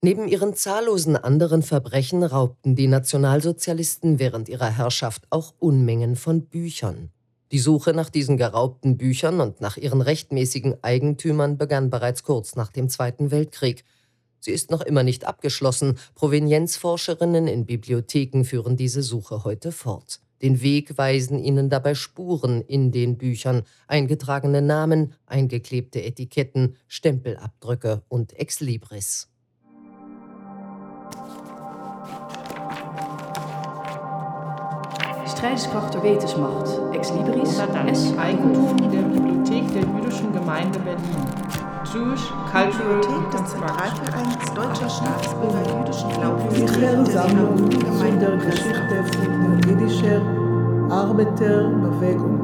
Neben 0.00 0.28
ihren 0.28 0.54
zahllosen 0.54 1.16
anderen 1.16 1.62
Verbrechen 1.62 2.22
raubten 2.22 2.76
die 2.76 2.86
Nationalsozialisten 2.86 4.20
während 4.20 4.48
ihrer 4.48 4.70
Herrschaft 4.70 5.26
auch 5.30 5.54
Unmengen 5.58 6.14
von 6.14 6.46
Büchern. 6.46 7.10
Die 7.50 7.58
Suche 7.58 7.92
nach 7.94 8.08
diesen 8.08 8.36
geraubten 8.36 8.96
Büchern 8.96 9.40
und 9.40 9.60
nach 9.60 9.76
ihren 9.76 10.00
rechtmäßigen 10.00 10.76
Eigentümern 10.82 11.58
begann 11.58 11.90
bereits 11.90 12.22
kurz 12.22 12.54
nach 12.54 12.70
dem 12.70 12.88
Zweiten 12.88 13.32
Weltkrieg. 13.32 13.82
Sie 14.38 14.52
ist 14.52 14.70
noch 14.70 14.82
immer 14.82 15.02
nicht 15.02 15.24
abgeschlossen. 15.24 15.98
Provenienzforscherinnen 16.14 17.48
in 17.48 17.66
Bibliotheken 17.66 18.44
führen 18.44 18.76
diese 18.76 19.02
Suche 19.02 19.42
heute 19.42 19.72
fort. 19.72 20.20
Den 20.42 20.60
Weg 20.62 20.96
weisen 20.96 21.40
ihnen 21.40 21.70
dabei 21.70 21.96
Spuren 21.96 22.60
in 22.60 22.92
den 22.92 23.18
Büchern, 23.18 23.64
eingetragene 23.88 24.62
Namen, 24.62 25.14
eingeklebte 25.26 26.04
Etiketten, 26.04 26.76
Stempelabdrücke 26.86 28.02
und 28.06 28.38
Exlibris. 28.38 29.28
Strijdkracht 35.38 35.94
der 35.94 36.02
Wetensmacht, 36.02 36.66
Ex 36.92 37.12
Libris, 37.12 37.60
S. 37.86 38.12
Eigentum 38.18 38.76
der 38.90 39.02
Bibliothek 39.02 39.72
der 39.72 39.82
Jüdischen 39.82 40.32
Gemeinde 40.32 40.80
Berlin. 40.80 41.16
Jewish 41.84 42.28
Cultural 42.50 43.00
Bibliothek 43.02 43.30
des 43.30 43.50
Zentralvereins 43.50 44.52
Deutscher 44.52 44.90
Staatsbürger 44.90 45.62
jüdischen 45.78 46.10
Glaubens 46.10 46.54
der 48.18 48.36
Geschichte 48.38 49.04
von 49.12 49.60
der 49.60 49.70
jüdischen 49.70 50.90
Arbeiterbewegung. 50.90 52.40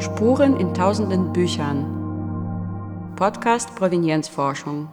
Spuren 0.00 0.56
in 0.56 0.74
tausenden 0.74 1.32
Büchern. 1.32 1.86
Podcast 3.14 3.72
Provenienzforschung. 3.76 4.88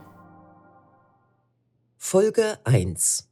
Folge 1.97 2.59
1 2.63 3.28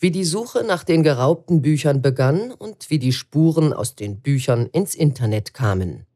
wie 0.00 0.10
die 0.10 0.24
Suche 0.24 0.64
nach 0.64 0.82
den 0.82 1.02
geraubten 1.02 1.60
Büchern 1.60 2.00
begann 2.00 2.52
und 2.52 2.88
wie 2.88 2.98
die 2.98 3.12
Spuren 3.12 3.74
aus 3.74 3.94
den 3.94 4.20
Büchern 4.20 4.66
ins 4.72 4.94
Internet 4.94 5.52
kamen. 5.52 6.06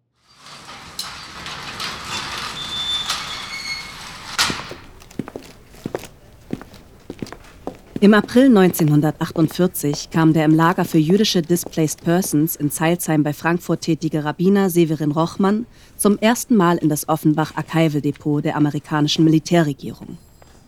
Im 8.01 8.13
April 8.13 8.47
1948 8.49 10.11
kam 10.11 10.35
der 10.35 10.45
im 10.45 10.55
Lager 10.55 10.85
für 10.85 10.99
jüdische 10.99 11.41
Displaced 11.41 12.03
Persons 12.03 12.55
in 12.55 12.71
Zeilsheim 12.71 13.23
bei 13.23 13.33
Frankfurt 13.33 13.83
tätige 13.83 14.25
Rabbiner 14.25 14.69
Severin 14.69 15.11
Rochmann 15.11 15.65
zum 15.97 16.19
ersten 16.19 16.55
Mal 16.55 16.77
in 16.77 16.91
das 16.91 17.09
Offenbach-Archival-Depot 17.09 18.45
der 18.45 18.57
amerikanischen 18.57 19.25
Militärregierung. 19.25 20.19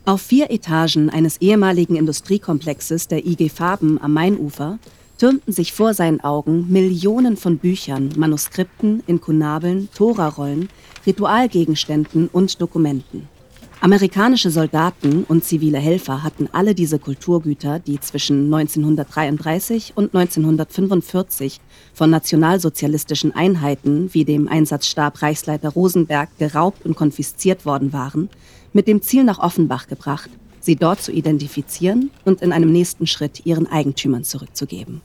Auf 0.09 0.23
vier 0.23 0.53
Etagen 0.53 1.11
eines 1.11 1.39
ehemaligen 1.39 1.97
Industriekomplexes 1.97 3.09
der 3.09 3.27
IG 3.27 3.49
Farben 3.49 4.01
am 4.01 4.13
Mainufer 4.13 4.79
türmten 5.19 5.53
sich 5.53 5.73
vor 5.73 5.95
seinen 5.95 6.21
Augen 6.21 6.71
Millionen 6.71 7.37
von 7.37 7.59
Büchern, 7.59 8.11
Manuskripten, 8.17 9.03
Inkunabeln, 9.09 9.89
Torarollen, 9.97 10.69
Ritualgegenständen 11.05 12.29
und 12.33 12.61
Dokumenten. 12.61 13.27
Amerikanische 13.81 14.53
Soldaten 14.53 15.25
und 15.25 15.45
zivile 15.45 15.79
Helfer 15.79 16.23
hatten 16.23 16.49
alle 16.53 16.77
diese 16.77 17.01
Kulturgüter, 17.01 17.81
die 17.81 17.99
zwischen 17.99 18.45
1933 18.55 19.95
und 19.97 20.15
1945 20.15 21.61
von 21.93 22.11
nationalsozialistischen 22.11 23.35
Einheiten 23.35 24.15
wie 24.15 24.25
dem 24.25 24.47
Einsatzstab 24.47 25.21
Reichsleiter 25.21 25.71
Rosenberg 25.71 26.31
geraubt 26.39 26.87
und 26.87 26.95
konfisziert 26.95 27.67
worden 27.67 27.93
waren, 27.93 28.31
mit 28.77 28.87
dem 28.87 29.01
Ziel 29.01 29.25
nach 29.25 29.39
Offenbach 29.39 29.87
gebracht, 29.87 30.29
sie 30.61 30.77
dort 30.77 31.01
zu 31.01 31.11
identifizieren 31.11 32.11
und 32.27 32.43
in 32.43 32.53
einem 32.53 32.71
nächsten 32.71 33.07
Schritt 33.07 33.47
ihren 33.47 33.67
Eigentümern 33.67 34.23
zurückzugeben. 34.23 35.01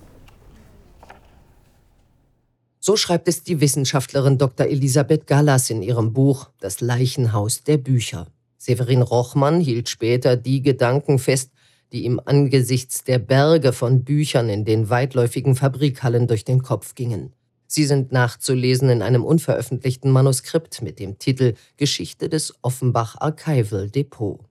So 2.81 2.97
schreibt 2.97 3.29
es 3.29 3.43
die 3.43 3.61
Wissenschaftlerin 3.61 4.37
Dr. 4.37 4.65
Elisabeth 4.65 5.25
Gallas 5.25 5.69
in 5.69 5.83
ihrem 5.83 6.11
Buch 6.11 6.49
Das 6.59 6.81
Leichenhaus 6.81 7.63
der 7.63 7.77
Bücher. 7.77 8.27
Severin 8.57 9.01
Rochmann 9.01 9.61
hielt 9.61 9.87
später 9.87 10.35
die 10.35 10.61
Gedanken 10.61 11.17
fest, 11.17 11.51
die 11.93 12.03
ihm 12.03 12.19
angesichts 12.25 13.05
der 13.05 13.19
Berge 13.19 13.71
von 13.71 14.03
Büchern 14.03 14.49
in 14.49 14.65
den 14.65 14.89
weitläufigen 14.89 15.55
Fabrikhallen 15.55 16.27
durch 16.27 16.43
den 16.43 16.61
Kopf 16.61 16.93
gingen. 16.93 17.31
Sie 17.73 17.85
sind 17.85 18.11
nachzulesen 18.11 18.89
in 18.89 19.01
einem 19.01 19.23
unveröffentlichten 19.23 20.11
Manuskript 20.11 20.81
mit 20.81 20.99
dem 20.99 21.19
Titel 21.19 21.53
Geschichte 21.77 22.27
des 22.27 22.53
Offenbach 22.61 23.15
Archival 23.21 23.89
Depot. 23.89 24.41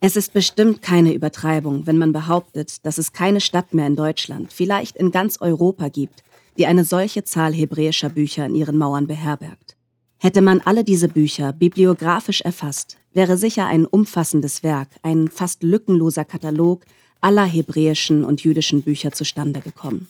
Es 0.00 0.16
ist 0.16 0.32
bestimmt 0.32 0.82
keine 0.82 1.14
Übertreibung, 1.14 1.86
wenn 1.86 1.96
man 1.96 2.12
behauptet, 2.12 2.84
dass 2.84 2.98
es 2.98 3.12
keine 3.12 3.40
Stadt 3.40 3.72
mehr 3.72 3.86
in 3.86 3.94
Deutschland, 3.94 4.52
vielleicht 4.52 4.96
in 4.96 5.12
ganz 5.12 5.40
Europa 5.40 5.86
gibt, 5.86 6.24
die 6.58 6.66
eine 6.66 6.82
solche 6.82 7.22
Zahl 7.22 7.54
hebräischer 7.54 8.08
Bücher 8.08 8.46
in 8.46 8.56
ihren 8.56 8.76
Mauern 8.76 9.06
beherbergt. 9.06 9.76
Hätte 10.18 10.42
man 10.42 10.60
alle 10.60 10.82
diese 10.82 11.06
Bücher 11.06 11.52
bibliografisch 11.52 12.40
erfasst, 12.40 12.96
wäre 13.12 13.36
sicher 13.36 13.66
ein 13.66 13.86
umfassendes 13.86 14.64
Werk, 14.64 14.88
ein 15.04 15.28
fast 15.28 15.62
lückenloser 15.62 16.24
Katalog 16.24 16.84
aller 17.20 17.44
hebräischen 17.44 18.24
und 18.24 18.42
jüdischen 18.42 18.82
Bücher 18.82 19.12
zustande 19.12 19.60
gekommen. 19.60 20.08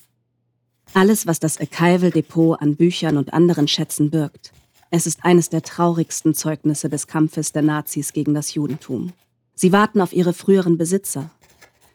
Alles, 0.95 1.27
was 1.27 1.41
das 1.41 1.59
Archival 1.59 2.11
Depot 2.11 2.61
an 2.61 2.77
Büchern 2.77 3.17
und 3.17 3.33
anderen 3.33 3.69
Schätzen 3.69 4.11
birgt. 4.11 4.53
Es 4.91 5.07
ist 5.07 5.25
eines 5.25 5.51
der 5.51 5.63
traurigsten 5.63 6.35
Zeugnisse 6.35 6.89
des 6.89 7.07
Kampfes 7.07 7.53
der 7.53 7.63
Nazis 7.63 8.13
gegen 8.13 8.35
das 8.35 8.55
Judentum. 8.55 9.13
Sie 9.55 9.73
warten 9.73 10.01
auf 10.01 10.13
ihre 10.13 10.33
früheren 10.33 10.79
Besitzer. 10.79 11.31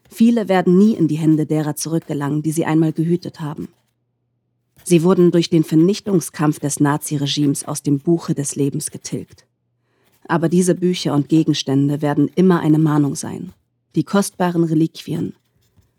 Viele 0.10 0.50
werden 0.50 0.78
nie 0.78 0.94
in 0.94 1.08
die 1.08 1.16
Hände 1.16 1.46
derer 1.46 1.76
zurückgelangen, 1.76 2.42
die 2.42 2.52
sie 2.52 2.66
einmal 2.66 2.92
gehütet 2.92 3.40
haben. 3.40 3.70
Sie 4.84 5.04
wurden 5.04 5.32
durch 5.32 5.50
den 5.50 5.64
Vernichtungskampf 5.64 6.60
des 6.60 6.80
Naziregimes 6.80 7.66
aus 7.66 7.82
dem 7.82 8.00
Buche 8.00 8.34
des 8.36 8.56
Lebens 8.56 8.92
getilgt. 8.92 9.46
Aber 10.28 10.50
diese 10.50 10.76
Bücher 10.76 11.14
und 11.14 11.30
Gegenstände 11.30 12.02
werden 12.02 12.30
immer 12.36 12.60
eine 12.60 12.80
Mahnung 12.80 13.16
sein 13.16 13.54
die 13.96 14.04
kostbaren 14.04 14.64
Reliquien, 14.64 15.36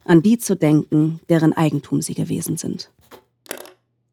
an 0.05 0.23
die 0.23 0.39
zu 0.39 0.57
denken, 0.57 1.21
deren 1.29 1.53
Eigentum 1.53 2.03
sie 2.03 2.15
gewesen 2.15 2.57
sind. 2.57 2.91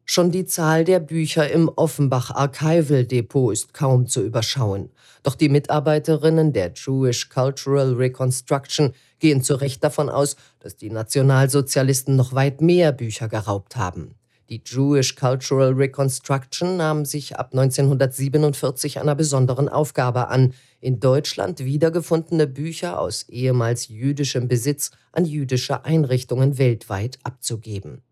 Schon 0.04 0.32
die 0.32 0.44
Zahl 0.44 0.84
der 0.84 0.98
Bücher 0.98 1.48
im 1.52 1.68
Offenbach 1.68 2.32
Archival 2.32 3.04
Depot 3.04 3.52
ist 3.52 3.72
kaum 3.72 4.08
zu 4.08 4.22
überschauen. 4.22 4.90
Doch 5.22 5.36
die 5.36 5.48
Mitarbeiterinnen 5.48 6.52
der 6.52 6.72
Jewish 6.74 7.28
Cultural 7.28 7.92
Reconstruction 7.92 8.92
gehen 9.20 9.40
zu 9.40 9.54
Recht 9.54 9.84
davon 9.84 10.08
aus, 10.08 10.34
dass 10.58 10.74
die 10.74 10.90
Nationalsozialisten 10.90 12.16
noch 12.16 12.32
weit 12.32 12.60
mehr 12.60 12.90
Bücher 12.90 13.28
geraubt 13.28 13.76
haben. 13.76 14.16
Die 14.50 14.60
Jewish 14.66 15.14
Cultural 15.14 15.74
Reconstruction 15.74 16.76
nahm 16.76 17.04
sich 17.04 17.38
ab 17.38 17.52
1947 17.52 18.98
einer 18.98 19.14
besonderen 19.14 19.68
Aufgabe 19.68 20.26
an, 20.26 20.54
in 20.80 20.98
Deutschland 20.98 21.60
wiedergefundene 21.60 22.48
Bücher 22.48 22.98
aus 22.98 23.28
ehemals 23.28 23.86
jüdischem 23.86 24.48
Besitz 24.48 24.90
an 25.12 25.24
jüdische 25.24 25.84
Einrichtungen 25.84 26.58
weltweit 26.58 27.20
abzugeben. 27.22 28.02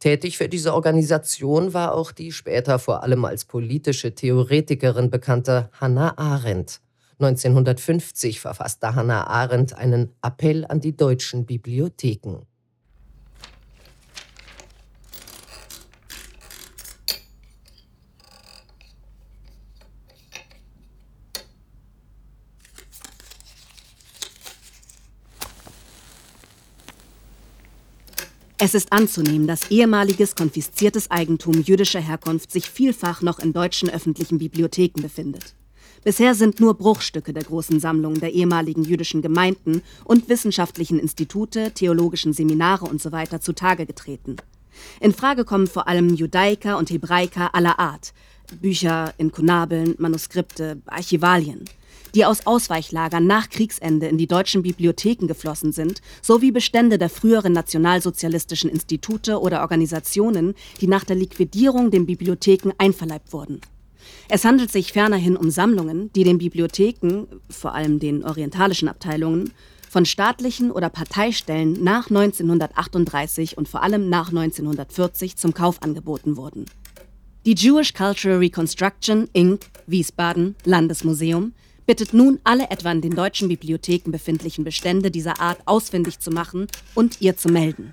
Tätig 0.00 0.38
für 0.38 0.48
diese 0.48 0.74
Organisation 0.74 1.72
war 1.72 1.94
auch 1.94 2.10
die 2.10 2.32
später 2.32 2.80
vor 2.80 3.04
allem 3.04 3.24
als 3.24 3.44
politische 3.44 4.12
Theoretikerin 4.12 5.08
bekannte 5.08 5.70
Hannah 5.80 6.18
Arendt. 6.18 6.80
1950 7.20 8.40
verfasste 8.40 8.96
Hannah 8.96 9.28
Arendt 9.28 9.74
einen 9.74 10.10
Appell 10.20 10.64
an 10.64 10.80
die 10.80 10.96
deutschen 10.96 11.46
Bibliotheken. 11.46 12.46
Es 28.62 28.74
ist 28.74 28.92
anzunehmen, 28.92 29.46
dass 29.46 29.70
ehemaliges 29.70 30.36
konfisziertes 30.36 31.10
Eigentum 31.10 31.62
jüdischer 31.62 31.98
Herkunft 31.98 32.52
sich 32.52 32.68
vielfach 32.68 33.22
noch 33.22 33.38
in 33.38 33.54
deutschen 33.54 33.88
öffentlichen 33.88 34.36
Bibliotheken 34.36 35.00
befindet. 35.00 35.54
Bisher 36.04 36.34
sind 36.34 36.60
nur 36.60 36.74
Bruchstücke 36.74 37.32
der 37.32 37.44
großen 37.44 37.80
Sammlungen 37.80 38.20
der 38.20 38.34
ehemaligen 38.34 38.84
jüdischen 38.84 39.22
Gemeinden 39.22 39.80
und 40.04 40.28
wissenschaftlichen 40.28 40.98
Institute, 40.98 41.72
theologischen 41.72 42.34
Seminare 42.34 42.84
usw. 42.84 43.24
So 43.30 43.38
zutage 43.38 43.86
getreten. 43.86 44.36
In 45.00 45.14
Frage 45.14 45.46
kommen 45.46 45.66
vor 45.66 45.88
allem 45.88 46.14
Judaiker 46.14 46.76
und 46.76 46.90
Hebraiker 46.90 47.54
aller 47.54 47.78
Art, 47.78 48.12
Bücher, 48.60 49.14
Inkunabeln, 49.16 49.94
Manuskripte, 49.96 50.82
Archivalien 50.84 51.64
die 52.14 52.24
aus 52.24 52.46
Ausweichlagern 52.46 53.26
nach 53.26 53.48
Kriegsende 53.48 54.06
in 54.06 54.18
die 54.18 54.26
deutschen 54.26 54.62
Bibliotheken 54.62 55.26
geflossen 55.26 55.72
sind, 55.72 56.00
sowie 56.22 56.52
Bestände 56.52 56.98
der 56.98 57.10
früheren 57.10 57.52
nationalsozialistischen 57.52 58.70
Institute 58.70 59.40
oder 59.40 59.60
Organisationen, 59.60 60.54
die 60.80 60.86
nach 60.86 61.04
der 61.04 61.16
Liquidierung 61.16 61.90
den 61.90 62.06
Bibliotheken 62.06 62.72
einverleibt 62.78 63.32
wurden. 63.32 63.60
Es 64.28 64.44
handelt 64.44 64.70
sich 64.70 64.92
fernerhin 64.92 65.36
um 65.36 65.50
Sammlungen, 65.50 66.12
die 66.14 66.24
den 66.24 66.38
Bibliotheken, 66.38 67.26
vor 67.48 67.74
allem 67.74 67.98
den 67.98 68.24
orientalischen 68.24 68.88
Abteilungen, 68.88 69.52
von 69.88 70.06
staatlichen 70.06 70.70
oder 70.70 70.88
Parteistellen 70.88 71.82
nach 71.82 72.10
1938 72.10 73.58
und 73.58 73.68
vor 73.68 73.82
allem 73.82 74.08
nach 74.08 74.28
1940 74.28 75.36
zum 75.36 75.52
Kauf 75.52 75.82
angeboten 75.82 76.36
wurden. 76.36 76.66
Die 77.44 77.56
Jewish 77.56 77.92
Cultural 77.94 78.38
Reconstruction 78.38 79.28
Inc. 79.32 79.66
Wiesbaden 79.86 80.54
Landesmuseum 80.64 81.54
bittet 81.86 82.12
nun 82.12 82.38
alle 82.44 82.70
etwa 82.70 82.92
in 82.92 83.00
den 83.00 83.14
deutschen 83.14 83.48
Bibliotheken 83.48 84.10
befindlichen 84.10 84.64
Bestände 84.64 85.10
dieser 85.10 85.40
Art 85.40 85.58
ausfindig 85.64 86.18
zu 86.18 86.30
machen 86.30 86.66
und 86.94 87.20
ihr 87.20 87.36
zu 87.36 87.48
melden. 87.48 87.92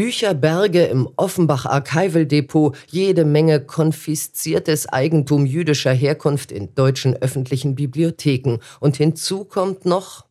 Bücherberge 0.00 0.84
im 0.84 1.08
Offenbach 1.16 1.66
Archival 1.66 2.24
Depot, 2.24 2.74
jede 2.88 3.24
Menge 3.26 3.60
konfisziertes 3.60 4.86
Eigentum 4.86 5.44
jüdischer 5.44 5.92
Herkunft 5.92 6.52
in 6.52 6.74
deutschen 6.74 7.14
öffentlichen 7.16 7.74
Bibliotheken. 7.74 8.60
Und 8.80 8.96
hinzu 8.96 9.44
kommt 9.44 9.84
noch, 9.84 10.24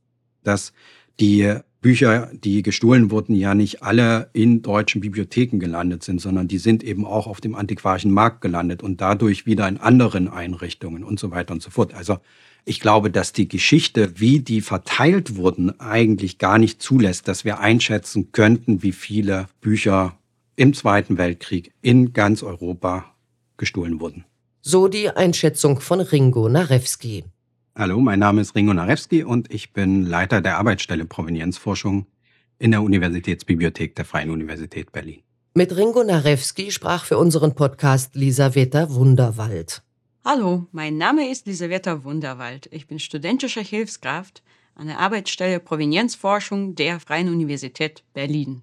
dass 0.44 0.74
die 1.20 1.60
Bücher, 1.82 2.30
die 2.34 2.62
gestohlen 2.62 3.10
wurden, 3.10 3.36
ja 3.36 3.56
nicht 3.56 3.84
alle 3.84 4.30
in 4.34 4.62
deutschen 4.62 5.00
Bibliotheken 5.00 5.60
gelandet 5.60 6.04
sind, 6.04 6.20
sondern 6.20 6.48
die 6.48 6.58
sind 6.58 6.84
eben 6.84 7.06
auch 7.06 7.26
auf 7.26 7.40
dem 7.40 7.56
antiquarischen 7.56 8.12
Markt 8.12 8.42
gelandet 8.42 8.84
und 8.84 9.00
dadurch 9.00 9.46
wieder 9.46 9.68
in 9.68 9.78
anderen 9.78 10.28
Einrichtungen 10.28 11.04
und 11.04 11.20
so 11.20 11.32
weiter 11.32 11.54
und 11.54 11.62
so 11.62 11.70
fort. 11.70 11.94
Also 11.94 12.18
ich 12.66 12.82
glaube, 12.82 13.10
dass 13.10 13.32
die 13.32 13.48
Geschichte, 13.48 14.20
wie 14.20 14.42
die 14.42 14.62
verteilt 14.62 15.38
wurden, 15.38 15.80
eigentlich 15.80 16.38
gar 16.38 16.58
nicht 16.58 16.82
zulässt, 16.82 17.28
dass 17.28 17.46
wir 17.46 17.60
einschätzen 17.60 18.32
könnten, 18.34 18.84
wie 18.84 18.92
viele 18.92 19.48
Bücher 19.62 20.18
im 20.58 20.74
Zweiten 20.74 21.18
Weltkrieg 21.18 21.72
in 21.82 22.12
ganz 22.12 22.44
Europa 22.44 23.06
gestohlen 23.56 24.02
wurden. 24.02 24.26
So 24.62 24.90
die 24.90 25.10
Einschätzung 25.10 25.80
von 25.80 26.02
Ringo 26.02 26.50
Narewski. 26.50 27.24
Hallo, 27.80 27.98
mein 28.02 28.20
Name 28.20 28.42
ist 28.42 28.56
Ringo 28.56 28.74
Narewski 28.74 29.24
und 29.24 29.54
ich 29.54 29.72
bin 29.72 30.06
Leiter 30.06 30.42
der 30.42 30.58
Arbeitsstelle 30.58 31.06
Provenienzforschung 31.06 32.08
in 32.58 32.72
der 32.72 32.82
Universitätsbibliothek 32.82 33.96
der 33.96 34.04
Freien 34.04 34.32
Universität 34.32 34.92
Berlin. 34.92 35.22
Mit 35.54 35.74
Ringo 35.74 36.04
Narewski 36.04 36.72
sprach 36.72 37.06
für 37.06 37.18
unseren 37.18 37.56
Podcast 37.56 38.16
Lisaveta 38.16 38.94
Wunderwald. 38.94 39.82
Hallo, 40.26 40.68
mein 40.74 40.98
Name 40.98 41.32
ist 41.32 41.48
Lisaveta 41.48 42.04
Wunderwald. 42.04 42.68
Ich 42.74 42.86
bin 42.86 43.00
studentische 43.00 43.62
Hilfskraft 43.62 44.44
an 44.76 44.88
der 44.88 45.00
Arbeitsstelle 45.00 45.62
Provenienzforschung 45.62 46.76
der 46.76 47.00
Freien 47.00 47.30
Universität 47.30 48.04
Berlin. 48.14 48.62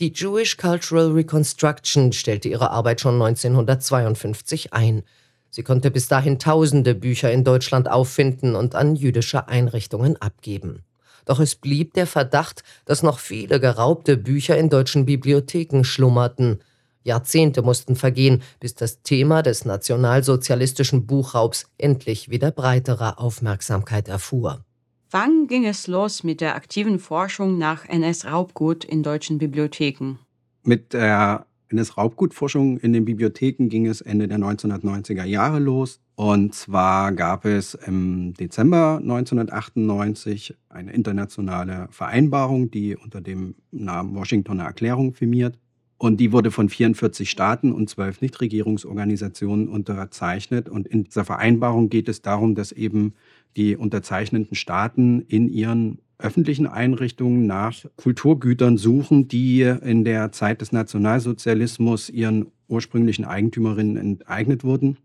Die 0.00 0.12
Jewish 0.12 0.56
Cultural 0.56 1.12
Reconstruction 1.12 2.12
stellte 2.12 2.48
ihre 2.48 2.72
Arbeit 2.72 3.02
schon 3.02 3.22
1952 3.22 4.72
ein. 4.72 5.04
Sie 5.50 5.62
konnte 5.62 5.90
bis 5.90 6.08
dahin 6.08 6.38
tausende 6.38 6.94
Bücher 6.94 7.32
in 7.32 7.44
Deutschland 7.44 7.90
auffinden 7.90 8.54
und 8.54 8.74
an 8.74 8.96
jüdische 8.96 9.48
Einrichtungen 9.48 10.16
abgeben. 10.20 10.84
Doch 11.24 11.40
es 11.40 11.54
blieb 11.54 11.94
der 11.94 12.06
Verdacht, 12.06 12.62
dass 12.84 13.02
noch 13.02 13.18
viele 13.18 13.60
geraubte 13.60 14.16
Bücher 14.16 14.56
in 14.56 14.70
deutschen 14.70 15.04
Bibliotheken 15.04 15.84
schlummerten. 15.84 16.60
Jahrzehnte 17.02 17.62
mussten 17.62 17.96
vergehen, 17.96 18.42
bis 18.60 18.74
das 18.74 19.02
Thema 19.02 19.42
des 19.42 19.64
nationalsozialistischen 19.64 21.06
Buchraubs 21.06 21.70
endlich 21.76 22.30
wieder 22.30 22.50
breiterer 22.50 23.20
Aufmerksamkeit 23.20 24.08
erfuhr. 24.08 24.64
Wann 25.10 25.46
ging 25.46 25.66
es 25.66 25.86
los 25.86 26.22
mit 26.22 26.40
der 26.40 26.54
aktiven 26.54 26.98
Forschung 26.98 27.56
nach 27.56 27.86
NS-Raubgut 27.86 28.84
in 28.84 29.02
deutschen 29.02 29.38
Bibliotheken? 29.38 30.18
Mit 30.62 30.92
der 30.92 31.46
NS-Raubgutforschung 31.70 32.78
in 32.78 32.92
den 32.92 33.04
Bibliotheken 33.04 33.68
ging 33.68 33.86
es 33.86 34.00
Ende 34.00 34.28
der 34.28 34.38
1990er 34.38 35.24
Jahre 35.24 35.58
los. 35.58 36.00
Und 36.14 36.54
zwar 36.54 37.12
gab 37.12 37.44
es 37.44 37.74
im 37.74 38.34
Dezember 38.34 38.98
1998 39.00 40.56
eine 40.68 40.92
internationale 40.92 41.88
Vereinbarung, 41.90 42.70
die 42.70 42.96
unter 42.96 43.20
dem 43.20 43.54
Namen 43.70 44.14
Washingtoner 44.14 44.64
Erklärung 44.64 45.12
firmiert. 45.12 45.58
Und 45.98 46.18
die 46.18 46.32
wurde 46.32 46.52
von 46.52 46.68
44 46.68 47.28
Staaten 47.28 47.72
und 47.72 47.90
zwölf 47.90 48.20
Nichtregierungsorganisationen 48.20 49.68
unterzeichnet. 49.68 50.68
Und 50.68 50.86
in 50.86 51.04
dieser 51.04 51.24
Vereinbarung 51.24 51.88
geht 51.88 52.08
es 52.08 52.22
darum, 52.22 52.54
dass 52.54 52.70
eben 52.70 53.14
die 53.56 53.76
unterzeichnenden 53.76 54.54
Staaten 54.54 55.20
in 55.22 55.48
ihren 55.48 55.98
öffentlichen 56.18 56.66
Einrichtungen 56.66 57.46
nach 57.46 57.84
Kulturgütern 57.96 58.76
suchen, 58.76 59.28
die 59.28 59.62
in 59.62 60.04
der 60.04 60.32
Zeit 60.32 60.60
des 60.60 60.72
Nationalsozialismus 60.72 62.10
ihren 62.10 62.48
ursprünglichen 62.66 63.24
Eigentümerinnen 63.24 63.96
enteignet 63.96 64.64
wurden. 64.64 64.98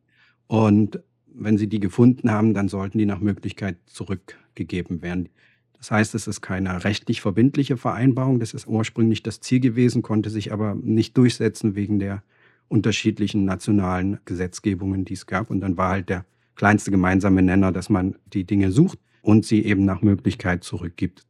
Und 0.48 1.00
wenn 1.34 1.58
sie 1.58 1.68
die 1.68 1.80
gefunden 1.80 2.32
haben, 2.32 2.54
dann 2.54 2.68
sollten 2.68 2.98
die 2.98 3.06
nach 3.06 3.20
Möglichkeit 3.20 3.78
zurückgegeben 3.86 5.02
werden. 5.02 5.30
Das 5.78 5.92
heißt, 5.92 6.16
es 6.16 6.28
ist 6.28 6.42
keine 6.42 6.84
rechtlich 6.84 7.22
verbindliche 7.22 7.78
Vereinbarung. 7.78 8.40
Das 8.40 8.54
ist 8.54 8.68
ursprünglich 8.68 9.22
das 9.22 9.40
Ziel 9.40 9.60
gewesen, 9.60 10.02
konnte 10.02 10.30
sich 10.30 10.52
aber 10.52 10.76
nicht 10.76 11.18
durchsetzen 11.18 11.76
wegen 11.76 12.00
der 12.00 12.24
unterschiedlichen 12.70 13.46
nationalen 13.46 14.20
Gesetzgebungen, 14.26 15.06
die 15.06 15.14
es 15.14 15.28
gab. 15.28 15.52
Und 15.52 15.62
dann 15.62 15.78
war 15.78 15.90
halt 15.90 16.10
der 16.10 16.26
kleinste 16.56 16.90
gemeinsame 16.90 17.42
Nenner, 17.42 17.72
dass 17.72 17.90
man 17.90 18.16
die 18.32 18.46
Dinge 18.46 18.72
sucht 18.72 18.98
und 19.24 19.46
sie 19.46 19.66
eben 19.66 19.86
nach 19.86 20.02
Möglichkeit 20.02 20.64
zurückgibt. 20.64 21.26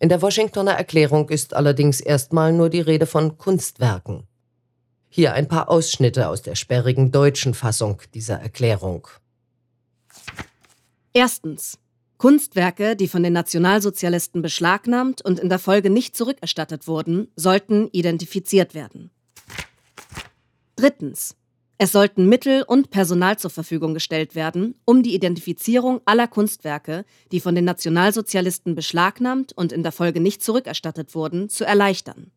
In 0.00 0.10
der 0.10 0.20
Washingtoner 0.20 0.72
Erklärung 0.72 1.30
ist 1.30 1.54
allerdings 1.54 2.00
erstmal 2.00 2.52
nur 2.52 2.68
die 2.68 2.80
Rede 2.80 3.06
von 3.06 3.38
Kunstwerken. 3.38 4.24
Hier 5.08 5.32
ein 5.32 5.48
paar 5.48 5.70
Ausschnitte 5.70 6.28
aus 6.28 6.42
der 6.42 6.54
sperrigen 6.54 7.10
deutschen 7.10 7.54
Fassung 7.54 8.02
dieser 8.12 8.40
Erklärung. 8.40 9.08
Erstens. 11.14 11.78
Kunstwerke, 12.18 12.96
die 12.96 13.06
von 13.06 13.22
den 13.22 13.32
Nationalsozialisten 13.32 14.42
beschlagnahmt 14.42 15.22
und 15.24 15.38
in 15.38 15.48
der 15.48 15.60
Folge 15.60 15.88
nicht 15.88 16.16
zurückerstattet 16.16 16.88
wurden, 16.88 17.28
sollten 17.36 17.88
identifiziert 17.92 18.74
werden. 18.74 19.10
Drittens. 20.74 21.36
Es 21.80 21.92
sollten 21.92 22.28
Mittel 22.28 22.64
und 22.64 22.90
Personal 22.90 23.38
zur 23.38 23.50
Verfügung 23.50 23.94
gestellt 23.94 24.34
werden, 24.34 24.74
um 24.84 25.04
die 25.04 25.14
Identifizierung 25.14 26.00
aller 26.06 26.26
Kunstwerke, 26.26 27.04
die 27.30 27.38
von 27.38 27.54
den 27.54 27.64
Nationalsozialisten 27.64 28.74
beschlagnahmt 28.74 29.52
und 29.52 29.70
in 29.70 29.84
der 29.84 29.92
Folge 29.92 30.18
nicht 30.18 30.42
zurückerstattet 30.42 31.14
wurden, 31.14 31.48
zu 31.48 31.64
erleichtern. 31.64 32.32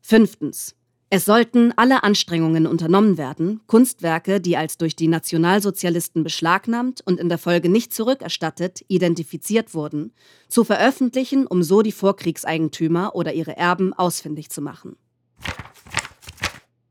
Fünftens. 0.00 0.74
Es 1.10 1.26
sollten 1.26 1.72
alle 1.76 2.02
Anstrengungen 2.02 2.66
unternommen 2.66 3.18
werden, 3.18 3.60
Kunstwerke, 3.68 4.40
die 4.40 4.56
als 4.56 4.78
durch 4.78 4.96
die 4.96 5.08
Nationalsozialisten 5.08 6.24
beschlagnahmt 6.24 7.02
und 7.04 7.20
in 7.20 7.28
der 7.28 7.38
Folge 7.38 7.68
nicht 7.68 7.94
zurückerstattet 7.94 8.82
identifiziert 8.88 9.74
wurden, 9.74 10.12
zu 10.48 10.64
veröffentlichen, 10.64 11.46
um 11.46 11.62
so 11.62 11.82
die 11.82 11.92
Vorkriegseigentümer 11.92 13.14
oder 13.14 13.32
ihre 13.32 13.56
Erben 13.56 13.92
ausfindig 13.92 14.50
zu 14.50 14.60
machen. 14.60 14.96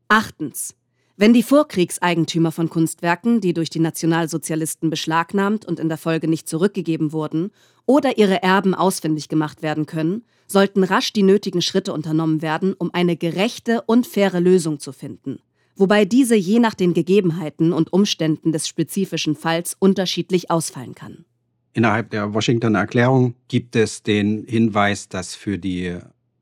Achtens. 0.08 0.74
Wenn 1.22 1.32
die 1.32 1.44
Vorkriegseigentümer 1.44 2.50
von 2.50 2.68
Kunstwerken, 2.68 3.40
die 3.40 3.54
durch 3.54 3.70
die 3.70 3.78
Nationalsozialisten 3.78 4.90
beschlagnahmt 4.90 5.64
und 5.64 5.78
in 5.78 5.88
der 5.88 5.96
Folge 5.96 6.26
nicht 6.26 6.48
zurückgegeben 6.48 7.12
wurden, 7.12 7.52
oder 7.86 8.18
ihre 8.18 8.42
Erben 8.42 8.74
ausfindig 8.74 9.28
gemacht 9.28 9.62
werden 9.62 9.86
können, 9.86 10.24
sollten 10.48 10.82
rasch 10.82 11.12
die 11.12 11.22
nötigen 11.22 11.62
Schritte 11.62 11.92
unternommen 11.92 12.42
werden, 12.42 12.72
um 12.72 12.92
eine 12.92 13.16
gerechte 13.16 13.82
und 13.82 14.08
faire 14.08 14.40
Lösung 14.40 14.80
zu 14.80 14.90
finden, 14.90 15.38
wobei 15.76 16.06
diese 16.06 16.34
je 16.34 16.58
nach 16.58 16.74
den 16.74 16.92
Gegebenheiten 16.92 17.72
und 17.72 17.92
Umständen 17.92 18.50
des 18.50 18.66
spezifischen 18.66 19.36
Falls 19.36 19.76
unterschiedlich 19.78 20.50
ausfallen 20.50 20.96
kann. 20.96 21.24
Innerhalb 21.72 22.10
der 22.10 22.34
Washington 22.34 22.74
Erklärung 22.74 23.36
gibt 23.46 23.76
es 23.76 24.02
den 24.02 24.42
Hinweis, 24.44 25.08
dass 25.08 25.36
für 25.36 25.56
die 25.56 25.98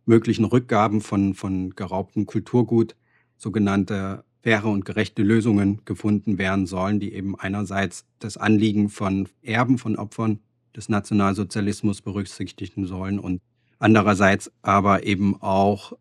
möglichen 0.06 0.46
Rückgaben 0.46 1.02
von, 1.02 1.34
von 1.34 1.74
geraubtem 1.76 2.24
Kulturgut 2.24 2.96
sogenannte 3.36 4.24
faire 4.42 4.66
und 4.66 4.84
gerechte 4.84 5.22
Lösungen 5.22 5.82
gefunden 5.84 6.38
werden 6.38 6.66
sollen, 6.66 7.00
die 7.00 7.12
eben 7.12 7.38
einerseits 7.38 8.04
das 8.18 8.36
Anliegen 8.36 8.88
von 8.88 9.28
Erben 9.42 9.78
von 9.78 9.96
Opfern 9.96 10.40
des 10.74 10.88
Nationalsozialismus 10.88 12.00
berücksichtigen 12.00 12.86
sollen 12.86 13.18
und 13.18 13.40
andererseits 13.78 14.50
aber 14.62 15.04
eben 15.04 15.40
auch 15.42 15.92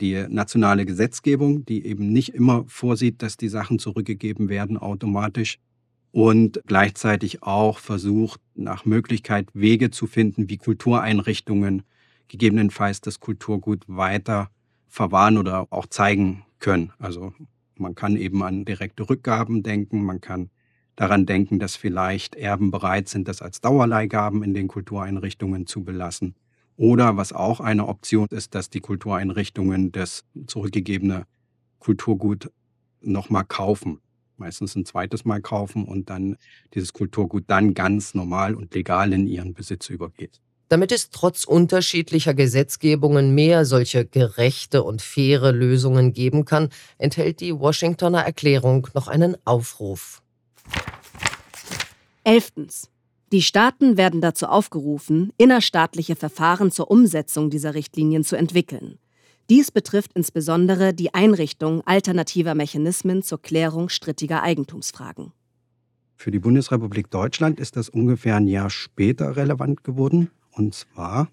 die 0.00 0.26
nationale 0.28 0.86
Gesetzgebung, 0.86 1.64
die 1.64 1.84
eben 1.86 2.12
nicht 2.12 2.34
immer 2.34 2.64
vorsieht, 2.68 3.22
dass 3.22 3.36
die 3.36 3.48
Sachen 3.48 3.78
zurückgegeben 3.78 4.48
werden 4.48 4.76
automatisch 4.76 5.58
und 6.12 6.60
gleichzeitig 6.66 7.42
auch 7.42 7.78
versucht, 7.78 8.40
nach 8.54 8.84
Möglichkeit 8.84 9.48
Wege 9.54 9.90
zu 9.90 10.06
finden, 10.06 10.48
wie 10.48 10.56
Kultureinrichtungen 10.56 11.82
gegebenenfalls 12.28 13.00
das 13.00 13.20
Kulturgut 13.20 13.84
weiter 13.86 14.50
verwahren 14.86 15.36
oder 15.36 15.66
auch 15.70 15.86
zeigen 15.86 16.44
können. 16.60 16.92
Also 16.98 17.34
man 17.80 17.94
kann 17.94 18.16
eben 18.16 18.42
an 18.42 18.64
direkte 18.64 19.08
Rückgaben 19.08 19.62
denken, 19.62 20.04
man 20.04 20.20
kann 20.20 20.50
daran 20.96 21.26
denken, 21.26 21.58
dass 21.58 21.76
vielleicht 21.76 22.34
Erben 22.34 22.70
bereit 22.70 23.08
sind, 23.08 23.28
das 23.28 23.40
als 23.42 23.60
Dauerleihgaben 23.60 24.42
in 24.42 24.54
den 24.54 24.68
Kultureinrichtungen 24.68 25.66
zu 25.66 25.84
belassen. 25.84 26.34
Oder 26.76 27.16
was 27.16 27.32
auch 27.32 27.60
eine 27.60 27.86
Option 27.88 28.28
ist, 28.30 28.54
dass 28.54 28.70
die 28.70 28.80
Kultureinrichtungen 28.80 29.92
das 29.92 30.24
zurückgegebene 30.46 31.24
Kulturgut 31.78 32.50
nochmal 33.00 33.44
kaufen. 33.44 34.00
meistens 34.36 34.76
ein 34.76 34.84
zweites 34.84 35.24
Mal 35.24 35.40
kaufen 35.42 35.84
und 35.84 36.10
dann 36.10 36.36
dieses 36.74 36.92
Kulturgut 36.92 37.44
dann 37.48 37.74
ganz 37.74 38.14
normal 38.14 38.54
und 38.54 38.74
legal 38.74 39.12
in 39.12 39.26
ihren 39.26 39.52
Besitz 39.54 39.88
übergeht. 39.90 40.40
Damit 40.68 40.92
es 40.92 41.10
trotz 41.10 41.44
unterschiedlicher 41.44 42.34
Gesetzgebungen 42.34 43.34
mehr 43.34 43.64
solche 43.64 44.04
gerechte 44.04 44.82
und 44.82 45.00
faire 45.00 45.52
Lösungen 45.52 46.12
geben 46.12 46.44
kann, 46.44 46.68
enthält 46.98 47.40
die 47.40 47.58
Washingtoner 47.58 48.22
Erklärung 48.22 48.88
noch 48.94 49.08
einen 49.08 49.36
Aufruf. 49.46 50.22
Elftens. 52.24 52.90
Die 53.32 53.42
Staaten 53.42 53.96
werden 53.96 54.20
dazu 54.20 54.46
aufgerufen, 54.46 55.32
innerstaatliche 55.36 56.16
Verfahren 56.16 56.70
zur 56.70 56.90
Umsetzung 56.90 57.50
dieser 57.50 57.74
Richtlinien 57.74 58.24
zu 58.24 58.36
entwickeln. 58.36 58.98
Dies 59.50 59.70
betrifft 59.70 60.12
insbesondere 60.14 60.92
die 60.92 61.14
Einrichtung 61.14 61.82
alternativer 61.86 62.54
Mechanismen 62.54 63.22
zur 63.22 63.40
Klärung 63.40 63.88
strittiger 63.88 64.42
Eigentumsfragen. 64.42 65.32
Für 66.16 66.30
die 66.30 66.38
Bundesrepublik 66.38 67.10
Deutschland 67.10 67.60
ist 67.60 67.76
das 67.76 67.88
ungefähr 67.88 68.36
ein 68.36 68.46
Jahr 68.46 68.70
später 68.70 69.36
relevant 69.36 69.84
geworden. 69.84 70.30
Und 70.58 70.74
zwar 70.74 71.28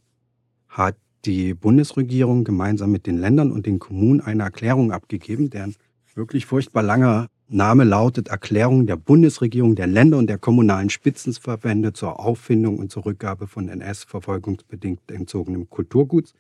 hat 0.68 0.96
die 1.26 1.56
Bundesregierung 1.56 2.44
gemeinsam 2.44 2.92
mit 2.92 3.08
den 3.08 3.18
Ländern 3.18 3.52
und 3.52 3.66
den 3.66 3.80
Kommunen 3.80 4.22
eine 4.22 4.44
Erklärung 4.44 4.92
abgegeben, 4.92 5.50
deren 5.50 5.76
wirklich 6.14 6.46
furchtbar 6.46 6.84
langer 6.84 7.28
Name 7.48 7.84
lautet 7.84 8.28
Erklärung 8.28 8.86
der 8.86 8.98
Bundesregierung, 8.98 9.76
der 9.76 9.88
Länder 9.88 10.20
und 10.20 10.28
der 10.28 10.38
kommunalen 10.38 10.92
Spitzenverbände 10.92 11.94
zur 11.94 12.20
Auffindung 12.20 12.78
und 12.78 12.92
zur 12.92 13.06
Rückgabe 13.06 13.48
von 13.48 13.68
NS-verfolgungsbedingt 13.68 15.12
entzogenem 15.12 15.70
Kulturguts, 15.70 16.34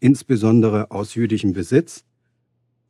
insbesondere 0.00 0.90
aus 0.90 1.14
jüdischem 1.14 1.52
Besitz. 1.52 2.04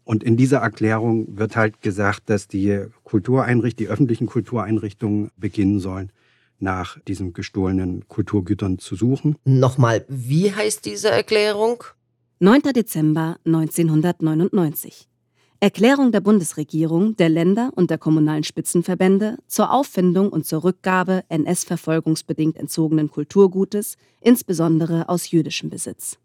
Und 0.04 0.22
in 0.22 0.36
dieser 0.36 0.58
Erklärung 0.58 1.36
wird 1.36 1.56
halt 1.56 1.80
gesagt, 1.80 2.30
dass 2.30 2.46
die 2.46 2.86
Kultureinrichtungen, 3.02 3.86
die 3.86 3.92
öffentlichen 3.92 4.26
Kultureinrichtungen 4.26 5.30
beginnen 5.36 5.80
sollen, 5.80 6.12
nach 6.62 6.98
diesen 7.00 7.32
gestohlenen 7.32 8.06
Kulturgütern 8.08 8.78
zu 8.78 8.96
suchen. 8.96 9.36
Nochmal, 9.44 10.04
wie 10.08 10.52
heißt 10.52 10.84
diese 10.84 11.10
Erklärung? 11.10 11.84
9. 12.40 12.62
Dezember 12.74 13.38
1999. 13.44 15.08
Erklärung 15.62 16.10
der 16.10 16.22
Bundesregierung, 16.22 17.16
der 17.16 17.28
Länder 17.28 17.70
und 17.74 17.90
der 17.90 17.98
kommunalen 17.98 18.44
Spitzenverbände 18.44 19.36
zur 19.46 19.70
Auffindung 19.70 20.30
und 20.30 20.46
zur 20.46 20.64
Rückgabe 20.64 21.22
NS-verfolgungsbedingt 21.28 22.56
entzogenen 22.56 23.10
Kulturgutes, 23.10 23.98
insbesondere 24.22 25.10
aus 25.10 25.30
jüdischem 25.30 25.68
Besitz. 25.68 26.18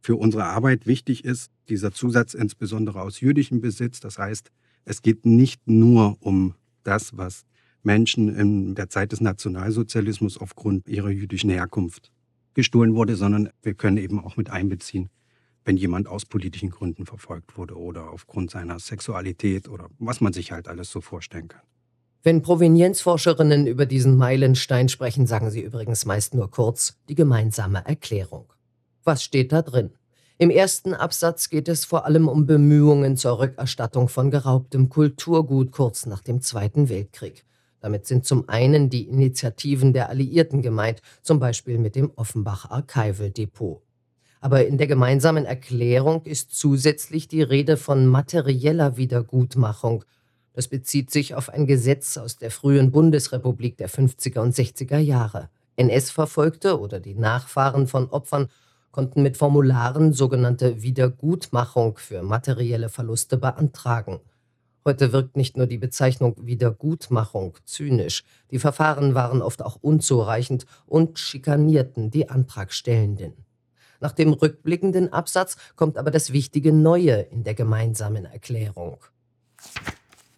Für 0.00 0.16
unsere 0.16 0.44
Arbeit 0.44 0.88
wichtig 0.88 1.24
ist 1.24 1.52
dieser 1.68 1.92
Zusatz 1.92 2.34
insbesondere 2.34 3.00
aus 3.00 3.20
jüdischem 3.20 3.60
Besitz. 3.60 4.00
Das 4.00 4.18
heißt, 4.18 4.50
es 4.84 5.02
geht 5.02 5.24
nicht 5.24 5.60
nur 5.66 6.16
um 6.18 6.54
das, 6.82 7.16
was 7.16 7.44
Menschen 7.82 8.34
in 8.34 8.74
der 8.74 8.88
Zeit 8.88 9.12
des 9.12 9.20
Nationalsozialismus 9.20 10.38
aufgrund 10.38 10.88
ihrer 10.88 11.10
jüdischen 11.10 11.50
Herkunft 11.50 12.10
gestohlen 12.54 12.94
wurde, 12.94 13.16
sondern 13.16 13.50
wir 13.62 13.74
können 13.74 13.96
eben 13.96 14.22
auch 14.22 14.36
mit 14.36 14.50
einbeziehen, 14.50 15.08
wenn 15.64 15.76
jemand 15.76 16.08
aus 16.08 16.26
politischen 16.26 16.70
Gründen 16.70 17.06
verfolgt 17.06 17.56
wurde 17.56 17.76
oder 17.76 18.10
aufgrund 18.10 18.50
seiner 18.50 18.78
Sexualität 18.78 19.68
oder 19.68 19.88
was 19.98 20.20
man 20.20 20.32
sich 20.32 20.52
halt 20.52 20.68
alles 20.68 20.90
so 20.90 21.00
vorstellen 21.00 21.48
kann. 21.48 21.62
Wenn 22.22 22.42
Provenienzforscherinnen 22.42 23.66
über 23.66 23.86
diesen 23.86 24.16
Meilenstein 24.18 24.90
sprechen, 24.90 25.26
sagen 25.26 25.50
sie 25.50 25.62
übrigens 25.62 26.04
meist 26.04 26.34
nur 26.34 26.50
kurz 26.50 26.98
die 27.08 27.14
gemeinsame 27.14 27.82
Erklärung. 27.86 28.52
Was 29.04 29.22
steht 29.22 29.52
da 29.52 29.62
drin? 29.62 29.90
Im 30.36 30.50
ersten 30.50 30.92
Absatz 30.92 31.48
geht 31.48 31.68
es 31.68 31.84
vor 31.84 32.04
allem 32.04 32.28
um 32.28 32.46
Bemühungen 32.46 33.16
zur 33.16 33.38
Rückerstattung 33.38 34.08
von 34.08 34.30
geraubtem 34.30 34.88
Kulturgut 34.88 35.72
kurz 35.72 36.06
nach 36.06 36.20
dem 36.20 36.42
Zweiten 36.42 36.88
Weltkrieg. 36.88 37.44
Damit 37.80 38.06
sind 38.06 38.26
zum 38.26 38.48
einen 38.48 38.90
die 38.90 39.08
Initiativen 39.08 39.92
der 39.92 40.08
Alliierten 40.08 40.62
gemeint, 40.62 41.00
zum 41.22 41.40
Beispiel 41.40 41.78
mit 41.78 41.96
dem 41.96 42.12
Offenbach 42.16 42.70
Archival 42.70 43.30
Depot. 43.30 43.82
Aber 44.40 44.66
in 44.66 44.78
der 44.78 44.86
gemeinsamen 44.86 45.44
Erklärung 45.44 46.22
ist 46.24 46.54
zusätzlich 46.54 47.28
die 47.28 47.42
Rede 47.42 47.76
von 47.76 48.06
materieller 48.06 48.96
Wiedergutmachung. 48.96 50.04
Das 50.52 50.68
bezieht 50.68 51.10
sich 51.10 51.34
auf 51.34 51.50
ein 51.50 51.66
Gesetz 51.66 52.16
aus 52.16 52.38
der 52.38 52.50
frühen 52.50 52.90
Bundesrepublik 52.90 53.76
der 53.76 53.90
50er 53.90 54.40
und 54.40 54.54
60er 54.54 54.98
Jahre. 54.98 55.50
NS-Verfolgte 55.76 56.80
oder 56.80 57.00
die 57.00 57.14
Nachfahren 57.14 57.86
von 57.86 58.08
Opfern 58.10 58.48
konnten 58.90 59.22
mit 59.22 59.36
Formularen 59.36 60.12
sogenannte 60.12 60.82
Wiedergutmachung 60.82 61.96
für 61.96 62.22
materielle 62.22 62.88
Verluste 62.88 63.36
beantragen. 63.36 64.20
Heute 64.84 65.12
wirkt 65.12 65.36
nicht 65.36 65.56
nur 65.56 65.66
die 65.66 65.78
Bezeichnung 65.78 66.34
Wiedergutmachung 66.40 67.56
zynisch, 67.64 68.24
die 68.50 68.58
Verfahren 68.58 69.14
waren 69.14 69.42
oft 69.42 69.62
auch 69.62 69.76
unzureichend 69.80 70.64
und 70.86 71.18
schikanierten 71.18 72.10
die 72.10 72.30
Antragstellenden. 72.30 73.34
Nach 74.00 74.12
dem 74.12 74.32
rückblickenden 74.32 75.12
Absatz 75.12 75.56
kommt 75.76 75.98
aber 75.98 76.10
das 76.10 76.32
wichtige 76.32 76.72
Neue 76.72 77.20
in 77.20 77.44
der 77.44 77.54
gemeinsamen 77.54 78.24
Erklärung. 78.24 78.98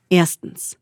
Erstens. 0.08 0.76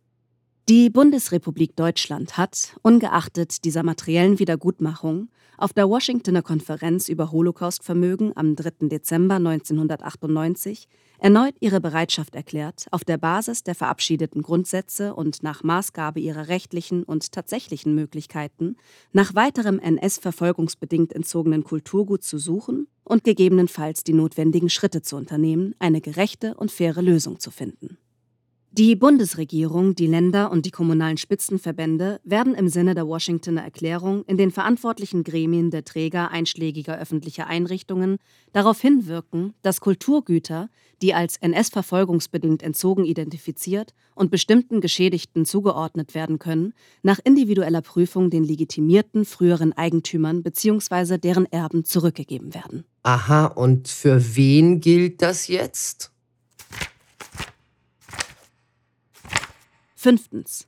Die 0.71 0.89
Bundesrepublik 0.89 1.75
Deutschland 1.75 2.37
hat, 2.37 2.77
ungeachtet 2.83 3.65
dieser 3.65 3.83
materiellen 3.83 4.39
Wiedergutmachung, 4.39 5.29
auf 5.59 5.73
der 5.73 5.91
Washingtoner 5.91 6.43
Konferenz 6.43 7.09
über 7.09 7.33
Holocaustvermögen 7.33 8.37
am 8.37 8.55
3. 8.55 8.87
Dezember 8.87 9.35
1998 9.35 10.87
erneut 11.19 11.57
ihre 11.59 11.81
Bereitschaft 11.81 12.37
erklärt, 12.37 12.87
auf 12.93 13.03
der 13.03 13.19
Basis 13.19 13.65
der 13.65 13.75
verabschiedeten 13.75 14.43
Grundsätze 14.43 15.13
und 15.13 15.43
nach 15.43 15.65
Maßgabe 15.65 16.21
ihrer 16.21 16.47
rechtlichen 16.47 17.03
und 17.03 17.33
tatsächlichen 17.33 17.97
Möglichkeiten 17.97 18.77
nach 19.13 19.35
weiterem 19.35 19.81
NS-verfolgungsbedingt 19.81 21.15
entzogenen 21.15 21.65
Kulturgut 21.65 22.23
zu 22.23 22.39
suchen 22.39 22.87
und 23.03 23.25
gegebenenfalls 23.25 24.05
die 24.05 24.13
notwendigen 24.13 24.71
Schritte 24.71 25.03
zu 25.03 25.17
unternehmen, 25.17 25.75
eine 25.81 26.01
gerechte 26.01 26.55
und 26.55 26.71
faire 26.71 27.03
Lösung 27.03 27.41
zu 27.41 27.51
finden. 27.51 27.99
Die 28.73 28.95
Bundesregierung, 28.95 29.97
die 29.97 30.07
Länder 30.07 30.53
und 30.53 30.65
die 30.65 30.71
kommunalen 30.71 31.17
Spitzenverbände 31.17 32.21
werden 32.23 32.55
im 32.55 32.69
Sinne 32.69 32.95
der 32.95 33.09
Washingtoner 33.09 33.65
Erklärung 33.65 34.25
in 34.27 34.37
den 34.37 34.53
verantwortlichen 34.53 35.25
Gremien 35.25 35.73
der 35.73 35.85
Träger 35.85 36.31
einschlägiger 36.31 36.97
öffentlicher 36.97 37.49
Einrichtungen 37.49 38.19
darauf 38.53 38.81
hinwirken, 38.81 39.55
dass 39.63 39.81
Kulturgüter, 39.81 40.69
die 41.03 41.15
als 41.15 41.37
NS-verfolgungsbedingt 41.39 42.63
entzogen 42.63 43.05
identifiziert 43.05 43.93
und 44.15 44.31
bestimmten 44.31 44.81
Geschädigten 44.81 45.45
zugeordnet 45.45 46.15
werden 46.15 46.39
können, 46.39 46.73
nach 47.03 47.19
individueller 47.25 47.83
Prüfung 47.83 48.31
den 48.31 48.45
legitimierten 48.45 49.25
früheren 49.25 49.73
Eigentümern 49.73 50.45
bzw. 50.45 51.19
deren 51.19 51.47
Erben 51.47 51.85
zurückgegeben 51.85 52.55
werden. 52.55 52.85
Aha, 53.03 53.47
und 53.47 53.89
für 53.89 54.37
wen 54.37 54.81
gilt 54.81 55.23
das 55.23 55.49
jetzt? 55.49 56.13
Fünftens. 60.03 60.67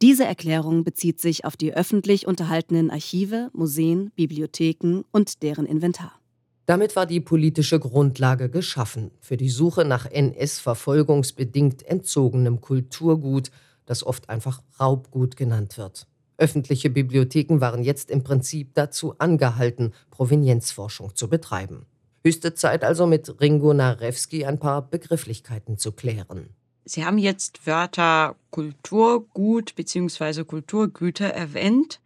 Diese 0.00 0.24
Erklärung 0.24 0.84
bezieht 0.84 1.20
sich 1.20 1.44
auf 1.44 1.54
die 1.54 1.74
öffentlich 1.74 2.26
unterhaltenen 2.26 2.90
Archive, 2.90 3.50
Museen, 3.52 4.10
Bibliotheken 4.16 5.02
und 5.12 5.42
deren 5.42 5.66
Inventar. 5.66 6.18
Damit 6.64 6.96
war 6.96 7.04
die 7.04 7.20
politische 7.20 7.78
Grundlage 7.78 8.48
geschaffen 8.48 9.10
für 9.20 9.36
die 9.36 9.50
Suche 9.50 9.84
nach 9.84 10.06
NS-verfolgungsbedingt 10.06 11.82
entzogenem 11.82 12.62
Kulturgut, 12.62 13.50
das 13.84 14.02
oft 14.02 14.30
einfach 14.30 14.62
Raubgut 14.80 15.36
genannt 15.36 15.76
wird. 15.76 16.06
Öffentliche 16.38 16.88
Bibliotheken 16.88 17.60
waren 17.60 17.84
jetzt 17.84 18.10
im 18.10 18.24
Prinzip 18.24 18.72
dazu 18.72 19.14
angehalten, 19.18 19.92
Provenienzforschung 20.08 21.14
zu 21.14 21.28
betreiben. 21.28 21.84
Höchste 22.24 22.54
Zeit 22.54 22.82
also 22.82 23.06
mit 23.06 23.42
Ringo 23.42 23.74
Narewski 23.74 24.46
ein 24.46 24.58
paar 24.58 24.88
Begrifflichkeiten 24.88 25.76
zu 25.76 25.92
klären. 25.92 26.48
Sie 26.90 27.04
haben 27.04 27.18
jetzt 27.18 27.68
Wörter 27.68 28.34
Kulturgut 28.50 29.76
bzw. 29.76 30.42
Kulturgüter 30.42 31.26
erwähnt. 31.26 32.00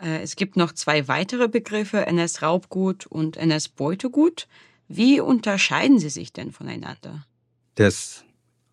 Äh, 0.00 0.22
es 0.22 0.36
gibt 0.36 0.56
noch 0.56 0.72
zwei 0.72 1.08
weitere 1.08 1.46
Begriffe, 1.46 2.06
NS-Raubgut 2.06 3.04
und 3.04 3.36
NS-Beutegut. 3.36 4.48
Wie 4.88 5.20
unterscheiden 5.20 5.98
sie 5.98 6.08
sich 6.08 6.32
denn 6.32 6.52
voneinander? 6.52 7.26
Das 7.74 8.24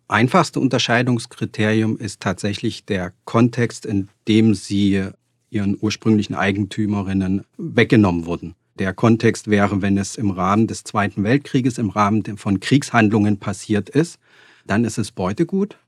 einfachste 0.08 0.58
Unterscheidungskriterium 0.58 1.98
ist 1.98 2.20
tatsächlich 2.20 2.86
der 2.86 3.12
Kontext, 3.26 3.84
in 3.84 4.08
dem 4.28 4.54
sie 4.54 5.06
ihren 5.50 5.76
ursprünglichen 5.78 6.34
Eigentümerinnen 6.34 7.44
weggenommen 7.58 8.24
wurden. 8.24 8.54
Der 8.78 8.94
Kontext 8.94 9.48
wäre, 9.48 9.82
wenn 9.82 9.98
es 9.98 10.16
im 10.16 10.30
Rahmen 10.30 10.66
des 10.66 10.82
Zweiten 10.84 11.24
Weltkrieges, 11.24 11.76
im 11.76 11.90
Rahmen 11.90 12.38
von 12.38 12.58
Kriegshandlungen 12.58 13.38
passiert 13.38 13.90
ist 13.90 14.18
dann 14.66 14.84
ist 14.84 14.98
es 14.98 15.12
Beutegut. 15.12 15.78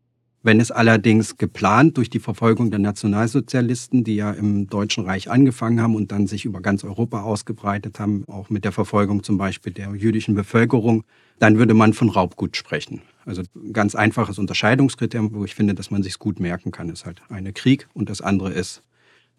Wenn 0.43 0.61
es 0.61 0.71
allerdings 0.71 1.38
geplant 1.38 1.97
durch 1.97 2.11
die 2.11 2.21
Verfolgung 2.21 2.71
der 2.71 2.78
Nationalsozialisten, 2.78 4.04
die 4.04 4.16
ja 4.16 4.31
im 4.31 4.66
Deutschen 4.66 5.07
Reich 5.07 5.31
angefangen 5.31 5.81
haben 5.81 5.95
und 5.95 6.12
dann 6.12 6.26
sich 6.26 6.45
über 6.45 6.61
ganz 6.61 6.85
Europa 6.85 7.23
ausgebreitet 7.23 7.99
haben, 7.99 8.25
auch 8.26 8.50
mit 8.50 8.66
der 8.66 8.73
Verfolgung 8.73 9.23
zum 9.23 9.38
Beispiel 9.38 9.73
der 9.73 9.95
jüdischen 9.95 10.35
Bevölkerung, 10.35 11.04
dann 11.38 11.57
würde 11.57 11.73
man 11.73 11.95
von 11.95 12.11
Raubgut 12.11 12.59
sprechen. 12.59 13.00
Also 13.25 13.43
ein 13.57 13.73
ganz 13.73 13.95
einfaches 13.95 14.38
Unterscheidungskriterium, 14.38 15.33
wo 15.33 15.47
ich 15.47 15.54
finde, 15.54 15.75
dass 15.75 15.90
man 15.90 16.02
sich 16.02 16.19
gut 16.19 16.38
merken 16.40 16.73
kann, 16.73 16.90
ist 16.90 17.07
halt 17.07 17.23
eine 17.31 17.54
Krieg 17.54 17.88
und 17.95 18.11
das 18.11 18.21
andere 18.21 18.52
ist 18.52 18.83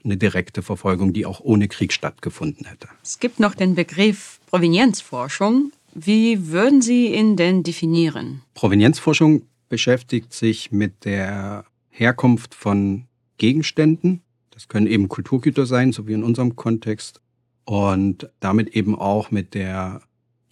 eine 0.04 0.18
direkte 0.18 0.63
Verfolgung, 0.63 1.13
die 1.13 1.25
auch 1.25 1.39
ohne 1.39 1.68
Krieg 1.68 1.94
stattgefunden 1.94 2.65
hätte. 2.65 2.88
Es 3.04 3.20
gibt 3.20 3.39
noch 3.39 3.54
den 3.54 3.75
Begriff 3.75 4.39
Provenienzforschung. 4.48 5.72
Wie 5.98 6.50
würden 6.52 6.82
Sie 6.82 7.16
ihn 7.16 7.38
denn 7.38 7.64
definieren? 7.64 8.42
Provenienzforschung 8.54 9.44
beschäftigt 9.70 10.34
sich 10.34 10.72
mit 10.72 11.06
der 11.06 11.64
Herkunft 11.90 12.54
von 12.54 13.06
Gegenständen. 13.38 14.22
Das 14.52 14.68
können 14.68 14.88
eben 14.88 15.08
Kulturgüter 15.08 15.66
sein, 15.66 15.94
so 15.94 16.06
wie 16.06 16.14
in 16.14 16.24
unserem 16.24 16.58
Kontext. 16.58 17.22
Und 17.64 18.30
damit 18.42 18.75
eben 18.75 18.94
auch 18.94 19.32
mit 19.32 19.54
der 19.54 20.02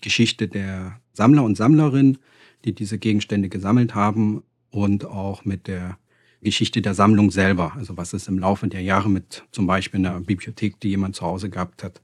Geschichte 0.02 0.48
der 0.48 1.02
Sammler 1.12 1.44
und 1.44 1.58
Sammlerinnen, 1.58 2.20
die 2.64 2.74
diese 2.74 2.98
Gegenstände 2.98 3.50
gesammelt 3.50 3.94
haben 3.96 4.44
und 4.72 5.04
auch 5.04 5.44
mit 5.44 5.68
der 5.68 5.98
Geschichte 6.42 6.82
der 6.82 6.94
Sammlung 6.94 7.32
selber. 7.32 7.74
Also 7.76 7.98
was 7.98 8.14
ist 8.14 8.30
im 8.30 8.40
Laufe 8.40 8.68
der 8.68 8.82
Jahre 8.82 9.10
mit 9.10 9.44
zum 9.52 9.68
Beispiel 9.68 10.00
einer 10.00 10.22
Bibliothek, 10.22 10.80
die 10.80 10.90
jemand 10.90 11.18
zu 11.18 11.26
Hause 11.26 11.50
gehabt 11.50 11.84
hat, 11.84 12.02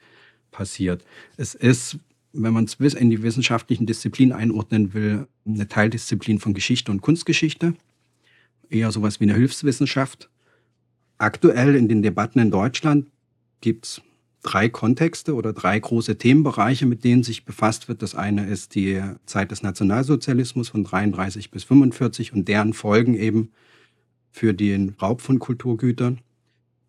passiert. 0.51 1.05
Es 1.37 1.55
ist, 1.55 1.97
wenn 2.33 2.53
man 2.53 2.65
es 2.65 2.75
in 2.75 3.09
die 3.09 3.23
wissenschaftlichen 3.23 3.85
Disziplinen 3.85 4.33
einordnen 4.33 4.93
will, 4.93 5.27
eine 5.45 5.67
Teildisziplin 5.67 6.39
von 6.39 6.53
Geschichte 6.53 6.91
und 6.91 7.01
Kunstgeschichte. 7.01 7.73
Eher 8.69 8.91
sowas 8.91 9.19
wie 9.19 9.25
eine 9.25 9.33
Hilfswissenschaft. 9.33 10.29
Aktuell 11.17 11.75
in 11.75 11.87
den 11.87 12.01
Debatten 12.01 12.39
in 12.39 12.51
Deutschland 12.51 13.07
gibt 13.61 13.85
es 13.85 14.01
drei 14.43 14.69
Kontexte 14.69 15.33
oder 15.33 15.53
drei 15.53 15.79
große 15.79 16.17
Themenbereiche, 16.17 16.85
mit 16.85 17.03
denen 17.03 17.23
sich 17.23 17.45
befasst 17.45 17.87
wird. 17.89 18.01
Das 18.01 18.15
eine 18.15 18.47
ist 18.47 18.75
die 18.75 19.01
Zeit 19.25 19.51
des 19.51 19.63
Nationalsozialismus 19.63 20.69
von 20.69 20.83
33 20.83 21.51
bis 21.51 21.63
45 21.63 22.33
und 22.33 22.47
deren 22.47 22.73
Folgen 22.73 23.15
eben 23.15 23.51
für 24.31 24.53
den 24.53 24.95
Raub 25.01 25.21
von 25.21 25.39
Kulturgütern. 25.39 26.19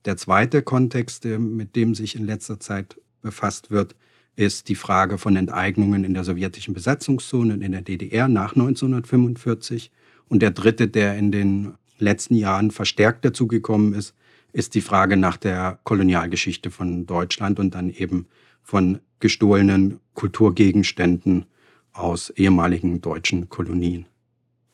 Der 0.04 0.16
zweite 0.16 0.62
Kontext, 0.62 1.24
mit 1.24 1.76
dem 1.76 1.94
sich 1.94 2.14
in 2.14 2.24
letzter 2.24 2.60
Zeit 2.60 3.00
befasst 3.22 3.70
wird, 3.70 3.96
ist 4.40 4.68
die 4.70 4.74
Frage 4.74 5.18
von 5.18 5.36
Enteignungen 5.36 6.02
in 6.02 6.14
der 6.14 6.24
sowjetischen 6.24 6.72
Besatzungszone 6.72 7.52
und 7.52 7.62
in 7.62 7.72
der 7.72 7.82
DDR 7.82 8.26
nach 8.26 8.54
1945. 8.54 9.90
Und 10.28 10.40
der 10.40 10.50
dritte, 10.50 10.88
der 10.88 11.18
in 11.18 11.30
den 11.30 11.74
letzten 11.98 12.34
Jahren 12.34 12.70
verstärkt 12.70 13.24
dazugekommen 13.24 13.92
ist, 13.92 14.14
ist 14.52 14.74
die 14.74 14.80
Frage 14.80 15.18
nach 15.18 15.36
der 15.36 15.78
Kolonialgeschichte 15.84 16.70
von 16.70 17.04
Deutschland 17.04 17.60
und 17.60 17.74
dann 17.74 17.90
eben 17.90 18.26
von 18.62 19.00
gestohlenen 19.20 20.00
Kulturgegenständen 20.14 21.44
aus 21.92 22.30
ehemaligen 22.30 23.02
deutschen 23.02 23.50
Kolonien. 23.50 24.06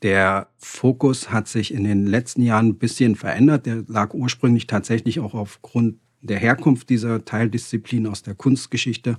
Der 0.02 0.48
Fokus 0.58 1.32
hat 1.32 1.48
sich 1.48 1.74
in 1.74 1.82
den 1.82 2.06
letzten 2.06 2.42
Jahren 2.42 2.68
ein 2.68 2.78
bisschen 2.78 3.16
verändert. 3.16 3.66
Der 3.66 3.82
lag 3.88 4.14
ursprünglich 4.14 4.68
tatsächlich 4.68 5.18
auch 5.18 5.34
aufgrund 5.34 5.96
der 6.20 6.38
Herkunft 6.38 6.88
dieser 6.88 7.24
Teildisziplin 7.24 8.06
aus 8.06 8.22
der 8.22 8.34
Kunstgeschichte 8.34 9.16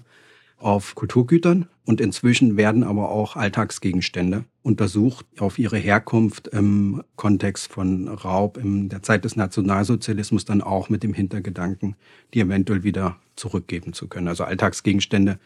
auf 0.57 0.95
Kulturgütern 0.95 1.67
und 1.85 2.01
inzwischen 2.01 2.57
werden 2.57 2.83
aber 2.83 3.09
auch 3.09 3.35
Alltagsgegenstände 3.35 4.43
untersucht 4.63 5.25
auf 5.39 5.59
ihre 5.59 5.77
Herkunft 5.77 6.47
im 6.47 7.03
Kontext 7.15 7.71
von 7.71 8.07
Raub 8.07 8.57
in 8.57 8.89
der 8.89 9.03
Zeit 9.03 9.23
des 9.23 9.35
Nationalsozialismus 9.35 10.45
dann 10.45 10.61
auch 10.61 10.89
mit 10.89 11.03
dem 11.03 11.13
Hintergedanken, 11.13 11.95
die 12.33 12.41
eventuell 12.41 12.83
wieder 12.83 13.17
zurückgeben 13.35 13.93
zu 13.93 14.07
können. 14.07 14.27
Also 14.27 14.43
Alltagsgegenstände, 14.43 15.39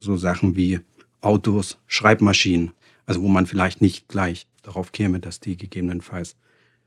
so 0.00 0.16
Sachen 0.16 0.56
wie 0.56 0.80
Autos, 1.20 1.78
Schreibmaschinen, 1.86 2.72
also 3.06 3.22
wo 3.22 3.28
man 3.28 3.46
vielleicht 3.46 3.80
nicht 3.80 4.08
gleich 4.08 4.46
darauf 4.62 4.92
käme, 4.92 5.20
dass 5.20 5.40
die 5.40 5.56
gegebenenfalls 5.56 6.36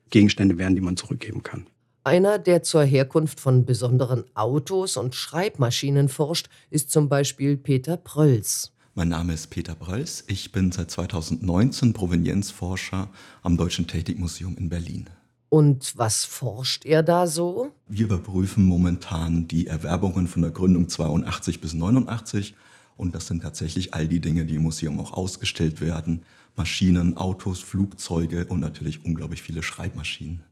Gegenstände 0.10 0.58
wären, 0.58 0.76
die 0.76 0.82
man 0.82 0.98
zurückgeben 0.98 1.44
kann. 1.44 1.66
Einer, 2.10 2.40
der 2.40 2.64
zur 2.64 2.84
Herkunft 2.84 3.40
von 3.40 3.66
besonderen 3.66 4.24
Autos 4.34 4.98
und 4.98 5.14
Schreibmaschinen 5.14 6.10
forscht, 6.10 6.50
ist 6.72 6.90
zum 6.90 7.08
Beispiel 7.08 7.56
Peter 7.56 7.98
Prölls. 7.98 8.72
Mein 8.96 9.10
Name 9.10 9.34
ist 9.34 9.52
Peter 9.52 9.76
Prölls. 9.76 10.24
Ich 10.26 10.52
bin 10.52 10.72
seit 10.72 10.90
2019 10.90 11.94
Provenienzforscher 11.94 13.10
am 13.44 13.58
Deutschen 13.58 13.86
Technikmuseum 13.86 14.58
in 14.58 14.70
Berlin. 14.70 15.08
Und 15.50 15.96
was 15.98 16.26
forscht 16.26 16.84
er 16.84 17.04
da 17.04 17.28
so? 17.28 17.74
Wir 17.88 18.06
überprüfen 18.06 18.64
momentan 18.64 19.48
die 19.48 19.68
Erwerbungen 19.68 20.28
von 20.28 20.42
der 20.42 20.50
Gründung 20.50 20.90
82 20.90 21.62
bis 21.62 21.76
89 21.76 22.56
und 22.98 23.14
das 23.14 23.28
sind 23.28 23.44
tatsächlich 23.44 23.94
all 23.94 24.08
die 24.08 24.20
Dinge, 24.20 24.46
die 24.46 24.56
im 24.56 24.64
Museum 24.64 25.00
auch 25.00 25.14
ausgestellt 25.14 25.80
werden. 25.80 26.24
Maschinen, 26.56 27.18
Autos, 27.18 27.60
Flugzeuge 27.60 28.48
und 28.48 28.62
natürlich 28.62 29.06
unglaublich 29.06 29.44
viele 29.44 29.62
Schreibmaschinen. 29.62 30.49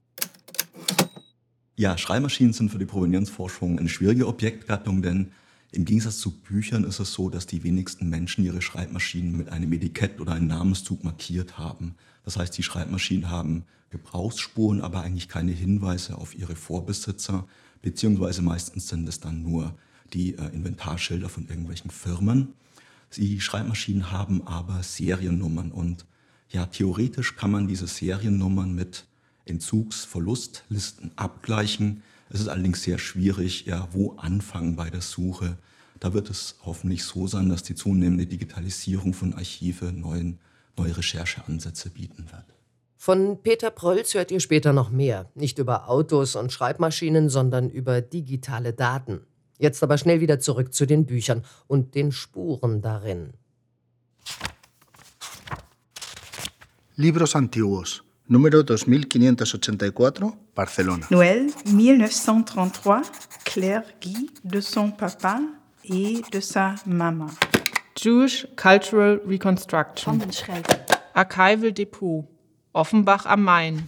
Ja, 1.80 1.96
Schreibmaschinen 1.96 2.54
sind 2.54 2.72
für 2.72 2.80
die 2.80 2.88
Provenienzforschung 2.88 3.78
eine 3.78 3.88
schwierige 3.88 4.26
Objektgattung, 4.26 5.04
denn 5.04 5.32
im 5.72 5.86
Gegensatz 5.86 6.18
zu 6.18 6.32
Büchern 6.32 6.84
ist 6.84 6.98
es 7.00 7.14
so, 7.14 7.30
dass 7.30 7.46
die 7.46 7.64
wenigsten 7.64 8.10
Menschen 8.10 8.44
ihre 8.44 8.64
Schreibmaschinen 8.64 9.38
mit 9.38 9.50
einem 9.50 9.72
Etikett 9.74 10.20
oder 10.20 10.32
einem 10.32 10.48
Namenszug 10.48 11.04
markiert 11.04 11.60
haben. 11.60 11.94
Das 12.26 12.36
heißt, 12.36 12.58
die 12.58 12.64
Schreibmaschinen 12.64 13.30
haben 13.30 13.66
Gebrauchsspuren, 13.92 14.82
aber 14.82 15.02
eigentlich 15.02 15.30
keine 15.30 15.52
Hinweise 15.52 16.18
auf 16.18 16.34
ihre 16.34 16.56
Vorbesitzer, 16.56 17.46
beziehungsweise 17.84 18.42
meistens 18.42 18.88
sind 18.88 19.08
es 19.08 19.20
dann 19.20 19.44
nur 19.44 19.76
die 20.14 20.34
äh, 20.34 20.48
Inventarschilder 20.48 21.30
von 21.30 21.48
irgendwelchen 21.48 21.92
Firmen. 21.92 22.56
Die 23.16 23.40
Schreibmaschinen 23.40 24.12
haben 24.12 24.48
aber 24.48 24.82
Seriennummern 24.82 25.72
und 25.72 26.08
ja, 26.50 26.66
theoretisch 26.66 27.36
kann 27.36 27.52
man 27.52 27.68
diese 27.68 27.86
Seriennummern 27.86 28.74
mit 28.74 29.06
Entzugsverlustlisten 29.50 31.12
abgleichen. 31.16 32.04
Es 32.30 32.40
ist 32.40 32.48
allerdings 32.48 32.84
sehr 32.84 32.98
schwierig, 32.98 33.66
ja, 33.66 33.88
wo 33.92 34.14
anfangen 34.18 34.76
bei 34.76 34.90
der 34.90 35.02
Suche. 35.02 35.58
Da 36.00 36.14
wird 36.14 36.30
es 36.30 36.56
hoffentlich 36.64 37.04
so 37.04 37.28
sein, 37.28 37.50
dass 37.50 37.64
die 37.64 37.76
zunehmende 37.76 38.26
Digitalisierung 38.26 39.14
von 39.14 39.34
Archive 39.34 39.92
neuen, 39.92 40.40
neue 40.78 40.98
Rechercheansätze 40.98 41.90
bieten 41.90 42.26
wird. 42.32 42.46
Von 42.98 43.42
Peter 43.44 43.70
Prölz 43.72 44.14
hört 44.16 44.32
ihr 44.32 44.40
später 44.40 44.74
noch 44.74 44.90
mehr. 44.90 45.30
Nicht 45.36 45.60
über 45.60 45.90
Autos 45.90 46.36
und 46.36 46.52
Schreibmaschinen, 46.52 47.30
sondern 47.30 47.70
über 47.70 48.02
digitale 48.02 48.74
Daten. 48.74 49.22
Jetzt 49.60 49.82
aber 49.84 49.98
schnell 49.98 50.20
wieder 50.20 50.40
zurück 50.40 50.74
zu 50.74 50.86
den 50.86 51.06
Büchern 51.06 51.44
und 51.68 51.96
den 51.96 52.12
Spuren 52.12 52.82
darin. 52.82 53.34
Libros 56.96 57.36
antiguos. 57.36 58.04
Número 58.30 58.62
2584, 58.62 60.34
Barcelona. 60.54 61.08
Noël 61.10 61.48
1933, 61.66 63.02
Claire 63.46 63.84
Guy 64.02 64.30
de 64.44 64.60
son 64.60 64.92
papa 64.92 65.40
et 65.86 66.22
de 66.34 66.42
sa 66.42 66.76
maman. 66.86 67.30
Jewish 67.96 68.46
Cultural 68.58 69.22
Reconstruction. 69.26 70.20
Archival 71.14 71.72
Depot. 71.72 72.28
Offenbach 72.74 73.26
am 73.26 73.44
Main. 73.44 73.84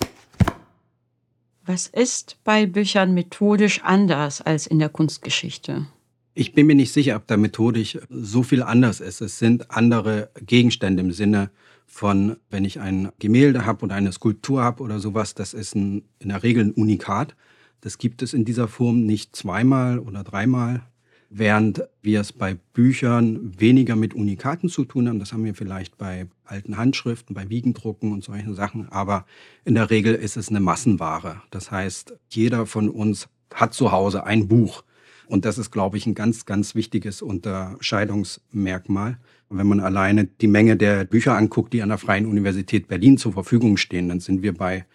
Was 1.66 1.88
ist 1.88 2.38
bei 2.46 2.66
Büchern 2.66 3.14
methodisch 3.14 3.82
anders 3.84 4.42
als 4.42 4.68
in 4.68 4.80
der 4.80 4.90
Kunstgeschichte? 4.90 5.86
Ich 6.34 6.54
bin 6.54 6.66
mir 6.66 6.76
nicht 6.76 6.94
sicher, 6.94 7.18
ob 7.18 7.28
da 7.28 7.36
methodisch 7.36 7.98
so 8.10 8.44
viel 8.44 8.64
anders 8.64 9.02
ist. 9.02 9.20
Es 9.20 9.38
sind 9.38 9.70
andere 9.70 10.30
Gegenstände 10.40 11.02
im 11.02 11.12
Sinne 11.12 11.52
von, 11.90 12.38
wenn 12.52 12.66
ich 12.66 12.80
ein 12.80 13.10
Gemälde 13.18 13.66
habe 13.66 13.84
oder 13.84 13.96
eine 13.96 14.12
Skulptur 14.12 14.62
habe 14.62 14.84
oder 14.84 15.00
sowas, 15.00 15.34
das 15.34 15.54
ist 15.54 15.76
ein, 15.76 16.04
in 16.20 16.30
der 16.30 16.44
Regel 16.44 16.66
ein 16.66 16.72
Unikat. 16.72 17.36
Das 17.82 17.98
gibt 17.98 18.22
es 18.22 18.34
in 18.34 18.46
dieser 18.46 18.68
Form 18.68 19.06
nicht 19.06 19.36
zweimal 19.36 19.98
oder 19.98 20.24
dreimal, 20.24 20.84
während 21.32 21.82
wir 22.04 22.22
es 22.22 22.32
bei 22.32 22.54
Büchern 22.74 23.60
weniger 23.60 23.96
mit 23.96 24.14
Unikaten 24.14 24.70
zu 24.70 24.86
tun 24.86 25.10
haben. 25.10 25.18
Das 25.18 25.34
haben 25.34 25.44
wir 25.44 25.56
vielleicht 25.56 25.98
bei 25.98 26.28
alten 26.46 26.78
Handschriften, 26.78 27.34
bei 27.34 27.50
Wiegendrucken 27.50 28.12
und 28.12 28.24
solchen 28.24 28.54
Sachen. 28.54 28.88
Aber 28.90 29.26
in 29.66 29.74
der 29.74 29.90
Regel 29.90 30.14
ist 30.14 30.38
es 30.38 30.50
eine 30.50 30.60
Massenware. 30.60 31.42
Das 31.50 31.72
heißt, 31.72 32.14
jeder 32.30 32.68
von 32.68 32.90
uns 32.90 33.28
hat 33.52 33.74
zu 33.74 33.92
Hause 33.92 34.26
ein 34.26 34.48
Buch. 34.48 34.84
Und 35.30 35.46
das 35.46 35.60
ist, 35.60 35.70
glaube 35.70 35.96
ich, 35.96 36.08
ein 36.08 36.16
ganz, 36.16 36.48
ganz 36.48 36.74
wichtiges 36.74 37.22
Unterscheidungsmerkmal. 37.22 39.20
wenn 39.50 39.68
man 39.68 39.80
alleine 39.80 40.26
die 40.26 40.48
Menge 40.48 40.76
der 40.76 41.06
Bücher 41.06 41.38
anguckt, 41.38 41.72
die 41.72 41.84
an 41.84 41.90
der 41.90 42.00
Freien 42.00 42.26
Universität 42.26 42.88
Berlin 42.88 43.18
zur 43.20 43.34
Verfügung 43.34 43.78
stehen, 43.78 44.10
dann 44.10 44.20
sind 44.20 44.42
wir 44.42 44.58
bei 44.58 44.86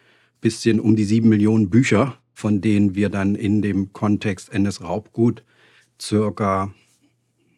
bisschen 0.40 0.80
um 0.80 0.96
die 0.96 1.04
sieben 1.04 1.28
Millionen 1.28 1.70
Bücher, 1.70 2.18
von 2.32 2.60
denen 2.60 2.96
wir 2.96 3.10
dann 3.10 3.36
in 3.36 3.62
dem 3.62 3.92
Kontext 3.92 4.52
NS 4.52 4.82
Raubgut 4.82 5.44
circa, 6.02 6.74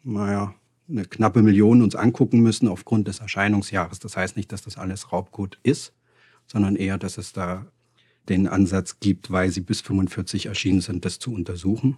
naja, 0.03 0.53
eine 0.87 1.05
knappe 1.05 1.41
Million 1.41 1.81
uns 1.81 1.95
angucken 1.95 2.41
müssen 2.41 2.67
aufgrund 2.67 3.07
des 3.07 3.19
Erscheinungsjahres. 3.19 3.97
Das 3.97 4.15
heißt 4.15 4.37
nicht, 4.37 4.51
dass 4.51 4.61
das 4.61 4.77
alles 4.77 5.11
Raubgut 5.11 5.57
ist, 5.63 5.93
sondern 6.45 6.75
eher, 6.75 6.99
dass 6.99 7.17
es 7.17 7.33
da 7.33 7.65
den 8.29 8.47
Ansatz 8.47 8.99
gibt, 8.99 9.31
weil 9.31 9.49
sie 9.49 9.61
bis 9.61 9.81
45 9.81 10.45
erschienen 10.45 10.81
sind, 10.81 11.05
das 11.05 11.17
zu 11.17 11.33
untersuchen. 11.33 11.97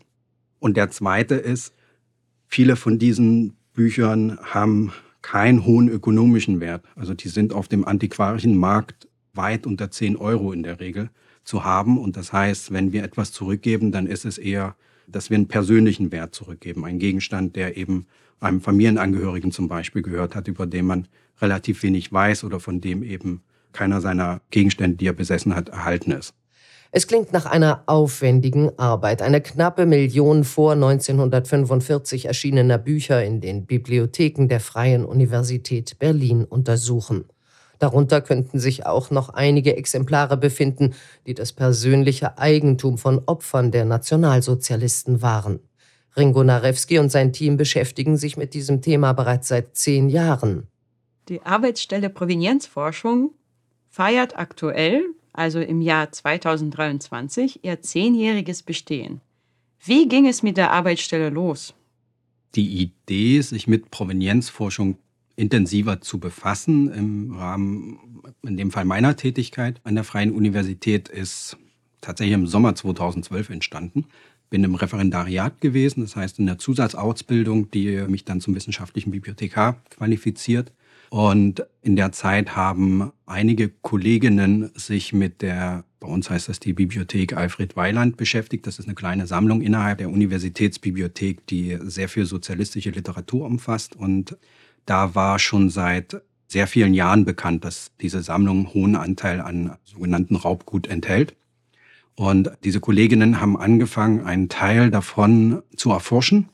Und 0.59 0.77
der 0.77 0.89
zweite 0.89 1.35
ist, 1.35 1.73
viele 2.47 2.75
von 2.75 2.99
diesen 2.99 3.53
Büchern 3.73 4.37
haben 4.41 4.91
keinen 5.21 5.65
hohen 5.65 5.89
ökonomischen 5.89 6.59
Wert. 6.59 6.85
Also 6.95 7.13
die 7.13 7.29
sind 7.29 7.53
auf 7.53 7.67
dem 7.67 7.85
antiquarischen 7.85 8.57
Markt 8.57 9.07
weit 9.33 9.65
unter 9.65 9.91
10 9.91 10.17
Euro 10.17 10.51
in 10.51 10.63
der 10.63 10.79
Regel 10.79 11.09
zu 11.43 11.63
haben. 11.63 11.97
Und 11.97 12.17
das 12.17 12.33
heißt, 12.33 12.71
wenn 12.71 12.91
wir 12.91 13.03
etwas 13.03 13.31
zurückgeben, 13.31 13.91
dann 13.91 14.07
ist 14.07 14.25
es 14.25 14.37
eher, 14.37 14.75
dass 15.07 15.29
wir 15.29 15.35
einen 15.35 15.47
persönlichen 15.47 16.11
Wert 16.11 16.35
zurückgeben. 16.35 16.85
Ein 16.85 16.99
Gegenstand, 16.99 17.55
der 17.55 17.77
eben 17.77 18.05
einem 18.39 18.61
Familienangehörigen 18.61 19.51
zum 19.51 19.67
Beispiel 19.67 20.01
gehört 20.01 20.35
hat, 20.35 20.47
über 20.47 20.65
den 20.65 20.85
man 20.85 21.07
relativ 21.41 21.83
wenig 21.83 22.11
weiß 22.11 22.43
oder 22.43 22.59
von 22.59 22.81
dem 22.81 23.03
eben 23.03 23.41
keiner 23.73 24.01
seiner 24.01 24.41
Gegenstände, 24.51 24.97
die 24.97 25.07
er 25.07 25.13
besessen 25.13 25.55
hat, 25.55 25.69
erhalten 25.69 26.11
ist. 26.11 26.33
Es 26.91 27.05
klingt 27.05 27.31
nach 27.33 27.45
einer 27.45 27.83
aufwendigen 27.85 28.77
Arbeit. 28.79 29.21
Eine 29.21 29.41
knappe 29.41 29.85
Million 29.85 30.43
vor 30.43 30.73
1945 30.73 32.25
erschienener 32.25 32.79
Bücher 32.79 33.23
in 33.23 33.41
den 33.41 33.67
Bibliotheken 33.67 34.47
der 34.47 34.59
Freien 34.59 35.05
Universität 35.05 35.99
Berlin 35.99 36.45
untersuchen. 36.45 37.25
Darunter 37.77 38.21
könnten 38.21 38.59
sich 38.59 38.87
auch 38.87 39.11
noch 39.11 39.29
einige 39.29 39.77
Exemplare 39.77 40.35
befinden, 40.35 40.95
die 41.27 41.35
das 41.35 41.53
persönliche 41.53 42.39
Eigentum 42.39 42.97
von 42.97 43.21
Opfern 43.25 43.71
der 43.71 43.85
Nationalsozialisten 43.85 45.21
waren. 45.21 45.59
Ringo 46.17 46.43
Narewski 46.43 46.97
und 46.97 47.11
sein 47.11 47.31
Team 47.33 47.55
beschäftigen 47.55 48.17
sich 48.17 48.35
mit 48.35 48.55
diesem 48.55 48.81
Thema 48.81 49.13
bereits 49.13 49.47
seit 49.47 49.77
zehn 49.77 50.09
Jahren. 50.09 50.67
Die 51.29 51.43
Arbeitsstelle 51.43 52.09
Provenienzforschung 52.09 53.35
feiert 53.87 54.37
aktuell 54.37 55.05
also 55.39 55.59
im 55.59 55.81
Jahr 55.81 56.11
2023, 56.11 57.63
ihr 57.63 57.81
zehnjähriges 57.81 58.61
Bestehen. 58.61 59.21
Wie 59.83 60.07
ging 60.07 60.27
es 60.27 60.43
mit 60.43 60.57
der 60.57 60.71
Arbeitsstelle 60.71 61.29
los? 61.29 61.73
Die 62.55 62.81
Idee, 62.81 63.39
sich 63.41 63.67
mit 63.67 63.89
Provenienzforschung 63.89 64.97
intensiver 65.37 66.01
zu 66.01 66.19
befassen, 66.19 66.91
im 66.91 67.33
Rahmen, 67.33 68.23
in 68.43 68.57
dem 68.57 68.71
Fall 68.71 68.83
meiner 68.83 69.15
Tätigkeit 69.15 69.79
an 69.85 69.95
der 69.95 70.03
Freien 70.03 70.33
Universität, 70.33 71.07
ist 71.07 71.57
tatsächlich 72.01 72.33
im 72.33 72.47
Sommer 72.47 72.75
2012 72.75 73.49
entstanden. 73.49 74.05
Bin 74.49 74.63
im 74.63 74.75
Referendariat 74.75 75.61
gewesen, 75.61 76.01
das 76.01 76.17
heißt 76.17 76.39
in 76.39 76.47
der 76.47 76.57
Zusatzausbildung, 76.57 77.71
die 77.71 78.03
mich 78.09 78.25
dann 78.25 78.41
zum 78.41 78.55
wissenschaftlichen 78.55 79.11
Bibliothekar 79.11 79.81
qualifiziert. 79.89 80.73
Und 81.09 81.65
in 81.81 81.95
der 81.95 82.11
Zeit 82.11 82.55
haben 82.55 83.11
einige 83.25 83.69
Kolleginnen 83.69 84.71
sich 84.75 85.11
mit 85.11 85.41
der, 85.41 85.83
bei 85.99 86.07
uns 86.07 86.29
heißt 86.29 86.49
das 86.49 86.59
die 86.59 86.73
Bibliothek 86.73 87.35
Alfred 87.35 87.75
Weiland 87.75 88.15
beschäftigt. 88.15 88.67
Das 88.67 88.77
ist 88.77 88.85
eine 88.85 88.95
kleine 88.95 89.25
Sammlung 89.25 89.61
innerhalb 89.61 89.97
der 89.97 90.09
Universitätsbibliothek, 90.09 91.47
die 91.47 91.79
sehr 91.81 92.09
viel 92.09 92.25
sozialistische 92.25 92.91
Literatur 92.91 93.45
umfasst. 93.45 93.95
Und 93.95 94.37
da 94.85 95.15
war 95.15 95.39
schon 95.39 95.71
seit 95.71 96.21
sehr 96.47 96.67
vielen 96.67 96.93
Jahren 96.93 97.25
bekannt, 97.25 97.65
dass 97.65 97.91
diese 98.01 98.21
Sammlung 98.21 98.57
einen 98.57 98.73
hohen 98.73 98.95
Anteil 98.95 99.41
an 99.41 99.77
sogenannten 99.83 100.35
Raubgut 100.35 100.87
enthält. 100.87 101.35
Und 102.15 102.51
diese 102.63 102.81
Kolleginnen 102.81 103.39
haben 103.39 103.57
angefangen, 103.57 104.25
einen 104.25 104.49
Teil 104.49 104.91
davon 104.91 105.63
zu 105.75 105.91
erforschen 105.91 106.49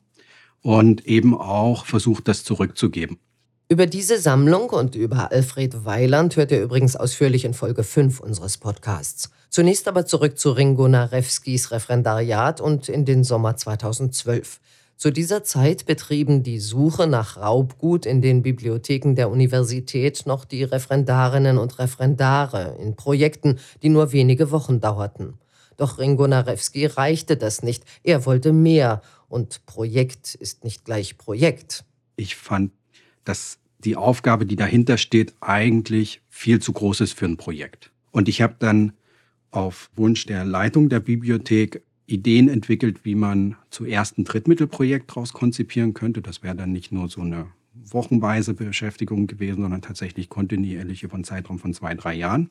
und 0.61 1.05
eben 1.07 1.33
auch 1.33 1.85
versucht, 1.85 2.27
das 2.27 2.43
zurückzugeben. 2.43 3.17
Über 3.67 3.87
diese 3.87 4.19
Sammlung 4.19 4.69
und 4.69 4.93
über 4.93 5.31
Alfred 5.31 5.85
Weiland 5.85 6.35
hört 6.35 6.51
ihr 6.51 6.61
übrigens 6.61 6.95
ausführlich 6.95 7.45
in 7.45 7.55
Folge 7.55 7.83
5 7.83 8.19
unseres 8.19 8.59
Podcasts. 8.59 9.31
Zunächst 9.49 9.87
aber 9.87 10.05
zurück 10.05 10.37
zu 10.37 10.51
Ringo 10.51 10.87
Narewskis 10.87 11.71
Referendariat 11.71 12.61
und 12.61 12.89
in 12.89 13.05
den 13.05 13.23
Sommer 13.23 13.57
2012. 13.57 14.59
Zu 14.97 15.09
dieser 15.09 15.43
Zeit 15.43 15.87
betrieben 15.87 16.43
die 16.43 16.59
Suche 16.59 17.07
nach 17.07 17.37
Raubgut 17.37 18.05
in 18.05 18.21
den 18.21 18.43
Bibliotheken 18.43 19.15
der 19.15 19.31
Universität 19.31 20.27
noch 20.27 20.45
die 20.45 20.63
Referendarinnen 20.63 21.57
und 21.57 21.79
Referendare 21.79 22.77
in 22.79 22.95
Projekten, 22.95 23.57
die 23.81 23.89
nur 23.89 24.11
wenige 24.11 24.51
Wochen 24.51 24.79
dauerten. 24.79 25.39
Doch 25.75 25.97
Ringo 25.97 26.27
Narewski 26.27 26.85
reichte 26.85 27.35
das 27.35 27.63
nicht. 27.63 27.83
Er 28.03 28.27
wollte 28.27 28.53
mehr. 28.53 29.01
Und 29.27 29.65
Projekt 29.65 30.35
ist 30.35 30.63
nicht 30.63 30.85
gleich 30.85 31.17
Projekt. 31.17 31.83
Ich 32.15 32.35
fand 32.35 32.71
dass 33.25 33.59
die 33.79 33.95
Aufgabe, 33.95 34.45
die 34.45 34.55
dahinter 34.55 34.97
steht, 34.97 35.33
eigentlich 35.41 36.21
viel 36.29 36.59
zu 36.59 36.73
groß 36.73 37.01
ist 37.01 37.13
für 37.13 37.25
ein 37.25 37.37
Projekt. 37.37 37.91
Und 38.11 38.29
ich 38.29 38.41
habe 38.41 38.55
dann 38.59 38.93
auf 39.51 39.89
Wunsch 39.95 40.25
der 40.25 40.45
Leitung 40.45 40.89
der 40.89 40.99
Bibliothek 40.99 41.81
Ideen 42.07 42.49
entwickelt, 42.49 43.03
wie 43.03 43.15
man 43.15 43.55
zuerst 43.69 44.17
ein 44.17 44.25
Drittmittelprojekt 44.25 45.09
daraus 45.09 45.33
konzipieren 45.33 45.93
könnte. 45.93 46.21
Das 46.21 46.43
wäre 46.43 46.55
dann 46.55 46.71
nicht 46.71 46.91
nur 46.91 47.09
so 47.09 47.21
eine 47.21 47.47
wochenweise 47.73 48.53
Beschäftigung 48.53 49.27
gewesen, 49.27 49.61
sondern 49.61 49.81
tatsächlich 49.81 50.29
kontinuierlich 50.29 51.03
über 51.03 51.15
einen 51.15 51.23
Zeitraum 51.23 51.59
von 51.59 51.73
zwei, 51.73 51.93
drei 51.95 52.13
Jahren 52.13 52.49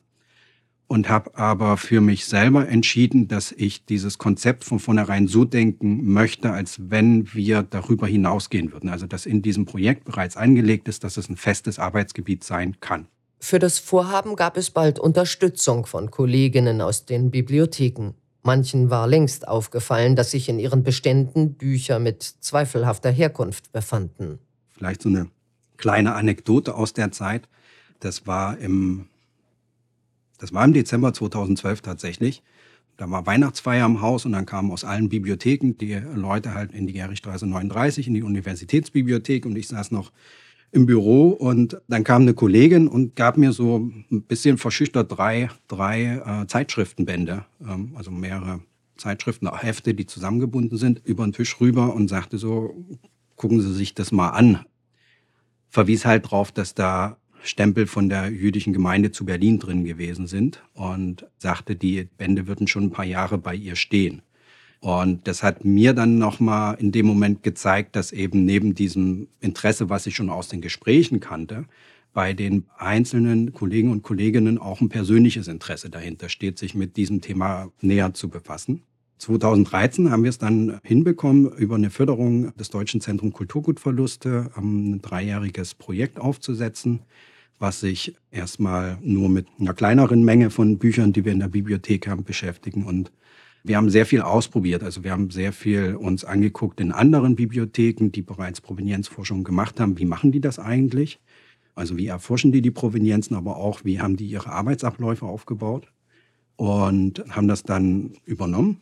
und 0.87 1.09
habe 1.09 1.35
aber 1.37 1.77
für 1.77 1.99
mich 1.99 2.25
selber 2.25 2.67
entschieden, 2.67 3.27
dass 3.27 3.51
ich 3.51 3.85
dieses 3.85 4.17
Konzept 4.17 4.63
von 4.63 4.79
vornherein 4.79 5.27
so 5.27 5.43
denken 5.43 6.13
möchte, 6.13 6.51
als 6.51 6.77
wenn 6.89 7.33
wir 7.33 7.63
darüber 7.63 8.07
hinausgehen 8.07 8.71
würden. 8.71 8.89
Also 8.89 9.07
dass 9.07 9.25
in 9.25 9.41
diesem 9.41 9.65
Projekt 9.65 10.05
bereits 10.05 10.37
angelegt 10.37 10.87
ist, 10.87 11.03
dass 11.03 11.17
es 11.17 11.29
ein 11.29 11.37
festes 11.37 11.79
Arbeitsgebiet 11.79 12.43
sein 12.43 12.79
kann. 12.79 13.07
Für 13.39 13.59
das 13.59 13.79
Vorhaben 13.79 14.35
gab 14.35 14.57
es 14.57 14.71
bald 14.71 14.99
Unterstützung 14.99 15.85
von 15.85 16.11
Kolleginnen 16.11 16.81
aus 16.81 17.05
den 17.05 17.31
Bibliotheken. 17.31 18.13
Manchen 18.43 18.91
war 18.91 19.07
längst 19.07 19.47
aufgefallen, 19.47 20.15
dass 20.15 20.31
sich 20.31 20.49
in 20.49 20.59
ihren 20.59 20.83
Beständen 20.83 21.55
Bücher 21.55 21.99
mit 21.99 22.21
zweifelhafter 22.21 23.09
Herkunft 23.09 23.71
befanden. 23.71 24.39
Vielleicht 24.71 25.01
so 25.01 25.09
eine 25.09 25.27
kleine 25.77 26.13
Anekdote 26.13 26.75
aus 26.75 26.93
der 26.93 27.11
Zeit. 27.11 27.49
Das 27.99 28.27
war 28.27 28.57
im 28.59 29.07
das 30.37 30.53
war 30.53 30.65
im 30.65 30.73
Dezember 30.73 31.13
2012 31.13 31.81
tatsächlich. 31.81 32.43
Da 32.97 33.09
war 33.09 33.25
Weihnachtsfeier 33.25 33.85
im 33.85 34.01
Haus 34.01 34.25
und 34.25 34.31
dann 34.31 34.45
kamen 34.45 34.71
aus 34.71 34.83
allen 34.83 35.09
Bibliotheken 35.09 35.73
die 35.79 35.95
Leute 36.15 36.53
halt 36.53 36.71
in 36.71 36.87
die 36.87 36.93
Gerichstraße 36.93 37.45
39, 37.45 38.07
in 38.07 38.13
die 38.13 38.23
Universitätsbibliothek 38.23 39.45
und 39.45 39.57
ich 39.57 39.67
saß 39.67 39.91
noch 39.91 40.11
im 40.71 40.85
Büro 40.85 41.29
und 41.29 41.81
dann 41.87 42.03
kam 42.03 42.23
eine 42.23 42.33
Kollegin 42.33 42.87
und 42.87 43.15
gab 43.15 43.37
mir 43.37 43.51
so 43.51 43.91
ein 44.11 44.23
bisschen 44.23 44.57
verschüchtert 44.57 45.11
drei, 45.17 45.49
drei 45.67 46.41
äh, 46.43 46.47
Zeitschriftenbände, 46.47 47.45
ähm, 47.61 47.93
also 47.95 48.11
mehrere 48.11 48.61
Zeitschriften, 48.97 49.49
Hefte, 49.53 49.93
die 49.93 50.05
zusammengebunden 50.05 50.77
sind, 50.77 51.01
über 51.05 51.25
den 51.25 51.33
Tisch 51.33 51.59
rüber 51.59 51.93
und 51.93 52.07
sagte 52.07 52.37
so, 52.37 52.75
gucken 53.35 53.61
Sie 53.61 53.73
sich 53.73 53.93
das 53.93 54.11
mal 54.11 54.29
an. 54.29 54.65
Verwies 55.69 56.05
halt 56.05 56.29
drauf, 56.29 56.51
dass 56.51 56.75
da 56.75 57.17
Stempel 57.47 57.87
von 57.87 58.09
der 58.09 58.29
jüdischen 58.29 58.73
Gemeinde 58.73 59.11
zu 59.11 59.25
Berlin 59.25 59.59
drin 59.59 59.83
gewesen 59.83 60.27
sind 60.27 60.63
und 60.73 61.25
sagte, 61.37 61.75
die 61.75 62.07
Bände 62.17 62.47
würden 62.47 62.67
schon 62.67 62.85
ein 62.85 62.91
paar 62.91 63.05
Jahre 63.05 63.37
bei 63.37 63.55
ihr 63.55 63.75
stehen. 63.75 64.21
Und 64.79 65.27
das 65.27 65.41
hat 65.41 65.65
mir 65.65 65.93
dann 65.93 66.17
nochmal 66.17 66.77
in 66.79 66.91
dem 66.91 67.05
Moment 67.05 67.41
gezeigt, 67.43 67.95
dass 67.95 68.11
eben 68.11 68.45
neben 68.45 68.75
diesem 68.75 69.27
Interesse, 69.39 69.89
was 69.89 70.05
ich 70.05 70.15
schon 70.15 70.29
aus 70.29 70.47
den 70.47 70.61
Gesprächen 70.61 71.19
kannte, 71.19 71.65
bei 72.13 72.33
den 72.33 72.65
einzelnen 72.77 73.51
Kollegen 73.53 73.91
und 73.91 74.03
Kolleginnen 74.03 74.57
auch 74.57 74.81
ein 74.81 74.89
persönliches 74.89 75.47
Interesse 75.47 75.89
dahinter 75.89 76.29
steht, 76.29 76.57
sich 76.57 76.75
mit 76.75 76.97
diesem 76.97 77.21
Thema 77.21 77.71
näher 77.81 78.13
zu 78.13 78.29
befassen. 78.29 78.83
2013 79.17 80.11
haben 80.11 80.23
wir 80.23 80.29
es 80.29 80.37
dann 80.37 80.79
hinbekommen, 80.83 81.51
über 81.57 81.75
eine 81.75 81.89
Förderung 81.89 82.55
des 82.55 82.69
Deutschen 82.69 83.01
Zentrum 83.01 83.33
Kulturgutverluste 83.33 84.51
ein 84.55 85.01
dreijähriges 85.01 85.73
Projekt 85.73 86.19
aufzusetzen, 86.19 87.01
was 87.59 87.79
sich 87.79 88.15
erstmal 88.31 88.97
nur 89.01 89.29
mit 89.29 89.47
einer 89.59 89.73
kleineren 89.73 90.23
Menge 90.23 90.49
von 90.49 90.77
Büchern, 90.77 91.13
die 91.13 91.25
wir 91.25 91.31
in 91.31 91.39
der 91.39 91.47
Bibliothek 91.47 92.07
haben, 92.07 92.23
beschäftigen. 92.23 92.85
Und 92.85 93.11
wir 93.63 93.77
haben 93.77 93.89
sehr 93.89 94.05
viel 94.05 94.21
ausprobiert. 94.21 94.83
Also 94.83 95.03
wir 95.03 95.11
haben 95.11 95.31
sehr 95.31 95.53
viel 95.53 95.95
uns 95.95 96.25
angeguckt 96.25 96.79
in 96.81 96.91
anderen 96.91 97.35
Bibliotheken, 97.35 98.09
die 98.09 98.21
bereits 98.21 98.61
Provenienzforschung 98.61 99.43
gemacht 99.43 99.79
haben. 99.79 99.97
Wie 99.97 100.05
machen 100.05 100.31
die 100.31 100.41
das 100.41 100.59
eigentlich? 100.59 101.19
Also 101.73 101.97
wie 101.97 102.07
erforschen 102.07 102.51
die 102.51 102.61
die 102.61 102.71
Provenienzen, 102.71 103.35
aber 103.35 103.57
auch 103.57 103.83
wie 103.83 103.99
haben 103.99 104.17
die 104.17 104.27
ihre 104.27 104.51
Arbeitsabläufe 104.51 105.25
aufgebaut? 105.25 105.91
Und 106.57 107.23
haben 107.29 107.49
das 107.49 107.63
dann 107.63 108.13
übernommen 108.25 108.81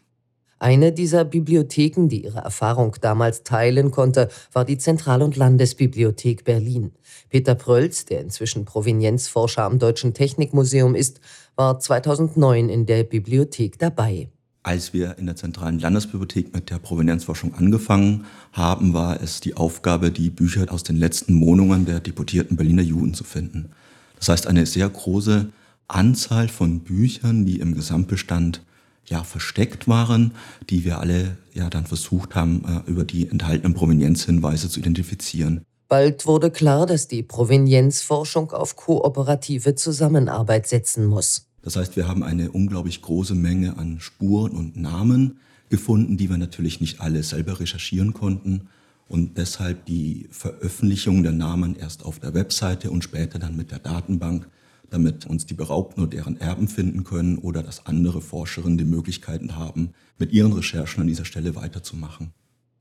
eine 0.63 0.93
dieser 0.93 1.25
Bibliotheken, 1.25 2.07
die 2.07 2.23
ihre 2.23 2.39
Erfahrung 2.39 2.95
damals 3.01 3.43
teilen 3.43 3.91
konnte, 3.91 4.29
war 4.53 4.63
die 4.63 4.77
Zentral- 4.77 5.21
und 5.21 5.35
Landesbibliothek 5.35 6.45
Berlin. 6.45 6.93
Peter 7.29 7.53
Prölz, 7.53 8.05
der 8.05 8.21
inzwischen 8.21 8.63
Provenienzforscher 8.63 9.63
am 9.63 9.77
Deutschen 9.77 10.13
Technikmuseum 10.13 10.95
ist, 10.95 11.19
war 11.57 11.79
2009 11.79 12.69
in 12.69 12.85
der 12.85 13.03
Bibliothek 13.03 13.77
dabei. 13.77 14.29
Als 14.63 14.93
wir 14.93 15.17
in 15.17 15.25
der 15.25 15.35
Zentralen 15.35 15.79
Landesbibliothek 15.79 16.55
mit 16.55 16.69
der 16.69 16.79
Provenienzforschung 16.79 17.55
angefangen 17.55 18.23
haben, 18.53 18.93
war 18.93 19.21
es 19.21 19.41
die 19.41 19.57
Aufgabe, 19.57 20.11
die 20.11 20.29
Bücher 20.29 20.71
aus 20.71 20.83
den 20.83 20.95
letzten 20.95 21.41
Wohnungen 21.41 21.85
der 21.85 21.99
deportierten 21.99 22.55
Berliner 22.55 22.83
Juden 22.83 23.13
zu 23.13 23.25
finden. 23.25 23.71
Das 24.15 24.29
heißt, 24.29 24.47
eine 24.47 24.65
sehr 24.65 24.87
große 24.87 25.49
Anzahl 25.89 26.47
von 26.47 26.79
Büchern, 26.79 27.45
die 27.45 27.59
im 27.59 27.75
Gesamtbestand 27.75 28.61
ja 29.05 29.23
versteckt 29.23 29.87
waren, 29.87 30.33
die 30.69 30.83
wir 30.85 30.99
alle 30.99 31.37
ja 31.53 31.69
dann 31.69 31.85
versucht 31.85 32.35
haben, 32.35 32.63
äh, 32.65 32.89
über 32.89 33.03
die 33.03 33.29
enthaltenen 33.29 33.73
Provenienzhinweise 33.73 34.69
zu 34.69 34.79
identifizieren. 34.79 35.61
Bald 35.87 36.25
wurde 36.25 36.49
klar, 36.49 36.85
dass 36.85 37.07
die 37.07 37.23
Provenienzforschung 37.23 38.51
auf 38.51 38.75
kooperative 38.75 39.75
Zusammenarbeit 39.75 40.67
setzen 40.67 41.05
muss. 41.05 41.47
Das 41.61 41.75
heißt, 41.75 41.95
wir 41.95 42.07
haben 42.07 42.23
eine 42.23 42.51
unglaublich 42.51 43.01
große 43.01 43.35
Menge 43.35 43.77
an 43.77 43.99
Spuren 43.99 44.51
und 44.51 44.75
Namen 44.75 45.39
gefunden, 45.69 46.17
die 46.17 46.29
wir 46.29 46.37
natürlich 46.37 46.81
nicht 46.81 46.99
alle 46.99 47.23
selber 47.23 47.59
recherchieren 47.59 48.13
konnten 48.13 48.69
und 49.07 49.37
deshalb 49.37 49.85
die 49.85 50.27
Veröffentlichung 50.31 51.23
der 51.23 51.31
Namen 51.31 51.75
erst 51.75 52.03
auf 52.03 52.19
der 52.19 52.33
Webseite 52.33 52.89
und 52.89 53.03
später 53.03 53.39
dann 53.39 53.55
mit 53.55 53.71
der 53.71 53.79
Datenbank, 53.79 54.47
damit 54.93 55.25
uns 55.25 55.45
die 55.45 55.55
Beraubten 55.55 56.01
und 56.01 56.13
deren 56.13 56.39
Erben 56.39 56.67
finden 56.67 57.03
können 57.03 57.37
oder 57.39 57.63
dass 57.63 57.85
andere 57.85 58.21
Forscherinnen 58.21 58.77
die 58.77 58.85
Möglichkeiten 58.85 59.55
haben, 59.57 59.93
mit 60.17 60.31
ihren 60.31 60.53
Recherchen 60.53 61.01
an 61.01 61.07
dieser 61.07 61.25
Stelle 61.25 61.55
weiterzumachen. 61.55 62.33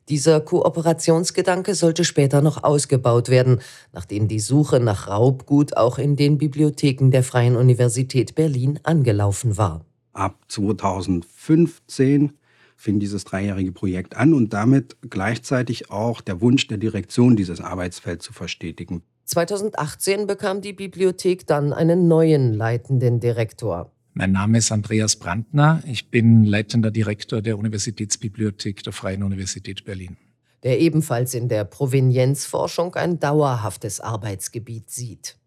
Dieser 0.08 0.40
Kooperationsgedanke 0.40 1.74
sollte 1.74 2.04
später 2.04 2.42
noch 2.42 2.64
ausgebaut 2.64 3.28
werden, 3.28 3.60
nachdem 3.92 4.28
die 4.28 4.40
Suche 4.40 4.80
nach 4.80 5.08
Raubgut 5.08 5.76
auch 5.76 5.98
in 5.98 6.16
den 6.16 6.38
Bibliotheken 6.38 7.10
der 7.10 7.22
Freien 7.22 7.56
Universität 7.56 8.34
Berlin 8.34 8.80
angelaufen 8.82 9.56
war. 9.56 9.84
Ab 10.12 10.38
2015 10.48 12.32
fing 12.76 12.98
dieses 12.98 13.24
dreijährige 13.24 13.72
Projekt 13.72 14.16
an 14.16 14.34
und 14.34 14.52
damit 14.52 14.96
gleichzeitig 15.08 15.90
auch 15.90 16.20
der 16.20 16.40
Wunsch 16.40 16.66
der 16.66 16.78
Direktion, 16.78 17.36
dieses 17.36 17.60
Arbeitsfeld 17.60 18.22
zu 18.22 18.32
verstetigen. 18.32 19.02
2018 19.32 20.26
bekam 20.26 20.60
die 20.60 20.74
Bibliothek 20.74 21.46
dann 21.46 21.72
einen 21.72 22.06
neuen 22.06 22.52
leitenden 22.52 23.18
Direktor. 23.18 23.90
Mein 24.12 24.32
Name 24.32 24.58
ist 24.58 24.70
Andreas 24.70 25.16
Brandner. 25.16 25.82
Ich 25.86 26.10
bin 26.10 26.44
leitender 26.44 26.90
Direktor 26.90 27.40
der 27.40 27.56
Universitätsbibliothek 27.56 28.82
der 28.82 28.92
Freien 28.92 29.22
Universität 29.22 29.86
Berlin. 29.86 30.18
Der 30.64 30.80
ebenfalls 30.80 31.32
in 31.32 31.48
der 31.48 31.64
Provenienzforschung 31.64 32.94
ein 32.94 33.20
dauerhaftes 33.20 34.00
Arbeitsgebiet 34.00 34.90
sieht. 34.90 35.38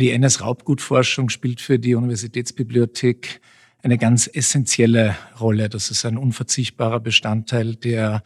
Die 0.00 0.10
NS-Raubgutforschung 0.10 1.28
spielt 1.28 1.60
für 1.60 1.78
die 1.78 1.94
Universitätsbibliothek 1.94 3.42
eine 3.82 3.98
ganz 3.98 4.26
essentielle 4.32 5.16
Rolle. 5.38 5.68
Das 5.68 5.90
ist 5.90 6.06
ein 6.06 6.16
unverzichtbarer 6.16 7.00
Bestandteil 7.00 7.76
der 7.76 8.22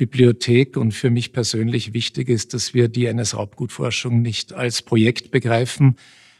Bibliothek 0.00 0.78
und 0.78 0.92
für 0.92 1.10
mich 1.10 1.34
persönlich 1.34 1.92
wichtig 1.92 2.30
ist, 2.30 2.54
dass 2.54 2.72
wir 2.72 2.88
die 2.88 3.04
NS-Raubgutforschung 3.04 4.22
nicht 4.22 4.54
als 4.54 4.80
Projekt 4.80 5.30
begreifen 5.30 5.96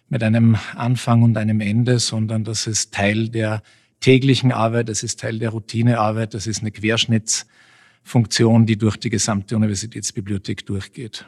mit 0.09 0.23
einem 0.23 0.57
Anfang 0.75 1.23
und 1.23 1.37
einem 1.37 1.61
Ende, 1.61 1.99
sondern 1.99 2.43
das 2.43 2.67
ist 2.67 2.95
Teil 2.95 3.29
der 3.29 3.63
täglichen 4.01 4.51
Arbeit, 4.51 4.89
das 4.89 5.03
ist 5.03 5.21
Teil 5.21 5.39
der 5.39 5.51
Routinearbeit, 5.51 6.33
das 6.33 6.47
ist 6.47 6.63
eine 6.63 6.71
Querschnittsfunktion, 6.71 8.65
die 8.65 8.79
durch 8.79 8.97
die 8.97 9.11
gesamte 9.11 9.57
Universitätsbibliothek 9.57 10.65
durchgeht. 10.65 11.27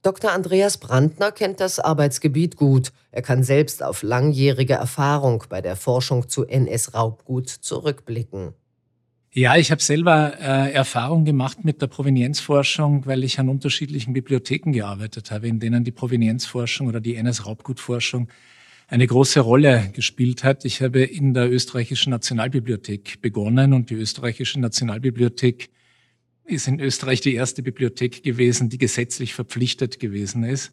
Dr. 0.00 0.32
Andreas 0.32 0.78
Brandner 0.78 1.32
kennt 1.32 1.60
das 1.60 1.80
Arbeitsgebiet 1.80 2.56
gut. 2.56 2.92
Er 3.10 3.20
kann 3.20 3.42
selbst 3.42 3.82
auf 3.82 4.02
langjährige 4.02 4.72
Erfahrung 4.72 5.44
bei 5.50 5.60
der 5.60 5.76
Forschung 5.76 6.30
zu 6.30 6.46
NS-Raubgut 6.46 7.50
zurückblicken. 7.50 8.54
Ja, 9.36 9.56
ich 9.56 9.72
habe 9.72 9.82
selber 9.82 10.38
äh, 10.38 10.72
Erfahrung 10.72 11.24
gemacht 11.24 11.64
mit 11.64 11.82
der 11.82 11.88
Provenienzforschung, 11.88 13.04
weil 13.04 13.24
ich 13.24 13.40
an 13.40 13.48
unterschiedlichen 13.48 14.12
Bibliotheken 14.12 14.70
gearbeitet 14.70 15.32
habe, 15.32 15.48
in 15.48 15.58
denen 15.58 15.82
die 15.82 15.90
Provenienzforschung 15.90 16.86
oder 16.86 17.00
die 17.00 17.16
NS-Raubgutforschung 17.16 18.28
eine 18.86 19.04
große 19.08 19.40
Rolle 19.40 19.90
gespielt 19.92 20.44
hat. 20.44 20.64
Ich 20.64 20.80
habe 20.82 21.02
in 21.02 21.34
der 21.34 21.50
österreichischen 21.50 22.10
Nationalbibliothek 22.10 23.20
begonnen 23.22 23.72
und 23.72 23.90
die 23.90 23.94
österreichische 23.94 24.60
Nationalbibliothek 24.60 25.68
ist 26.44 26.68
in 26.68 26.78
Österreich 26.78 27.20
die 27.20 27.34
erste 27.34 27.64
Bibliothek 27.64 28.22
gewesen, 28.22 28.68
die 28.68 28.78
gesetzlich 28.78 29.34
verpflichtet 29.34 29.98
gewesen 29.98 30.44
ist, 30.44 30.70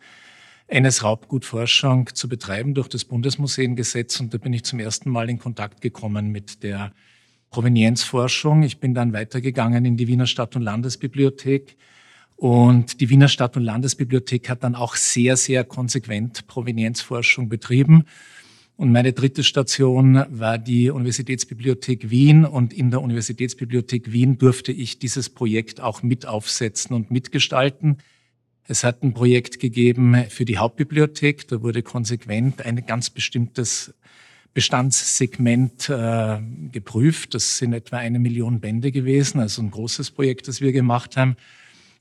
NS-Raubgutforschung 0.68 2.14
zu 2.14 2.30
betreiben 2.30 2.76
durch 2.76 2.90
das 2.90 3.06
Bundesmuseengesetz. 3.06 4.20
Und 4.20 4.36
da 4.36 4.38
bin 4.38 4.54
ich 4.54 4.66
zum 4.66 4.78
ersten 4.78 5.10
Mal 5.10 5.32
in 5.32 5.40
Kontakt 5.40 5.82
gekommen 5.82 6.28
mit 6.30 6.62
der 6.62 6.92
Provenienzforschung. 7.52 8.64
Ich 8.64 8.80
bin 8.80 8.94
dann 8.94 9.12
weitergegangen 9.14 9.84
in 9.84 9.98
die 9.98 10.08
Wiener 10.08 10.26
Stadt- 10.26 10.56
und 10.56 10.62
Landesbibliothek. 10.62 11.76
Und 12.38 13.02
die 13.02 13.10
Wiener 13.10 13.28
Stadt- 13.28 13.58
und 13.58 13.64
Landesbibliothek 13.64 14.50
hat 14.50 14.64
dann 14.64 14.74
auch 14.74 14.96
sehr, 14.96 15.38
sehr 15.38 15.64
konsequent 15.64 16.48
Provenienzforschung 16.48 17.50
betrieben. 17.50 18.06
Und 18.78 18.94
meine 18.94 19.14
dritte 19.14 19.44
Station 19.44 20.26
war 20.30 20.58
die 20.58 20.90
Universitätsbibliothek 20.90 22.10
Wien. 22.10 22.46
Und 22.46 22.74
in 22.74 22.90
der 22.90 23.02
Universitätsbibliothek 23.02 24.12
Wien 24.14 24.38
durfte 24.38 24.72
ich 24.72 24.98
dieses 24.98 25.30
Projekt 25.30 25.82
auch 25.82 26.02
mit 26.04 26.26
aufsetzen 26.26 26.96
und 26.96 27.12
mitgestalten. 27.12 27.98
Es 28.66 28.86
hat 28.86 29.04
ein 29.04 29.14
Projekt 29.14 29.60
gegeben 29.60 30.24
für 30.30 30.46
die 30.46 30.58
Hauptbibliothek. 30.58 31.50
Da 31.50 31.62
wurde 31.62 31.84
konsequent 31.84 32.66
ein 32.66 32.86
ganz 32.86 33.10
bestimmtes 33.10 33.94
Bestandssegment 34.54 35.90
äh, 35.90 36.40
geprüft. 36.72 37.34
Das 37.34 37.58
sind 37.58 37.74
etwa 37.74 37.98
eine 37.98 38.20
Million 38.20 38.60
Bände 38.60 38.92
gewesen, 38.92 39.40
also 39.40 39.62
ein 39.62 39.72
großes 39.72 40.12
Projekt, 40.12 40.48
das 40.48 40.62
wir 40.62 40.72
gemacht 40.72 41.16
haben. 41.18 41.38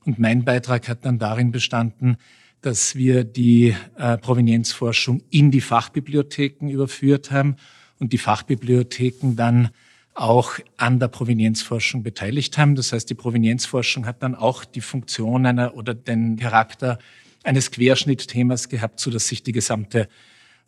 Und 0.03 0.19
mein 0.19 0.43
Beitrag 0.43 0.89
hat 0.89 1.05
dann 1.05 1.19
darin 1.19 1.51
bestanden, 1.51 2.17
dass 2.61 2.95
wir 2.95 3.23
die 3.23 3.75
äh, 3.97 4.17
Provenienzforschung 4.17 5.23
in 5.29 5.51
die 5.51 5.61
Fachbibliotheken 5.61 6.69
überführt 6.69 7.31
haben 7.31 7.55
und 7.99 8.13
die 8.13 8.17
Fachbibliotheken 8.17 9.35
dann 9.35 9.69
auch 10.13 10.53
an 10.77 10.99
der 10.99 11.07
Provenienzforschung 11.07 12.03
beteiligt 12.03 12.57
haben. 12.57 12.75
Das 12.75 12.91
heißt, 12.91 13.09
die 13.09 13.15
Provenienzforschung 13.15 14.05
hat 14.05 14.21
dann 14.23 14.35
auch 14.35 14.65
die 14.65 14.81
Funktion 14.81 15.45
einer 15.45 15.75
oder 15.75 15.93
den 15.93 16.35
Charakter 16.37 16.99
eines 17.43 17.71
Querschnittthemas 17.71 18.69
gehabt, 18.69 18.99
so 18.99 19.09
dass 19.09 19.27
sich 19.27 19.41
die 19.41 19.53
gesamte 19.53 20.09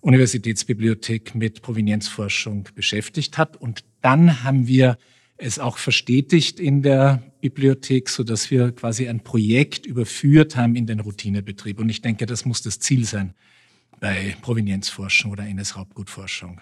Universitätsbibliothek 0.03 1.33
mit 1.33 1.61
Provenienzforschung 1.61 2.67
beschäftigt 2.75 3.37
hat. 3.37 3.55
Und 3.55 3.85
dann 4.01 4.43
haben 4.43 4.67
wir 4.67 4.97
es 5.37 5.59
auch 5.59 5.77
verstetigt 5.77 6.59
in 6.59 6.81
der 6.81 7.23
Bibliothek, 7.39 8.09
so 8.09 8.23
dass 8.23 8.51
wir 8.51 8.73
quasi 8.73 9.07
ein 9.07 9.21
Projekt 9.21 9.85
überführt 9.85 10.57
haben 10.57 10.75
in 10.75 10.87
den 10.87 10.99
Routinebetrieb. 10.99 11.79
Und 11.79 11.89
ich 11.89 12.01
denke, 12.01 12.25
das 12.25 12.43
muss 12.45 12.61
das 12.61 12.79
Ziel 12.79 13.05
sein 13.05 13.33
bei 14.01 14.35
Provenienzforschung 14.41 15.31
oder 15.31 15.47
NS-Raubgutforschung. 15.47 16.59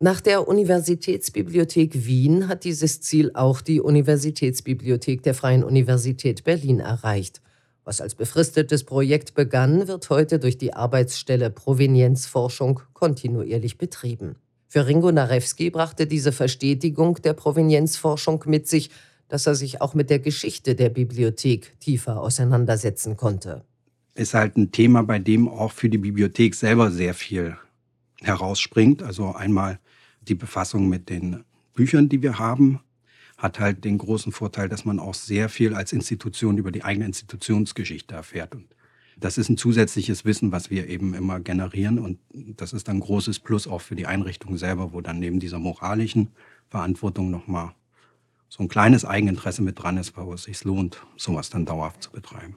Nach 0.00 0.20
der 0.20 0.48
Universitätsbibliothek 0.48 2.04
Wien 2.04 2.48
hat 2.48 2.64
dieses 2.64 3.00
Ziel 3.00 3.30
auch 3.34 3.60
die 3.60 3.80
Universitätsbibliothek 3.80 5.22
der 5.22 5.34
Freien 5.34 5.62
Universität 5.62 6.42
Berlin 6.42 6.80
erreicht. 6.80 7.40
Was 7.84 8.00
als 8.00 8.14
befristetes 8.14 8.84
Projekt 8.84 9.34
begann, 9.34 9.86
wird 9.86 10.08
heute 10.08 10.38
durch 10.38 10.56
die 10.56 10.72
Arbeitsstelle 10.72 11.50
Provenienzforschung 11.50 12.80
kontinuierlich 12.94 13.76
betrieben. 13.76 14.36
Für 14.68 14.86
Ringo 14.86 15.12
Narewski 15.12 15.70
brachte 15.70 16.06
diese 16.06 16.32
Verstetigung 16.32 17.20
der 17.22 17.34
Provenienzforschung 17.34 18.42
mit 18.46 18.66
sich, 18.66 18.90
dass 19.28 19.46
er 19.46 19.54
sich 19.54 19.80
auch 19.82 19.94
mit 19.94 20.10
der 20.10 20.18
Geschichte 20.18 20.74
der 20.74 20.88
Bibliothek 20.88 21.78
tiefer 21.78 22.20
auseinandersetzen 22.20 23.16
konnte. 23.16 23.62
Ist 24.14 24.34
halt 24.34 24.56
ein 24.56 24.72
Thema, 24.72 25.02
bei 25.02 25.18
dem 25.18 25.48
auch 25.48 25.72
für 25.72 25.88
die 25.88 25.98
Bibliothek 25.98 26.54
selber 26.54 26.90
sehr 26.90 27.14
viel 27.14 27.56
herausspringt. 28.22 29.02
Also 29.02 29.32
einmal 29.32 29.78
die 30.22 30.34
Befassung 30.34 30.88
mit 30.88 31.10
den 31.10 31.44
Büchern, 31.74 32.08
die 32.08 32.22
wir 32.22 32.38
haben, 32.38 32.80
hat 33.36 33.60
halt 33.60 33.84
den 33.84 33.98
großen 33.98 34.32
Vorteil, 34.32 34.68
dass 34.68 34.84
man 34.84 34.98
auch 34.98 35.14
sehr 35.14 35.48
viel 35.48 35.74
als 35.74 35.92
Institution 35.92 36.58
über 36.58 36.70
die 36.70 36.84
eigene 36.84 37.06
Institutionsgeschichte 37.06 38.14
erfährt. 38.14 38.54
Und 38.54 38.66
das 39.16 39.38
ist 39.38 39.48
ein 39.48 39.56
zusätzliches 39.56 40.24
Wissen, 40.24 40.52
was 40.52 40.70
wir 40.70 40.88
eben 40.88 41.14
immer 41.14 41.40
generieren. 41.40 41.98
Und 41.98 42.18
das 42.32 42.72
ist 42.72 42.88
ein 42.88 43.00
großes 43.00 43.40
Plus 43.40 43.66
auch 43.66 43.80
für 43.80 43.96
die 43.96 44.06
Einrichtung 44.06 44.56
selber, 44.56 44.92
wo 44.92 45.00
dann 45.00 45.18
neben 45.18 45.40
dieser 45.40 45.58
moralischen 45.58 46.30
Verantwortung 46.68 47.30
nochmal 47.30 47.74
so 48.48 48.62
ein 48.62 48.68
kleines 48.68 49.04
Eigeninteresse 49.04 49.62
mit 49.62 49.82
dran 49.82 49.96
ist, 49.96 50.16
wo 50.16 50.32
es 50.32 50.44
sich 50.44 50.62
lohnt, 50.64 51.04
sowas 51.16 51.50
dann 51.50 51.66
dauerhaft 51.66 52.02
zu 52.02 52.12
betreiben. 52.12 52.56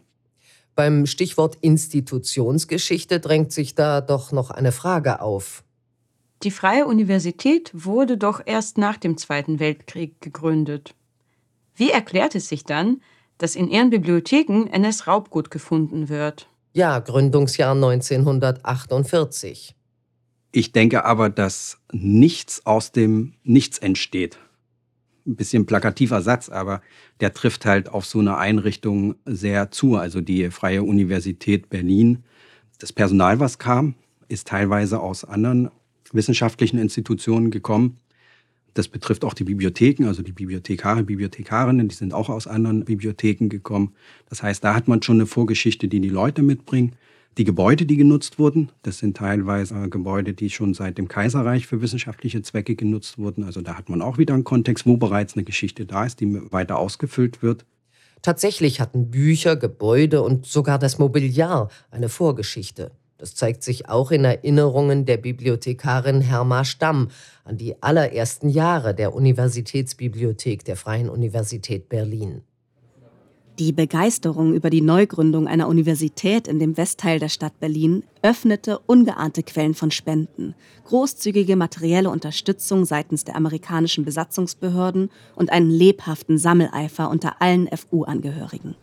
Beim 0.75 1.07
Stichwort 1.07 1.57
Institutionsgeschichte 1.61 3.19
drängt 3.19 3.51
sich 3.51 3.73
da 3.73 3.99
doch 3.99 4.31
noch 4.31 4.51
eine 4.51 4.71
Frage 4.71 5.21
auf. 5.21 5.63
Die 6.43 6.51
Freie 6.51 6.85
Universität 6.85 7.71
wurde 7.73 8.17
doch 8.17 8.41
erst 8.45 8.77
nach 8.77 8.97
dem 8.97 9.17
Zweiten 9.17 9.59
Weltkrieg 9.59 10.21
gegründet. 10.21 10.93
Wie 11.75 11.89
erklärt 11.89 12.35
es 12.35 12.47
sich 12.47 12.63
dann, 12.63 13.01
dass 13.37 13.55
in 13.55 13.69
ihren 13.69 13.89
Bibliotheken 13.89 14.67
NS-Raubgut 14.71 15.51
gefunden 15.51 16.09
wird. 16.09 16.49
Ja, 16.73 16.99
Gründungsjahr 16.99 17.75
1948. 17.75 19.75
Ich 20.51 20.71
denke 20.71 21.05
aber, 21.05 21.29
dass 21.29 21.77
nichts 21.91 22.65
aus 22.65 22.91
dem 22.91 23.33
Nichts 23.43 23.77
entsteht. 23.77 24.39
Ein 25.25 25.35
bisschen 25.35 25.65
plakativer 25.65 26.21
Satz, 26.21 26.49
aber 26.49 26.81
der 27.19 27.33
trifft 27.33 27.65
halt 27.65 27.89
auf 27.89 28.05
so 28.05 28.19
eine 28.19 28.37
Einrichtung 28.37 29.15
sehr 29.25 29.71
zu. 29.71 29.95
Also 29.95 30.21
die 30.21 30.49
Freie 30.51 30.83
Universität 30.83 31.69
Berlin. 31.69 32.23
Das 32.79 32.93
Personal, 32.93 33.39
was 33.39 33.59
kam, 33.59 33.95
ist 34.29 34.47
teilweise 34.47 34.99
aus 34.99 35.25
anderen 35.25 35.69
wissenschaftlichen 36.13 36.77
Institutionen 36.77 37.51
gekommen. 37.51 37.97
Das 38.73 38.87
betrifft 38.87 39.25
auch 39.25 39.33
die 39.33 39.43
Bibliotheken, 39.43 40.05
also 40.05 40.21
die 40.21 40.31
Bibliothekare, 40.31 41.03
Bibliothekarinnen, 41.03 41.87
die 41.87 41.95
sind 41.95 42.13
auch 42.13 42.29
aus 42.29 42.45
anderen 42.45 42.85
Bibliotheken 42.85 43.49
gekommen. 43.49 43.95
Das 44.29 44.43
heißt, 44.43 44.63
da 44.63 44.75
hat 44.75 44.87
man 44.87 45.01
schon 45.01 45.17
eine 45.17 45.25
Vorgeschichte, 45.25 45.87
die 45.87 45.99
die 45.99 46.09
Leute 46.09 46.43
mitbringen. 46.43 46.93
Die 47.37 47.43
Gebäude, 47.43 47.85
die 47.85 47.97
genutzt 47.97 48.39
wurden, 48.39 48.69
das 48.81 48.97
sind 48.97 49.17
teilweise 49.17 49.89
Gebäude, 49.89 50.33
die 50.33 50.49
schon 50.49 50.73
seit 50.73 50.97
dem 50.97 51.07
Kaiserreich 51.07 51.67
für 51.67 51.81
wissenschaftliche 51.81 52.41
Zwecke 52.41 52.75
genutzt 52.75 53.19
wurden. 53.19 53.43
Also 53.43 53.61
da 53.61 53.75
hat 53.75 53.89
man 53.89 54.01
auch 54.01 54.17
wieder 54.17 54.33
einen 54.33 54.43
Kontext, 54.43 54.87
wo 54.87 54.97
bereits 54.97 55.35
eine 55.35 55.43
Geschichte 55.43 55.85
da 55.85 56.05
ist, 56.05 56.19
die 56.19 56.51
weiter 56.51 56.77
ausgefüllt 56.77 57.43
wird. 57.43 57.65
Tatsächlich 58.23 58.79
hatten 58.81 59.11
Bücher, 59.11 59.55
Gebäude 59.55 60.23
und 60.23 60.47
sogar 60.47 60.79
das 60.79 60.97
Mobiliar 60.97 61.69
eine 61.91 62.09
Vorgeschichte. 62.09 62.91
Das 63.17 63.33
zeigt 63.33 63.63
sich 63.63 63.89
auch 63.89 64.11
in 64.11 64.23
Erinnerungen 64.23 65.05
der 65.05 65.17
Bibliothekarin 65.17 66.21
Herma 66.21 66.63
Stamm 66.63 67.09
an 67.43 67.57
die 67.57 67.81
allerersten 67.81 68.49
Jahre 68.49 68.93
der 68.93 69.15
Universitätsbibliothek 69.15 70.63
der 70.65 70.75
Freien 70.75 71.09
Universität 71.09 71.89
Berlin. 71.89 72.43
Die 73.57 73.71
Begeisterung 73.71 74.53
über 74.53 74.69
die 74.69 74.81
Neugründung 74.81 75.47
einer 75.47 75.67
Universität 75.67 76.47
in 76.47 76.59
dem 76.59 76.77
Westteil 76.77 77.17
der 77.17 77.29
Stadt 77.29 77.59
Berlin 77.59 78.03
öffnete 78.21 78.77
ungeahnte 78.77 79.41
Quellen 79.41 79.73
von 79.73 79.89
Spenden, 79.89 80.53
großzügige 80.85 81.55
materielle 81.55 82.11
Unterstützung 82.11 82.85
seitens 82.85 83.23
der 83.23 83.35
amerikanischen 83.35 84.05
Besatzungsbehörden 84.05 85.09
und 85.35 85.51
einen 85.51 85.71
lebhaften 85.71 86.37
Sammeleifer 86.37 87.09
unter 87.09 87.41
allen 87.41 87.67
FU-Angehörigen. 87.75 88.75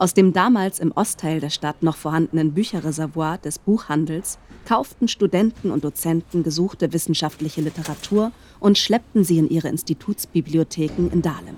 Aus 0.00 0.14
dem 0.14 0.32
damals 0.32 0.78
im 0.78 0.92
Ostteil 0.92 1.40
der 1.40 1.50
Stadt 1.50 1.82
noch 1.82 1.96
vorhandenen 1.96 2.54
Bücherreservoir 2.54 3.38
des 3.38 3.58
Buchhandels 3.58 4.38
kauften 4.64 5.08
Studenten 5.08 5.72
und 5.72 5.82
Dozenten 5.82 6.44
gesuchte 6.44 6.92
wissenschaftliche 6.92 7.62
Literatur 7.62 8.30
und 8.60 8.78
schleppten 8.78 9.24
sie 9.24 9.38
in 9.38 9.48
ihre 9.48 9.66
Institutsbibliotheken 9.66 11.10
in 11.12 11.20
Dahlem. 11.22 11.56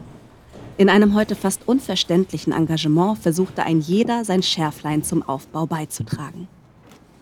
In 0.78 0.88
einem 0.88 1.14
heute 1.14 1.34
fast 1.34 1.68
unverständlichen 1.68 2.54
Engagement 2.54 3.18
versuchte 3.18 3.64
ein 3.64 3.82
jeder 3.82 4.24
sein 4.24 4.42
Schärflein 4.42 5.02
zum 5.02 5.22
Aufbau 5.22 5.66
beizutragen. 5.66 6.48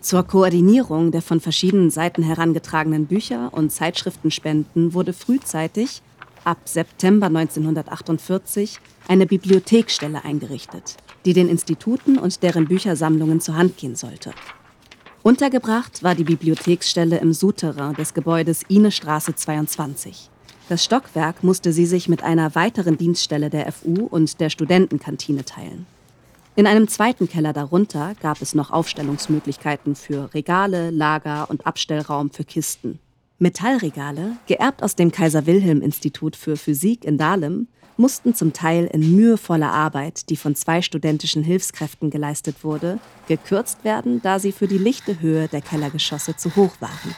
Zur 0.01 0.23
Koordinierung 0.23 1.11
der 1.11 1.23
von 1.23 1.41
verschiedenen 1.41 1.91
Seiten 1.91 2.23
herangetragenen 2.23 3.07
Bücher 3.07 3.53
und 3.53 3.73
Zeitschriftenspenden 3.73 4.95
wurde 4.95 5.13
frühzeitig, 5.13 6.01
ab 6.45 6.59
September 6.67 7.27
1948, 7.27 8.79
eine 9.09 9.27
Bibliothekstelle 9.27 10.25
eingerichtet, 10.25 10.97
die 11.29 11.35
den 11.35 11.51
Instituten 11.51 12.17
und 12.17 12.43
deren 12.43 12.69
Büchersammlungen 12.69 13.43
zur 13.43 13.55
Hand 13.55 13.77
gehen 13.77 13.97
sollte. 13.97 14.33
Untergebracht 15.23 16.03
war 16.03 16.15
die 16.15 16.25
Bibliotheksstelle 16.25 17.19
im 17.19 17.35
Souterrain 17.35 17.95
des 17.95 18.15
Gebäudes 18.15 18.63
Ine-Straße 18.71 19.35
22. 19.35 20.31
Das 20.71 20.83
Stockwerk 20.83 21.45
musste 21.45 21.75
sie 21.75 21.85
sich 21.85 22.09
mit 22.09 22.23
einer 22.23 22.55
weiteren 22.55 22.97
Dienststelle 22.97 23.51
der 23.51 23.71
FU 23.71 24.07
und 24.07 24.41
der 24.41 24.49
Studentenkantine 24.49 25.45
teilen. 25.45 25.85
In 26.57 26.67
einem 26.67 26.89
zweiten 26.89 27.29
Keller 27.29 27.53
darunter 27.53 28.15
gab 28.23 28.41
es 28.41 28.55
noch 28.55 28.71
Aufstellungsmöglichkeiten 28.71 29.97
für 29.97 30.33
Regale, 30.33 30.89
Lager 30.89 31.51
und 31.51 31.67
Abstellraum 31.67 32.31
für 32.31 32.45
Kisten. 32.45 33.01
Metallregale, 33.41 34.33
geerbt 34.49 34.83
aus 34.83 34.97
dem 34.97 35.13
Kaiser-Wilhelm-Institut 35.13 36.35
für 36.35 36.57
Physik 36.57 37.05
in 37.05 37.19
Dahlem, 37.19 37.69
mussten 37.97 38.35
zum 38.35 38.53
Teil 38.53 38.87
in 38.87 39.15
mühevoller 39.15 39.71
Arbeit, 39.71 40.29
die 40.29 40.37
von 40.37 40.57
zwei 40.57 40.83
studentischen 40.83 41.45
Hilfskräften 41.45 42.11
geleistet 42.11 42.65
wurde, 42.65 42.99
gekürzt 43.29 43.85
werden, 43.85 44.21
da 44.23 44.41
sie 44.41 44.51
für 44.51 44.67
die 44.67 44.79
lichte 44.79 45.21
Höhe 45.21 45.47
der 45.47 45.61
Kellergeschosse 45.61 46.37
zu 46.37 46.57
hoch 46.57 46.73
waren. 46.81 47.15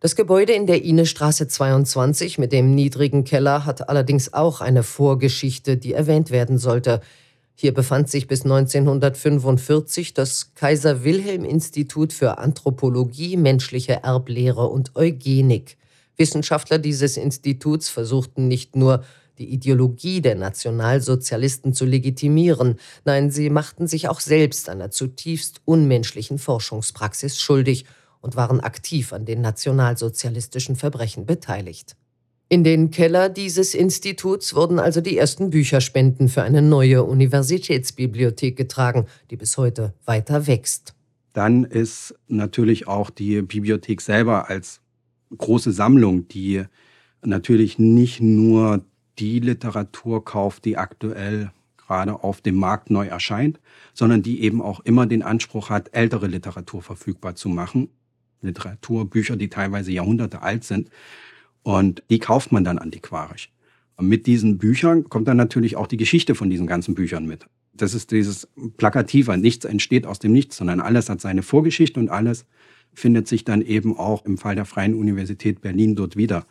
Das 0.00 0.16
Gebäude 0.16 0.52
in 0.52 0.66
der 0.66 0.82
Inestraße 0.82 1.46
22 1.46 2.38
mit 2.38 2.50
dem 2.50 2.74
niedrigen 2.74 3.22
Keller 3.22 3.64
hat 3.64 3.88
allerdings 3.88 4.32
auch 4.32 4.60
eine 4.60 4.82
Vorgeschichte, 4.82 5.76
die 5.76 5.92
erwähnt 5.92 6.32
werden 6.32 6.58
sollte. 6.58 7.02
Hier 7.62 7.72
befand 7.72 8.10
sich 8.10 8.26
bis 8.26 8.42
1945 8.42 10.14
das 10.14 10.52
Kaiser 10.56 11.04
Wilhelm 11.04 11.44
Institut 11.44 12.12
für 12.12 12.38
Anthropologie, 12.38 13.36
menschliche 13.36 14.02
Erblehre 14.02 14.66
und 14.66 14.96
Eugenik. 14.96 15.76
Wissenschaftler 16.16 16.80
dieses 16.80 17.16
Instituts 17.16 17.88
versuchten 17.88 18.48
nicht 18.48 18.74
nur 18.74 19.04
die 19.38 19.48
Ideologie 19.48 20.20
der 20.20 20.34
Nationalsozialisten 20.34 21.72
zu 21.72 21.84
legitimieren, 21.84 22.80
nein, 23.04 23.30
sie 23.30 23.48
machten 23.48 23.86
sich 23.86 24.08
auch 24.08 24.18
selbst 24.18 24.68
einer 24.68 24.90
zutiefst 24.90 25.60
unmenschlichen 25.64 26.40
Forschungspraxis 26.40 27.38
schuldig 27.38 27.84
und 28.20 28.34
waren 28.34 28.58
aktiv 28.58 29.12
an 29.12 29.24
den 29.24 29.40
nationalsozialistischen 29.40 30.74
Verbrechen 30.74 31.26
beteiligt. 31.26 31.94
In 32.52 32.64
den 32.64 32.90
Keller 32.90 33.30
dieses 33.30 33.72
Instituts 33.72 34.54
wurden 34.54 34.78
also 34.78 35.00
die 35.00 35.16
ersten 35.16 35.48
Bücherspenden 35.48 36.28
für 36.28 36.42
eine 36.42 36.60
neue 36.60 37.02
Universitätsbibliothek 37.02 38.58
getragen, 38.58 39.06
die 39.30 39.36
bis 39.36 39.56
heute 39.56 39.94
weiter 40.04 40.46
wächst. 40.46 40.92
Dann 41.32 41.64
ist 41.64 42.14
natürlich 42.28 42.86
auch 42.86 43.08
die 43.08 43.40
Bibliothek 43.40 44.02
selber 44.02 44.50
als 44.50 44.82
große 45.34 45.72
Sammlung, 45.72 46.28
die 46.28 46.64
natürlich 47.22 47.78
nicht 47.78 48.20
nur 48.20 48.84
die 49.18 49.40
Literatur 49.40 50.22
kauft, 50.22 50.66
die 50.66 50.76
aktuell 50.76 51.52
gerade 51.78 52.22
auf 52.22 52.42
dem 52.42 52.56
Markt 52.56 52.90
neu 52.90 53.06
erscheint, 53.06 53.60
sondern 53.94 54.22
die 54.22 54.42
eben 54.42 54.60
auch 54.60 54.80
immer 54.80 55.06
den 55.06 55.22
Anspruch 55.22 55.70
hat, 55.70 55.88
ältere 55.94 56.26
Literatur 56.26 56.82
verfügbar 56.82 57.34
zu 57.34 57.48
machen. 57.48 57.88
Literaturbücher, 58.42 59.36
die 59.36 59.48
teilweise 59.48 59.90
Jahrhunderte 59.90 60.42
alt 60.42 60.64
sind. 60.64 60.90
Und 61.62 62.02
die 62.10 62.18
kauft 62.18 62.52
man 62.52 62.64
dann 62.64 62.78
antiquarisch. 62.78 63.50
Und 63.96 64.08
mit 64.08 64.26
diesen 64.26 64.58
Büchern 64.58 65.08
kommt 65.08 65.28
dann 65.28 65.36
natürlich 65.36 65.76
auch 65.76 65.86
die 65.86 65.96
Geschichte 65.96 66.34
von 66.34 66.50
diesen 66.50 66.66
ganzen 66.66 66.94
Büchern 66.94 67.26
mit. 67.26 67.46
Das 67.74 67.94
ist 67.94 68.10
dieses 68.10 68.48
Plakative. 68.76 69.36
Nichts 69.38 69.64
entsteht 69.64 70.06
aus 70.06 70.18
dem 70.18 70.32
Nichts, 70.32 70.56
sondern 70.56 70.80
alles 70.80 71.08
hat 71.08 71.20
seine 71.20 71.42
Vorgeschichte 71.42 72.00
und 72.00 72.08
alles 72.08 72.44
findet 72.94 73.28
sich 73.28 73.44
dann 73.44 73.62
eben 73.62 73.96
auch 73.96 74.24
im 74.24 74.38
Fall 74.38 74.54
der 74.54 74.64
Freien 74.64 74.94
Universität 74.94 75.60
Berlin 75.60 75.94
dort 75.94 76.16
wieder. 76.16 76.46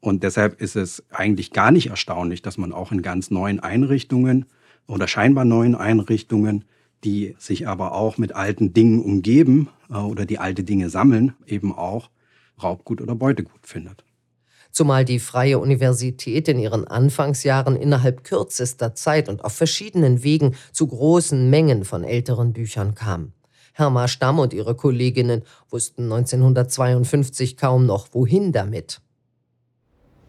Und 0.00 0.22
deshalb 0.22 0.60
ist 0.60 0.76
es 0.76 1.04
eigentlich 1.10 1.52
gar 1.52 1.70
nicht 1.70 1.88
erstaunlich, 1.88 2.42
dass 2.42 2.58
man 2.58 2.72
auch 2.72 2.92
in 2.92 3.02
ganz 3.02 3.30
neuen 3.30 3.60
Einrichtungen 3.60 4.44
oder 4.86 5.08
scheinbar 5.08 5.44
neuen 5.44 5.74
Einrichtungen 5.74 6.64
die 7.04 7.34
sich 7.38 7.68
aber 7.68 7.92
auch 7.92 8.18
mit 8.18 8.34
alten 8.34 8.72
Dingen 8.72 9.00
umgeben 9.00 9.68
äh, 9.90 9.94
oder 9.94 10.26
die 10.26 10.38
alte 10.38 10.64
Dinge 10.64 10.90
sammeln, 10.90 11.34
eben 11.46 11.72
auch 11.72 12.10
Raubgut 12.62 13.00
oder 13.00 13.14
Beutegut 13.14 13.60
findet. 13.62 14.04
Zumal 14.76 15.06
die 15.06 15.20
Freie 15.20 15.58
Universität 15.58 16.48
in 16.48 16.58
ihren 16.58 16.86
Anfangsjahren 16.86 17.76
innerhalb 17.76 18.24
kürzester 18.24 18.94
Zeit 18.94 19.30
und 19.30 19.42
auf 19.42 19.54
verschiedenen 19.54 20.22
Wegen 20.22 20.54
zu 20.70 20.86
großen 20.86 21.48
Mengen 21.48 21.86
von 21.86 22.04
älteren 22.04 22.52
Büchern 22.52 22.94
kam. 22.94 23.32
Herma 23.72 24.06
Stamm 24.06 24.38
und 24.38 24.52
ihre 24.52 24.74
Kolleginnen 24.74 25.44
wussten 25.70 26.12
1952 26.12 27.56
kaum 27.56 27.86
noch, 27.86 28.08
wohin 28.12 28.52
damit. 28.52 29.00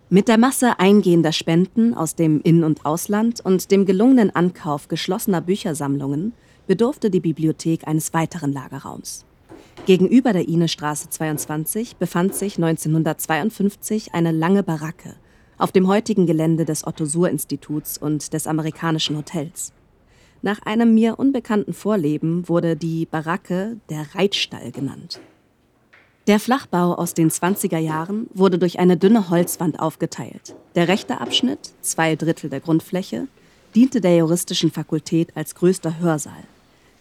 Mit 0.10 0.30
der 0.30 0.38
Masse 0.38 0.80
eingehender 0.80 1.34
Spenden 1.34 1.94
aus 1.94 2.16
dem 2.16 2.40
In- 2.40 2.64
und 2.64 2.86
Ausland 2.86 3.42
und 3.42 3.70
dem 3.70 3.86
gelungenen 3.86 4.34
Ankauf 4.34 4.88
geschlossener 4.88 5.42
Büchersammlungen 5.42 6.32
bedurfte 6.68 7.10
die 7.10 7.20
Bibliothek 7.20 7.86
eines 7.86 8.14
weiteren 8.14 8.54
Lagerraums. 8.54 9.27
Gegenüber 9.88 10.34
der 10.34 10.50
Inestraße 10.50 11.10
22 11.10 11.96
befand 11.96 12.36
sich 12.36 12.58
1952 12.58 14.14
eine 14.14 14.34
lange 14.34 14.62
Baracke 14.62 15.16
auf 15.58 15.72
dem 15.72 15.88
heutigen 15.88 16.26
Gelände 16.26 16.66
des 16.66 16.86
Otto-Suhr-Instituts 16.86 17.98
und 17.98 18.34
des 18.34 18.48
amerikanischen 18.48 19.16
Hotels. 19.16 19.72
Nach 20.42 20.62
einem 20.64 20.94
mir 20.94 21.18
unbekannten 21.20 21.72
Vorleben 21.72 22.50
wurde 22.50 22.76
die 22.76 23.06
Baracke 23.06 23.78
der 23.90 24.14
Reitstall 24.14 24.74
genannt. 24.74 25.22
Der 26.28 26.42
Flachbau 26.42 26.96
aus 26.96 27.14
den 27.14 27.32
20er 27.32 27.80
Jahren 27.80 28.28
wurde 28.34 28.60
durch 28.60 28.80
eine 28.80 28.98
dünne 28.98 29.30
Holzwand 29.30 29.80
aufgeteilt. 29.80 30.54
Der 30.76 30.90
rechte 30.90 31.22
Abschnitt, 31.22 31.72
zwei 31.80 32.18
Drittel 32.18 32.50
der 32.50 32.60
Grundfläche, 32.60 33.30
diente 33.74 34.02
der 34.02 34.18
juristischen 34.18 34.70
Fakultät 34.70 35.30
als 35.38 35.56
größter 35.56 35.98
Hörsaal. 36.00 36.44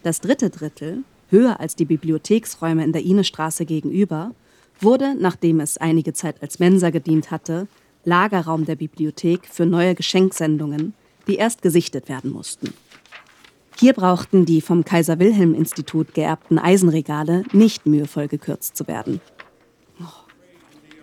Das 0.03 0.21
dritte 0.21 0.49
Drittel, 0.49 1.03
höher 1.29 1.59
als 1.59 1.75
die 1.75 1.85
Bibliotheksräume 1.85 2.83
in 2.83 2.91
der 2.91 3.03
Inestraße 3.03 3.65
gegenüber, 3.65 4.31
wurde, 4.79 5.15
nachdem 5.19 5.59
es 5.59 5.77
einige 5.77 6.13
Zeit 6.13 6.41
als 6.41 6.59
Mensa 6.59 6.89
gedient 6.89 7.31
hatte, 7.31 7.67
Lagerraum 8.05 8.65
der 8.65 8.75
Bibliothek 8.75 9.45
für 9.45 9.65
neue 9.65 9.95
Geschenksendungen, 9.95 10.93
die 11.27 11.35
erst 11.35 11.61
gesichtet 11.61 12.07
werden 12.09 12.31
mussten. 12.31 12.73
Hier 13.79 13.93
brauchten 13.93 14.45
die 14.45 14.61
vom 14.61 14.85
Kaiser 14.85 15.19
Wilhelm 15.19 15.53
Institut 15.53 16.13
geerbten 16.13 16.57
Eisenregale 16.57 17.43
nicht 17.51 17.85
mühevoll 17.85 18.27
gekürzt 18.27 18.75
zu 18.75 18.87
werden. 18.87 19.21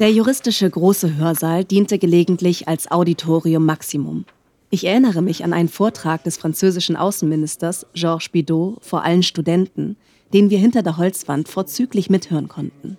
Der 0.00 0.10
juristische 0.10 0.68
große 0.68 1.16
Hörsaal 1.16 1.64
diente 1.64 1.98
gelegentlich 1.98 2.66
als 2.66 2.90
Auditorium 2.90 3.64
Maximum. 3.64 4.24
Ich 4.70 4.84
erinnere 4.84 5.22
mich 5.22 5.44
an 5.44 5.52
einen 5.52 5.68
Vortrag 5.68 6.24
des 6.24 6.36
französischen 6.36 6.96
Außenministers 6.96 7.86
Georges 7.94 8.28
Bidault 8.30 8.78
vor 8.84 9.04
allen 9.04 9.22
Studenten, 9.22 9.96
den 10.34 10.50
wir 10.50 10.58
hinter 10.58 10.82
der 10.82 10.96
Holzwand 10.96 11.48
vorzüglich 11.48 12.10
mithören 12.10 12.48
konnten. 12.48 12.98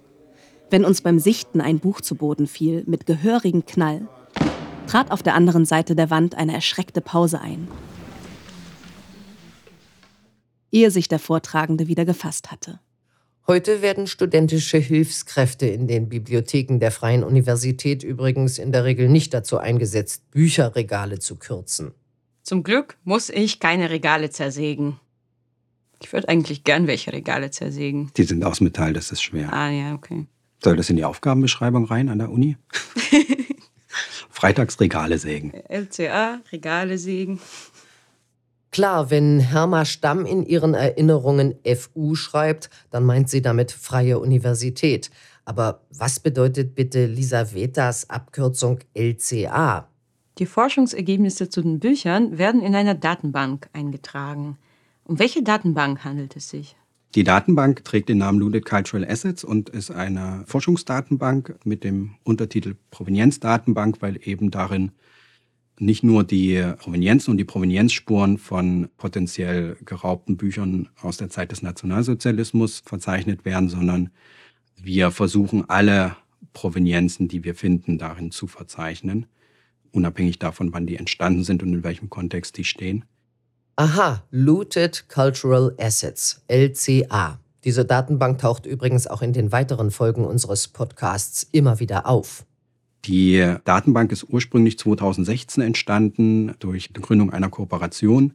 Wenn 0.70 0.86
uns 0.86 1.02
beim 1.02 1.20
Sichten 1.20 1.60
ein 1.60 1.80
Buch 1.80 2.00
zu 2.00 2.16
Boden 2.16 2.48
fiel 2.48 2.84
mit 2.88 3.06
gehörigem 3.06 3.66
Knall, 3.66 4.08
trat 4.88 5.12
auf 5.12 5.22
der 5.22 5.36
anderen 5.36 5.66
Seite 5.66 5.98
der 5.98 6.10
Wand 6.10 6.36
eine 6.36 6.54
erschreckte 6.54 7.02
Pause 7.02 7.42
ein, 7.42 7.68
ehe 10.72 10.90
sich 10.92 11.10
der 11.10 11.20
Vortragende 11.20 11.88
wieder 11.88 12.06
gefasst 12.06 12.52
hatte. 12.52 12.80
Heute 13.48 13.82
werden 13.82 14.08
studentische 14.08 14.78
Hilfskräfte 14.78 15.68
in 15.68 15.88
den 15.88 16.08
Bibliotheken 16.08 16.80
der 16.80 16.92
Freien 16.92 17.24
Universität 17.24 18.02
übrigens 18.02 18.58
in 18.58 18.72
der 18.72 18.86
Regel 18.86 19.10
nicht 19.10 19.34
dazu 19.34 19.58
eingesetzt, 19.58 20.32
Bücherregale 20.32 21.20
zu 21.20 21.36
kürzen. 21.36 21.92
Zum 22.44 22.64
Glück 22.64 22.98
muss 23.04 23.30
ich 23.30 23.60
keine 23.60 23.90
Regale 23.90 24.30
zersägen. 24.30 25.00
Ich 26.06 26.14
würde 26.14 26.30
eigentlich 26.30 26.64
gern 26.64 26.86
welche 26.86 27.12
Regale 27.12 27.49
zersägen. 27.49 28.12
Die 28.16 28.26
sind 28.26 28.45
aus 28.45 28.62
Metall, 28.62 28.93
das 28.93 29.12
ist 29.12 29.24
schwer. 29.24 29.51
Ah 29.51 29.72
ja, 29.72 29.95
okay. 29.95 30.28
Soll 30.64 30.76
das 30.76 30.88
in 30.91 30.97
die 30.97 31.03
Aufgabenbeschreibung 31.03 31.86
rein 31.86 32.10
an 32.10 32.20
der 32.20 32.30
Uni? 32.30 32.58
Freitagsregale 34.30 35.18
sägen. 35.18 35.51
LCA, 35.68 36.41
Regale 36.51 36.99
sägen. 36.99 37.39
Klar, 38.72 39.10
wenn 39.10 39.39
Herma 39.39 39.84
Stamm 39.84 40.28
in 40.28 40.45
ihren 40.45 40.76
Erinnerungen 40.76 41.56
FU 41.76 42.14
schreibt, 42.14 42.70
dann 42.91 43.03
meint 43.03 43.32
sie 43.32 43.41
damit 43.41 43.72
Freie 43.72 44.20
Universität. 44.20 45.10
Aber 45.43 45.82
was 45.89 46.20
bedeutet 46.20 46.76
bitte 46.76 47.08
Lisa 47.08 47.51
Vetas 47.51 48.12
Abkürzung 48.12 48.78
LCA? 48.93 49.89
Die 50.38 50.45
Forschungsergebnisse 50.45 51.49
zu 51.49 51.64
den 51.64 51.80
Büchern 51.80 52.38
werden 52.38 52.62
in 52.62 52.76
einer 52.76 52.93
Datenbank 52.93 53.70
eingetragen. 53.74 54.60
Um 55.08 55.20
welche 55.20 55.43
Datenbank 55.43 56.03
handelt 56.03 56.36
es 56.36 56.49
sich? 56.49 56.76
Die 57.14 57.24
Datenbank 57.24 57.86
trägt 57.86 58.10
den 58.10 58.18
Namen 58.18 58.39
Looted 58.39 58.66
Cultural 58.66 59.08
Assets 59.08 59.43
und 59.43 59.70
ist 59.70 59.91
eine 59.91 60.43
Forschungsdatenbank 60.47 61.60
mit 61.64 61.84
dem 61.84 62.16
Untertitel 62.24 62.76
Provenienzdatenbank, 62.89 64.01
weil 64.01 64.20
eben 64.24 64.49
darin 64.49 64.91
nicht 65.80 66.03
nur 66.03 66.24
die 66.24 66.62
Provenienzen 66.78 67.32
und 67.32 67.38
die 67.38 67.45
Provenienzspuren 67.45 68.39
von 68.39 68.89
potenziell 68.97 69.78
geraubten 69.86 70.38
Büchern 70.38 70.89
aus 71.01 71.18
der 71.18 71.30
Zeit 71.30 71.51
des 71.51 71.62
Nationalsozialismus 71.62 72.82
verzeichnet 72.84 73.45
werden, 73.45 73.70
sondern 73.70 74.10
wir 74.76 75.12
versuchen 75.12 75.70
alle 75.70 76.18
Provenienzen, 76.53 77.28
die 77.28 77.43
wir 77.43 77.53
finden, 77.53 77.99
darin 77.99 78.32
zu 78.32 78.47
verzeichnen, 78.47 79.28
unabhängig 79.91 80.39
davon, 80.39 80.74
wann 80.74 80.88
die 80.88 80.95
entstanden 80.95 81.43
sind 81.43 81.62
und 81.62 81.74
in 81.74 81.84
welchem 81.84 82.10
Kontext 82.10 82.58
die 82.58 82.64
stehen. 82.64 83.06
Aha, 83.78 84.24
Looted 84.32 85.10
Cultural 85.10 85.76
Assets, 85.78 86.42
LCA. 86.48 87.40
Diese 87.64 87.84
Datenbank 87.84 88.40
taucht 88.40 88.66
übrigens 88.66 89.08
auch 89.08 89.22
in 89.22 89.34
den 89.34 89.52
weiteren 89.52 89.92
Folgen 89.92 90.26
unseres 90.26 90.68
Podcasts 90.68 91.48
immer 91.52 91.80
wieder 91.80 92.06
auf. 92.08 92.46
Die 93.06 93.56
Datenbank 93.66 94.12
ist 94.12 94.26
ursprünglich 94.30 94.80
2016 94.80 95.64
entstanden 95.64 96.56
durch 96.60 96.90
die 96.94 97.02
Gründung 97.02 97.32
einer 97.32 97.50
Kooperation 97.50 98.34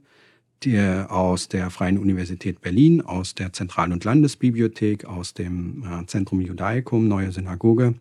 die 0.62 0.78
aus 0.78 1.48
der 1.48 1.70
Freien 1.70 1.98
Universität 1.98 2.60
Berlin, 2.60 3.00
aus 3.00 3.34
der 3.34 3.52
Zentral- 3.52 3.92
und 3.92 4.04
Landesbibliothek, 4.04 5.04
aus 5.04 5.34
dem 5.34 5.84
äh, 5.84 6.06
Zentrum 6.06 6.40
Judaicum, 6.40 7.08
Neue 7.08 7.32
Synagoge 7.32 7.94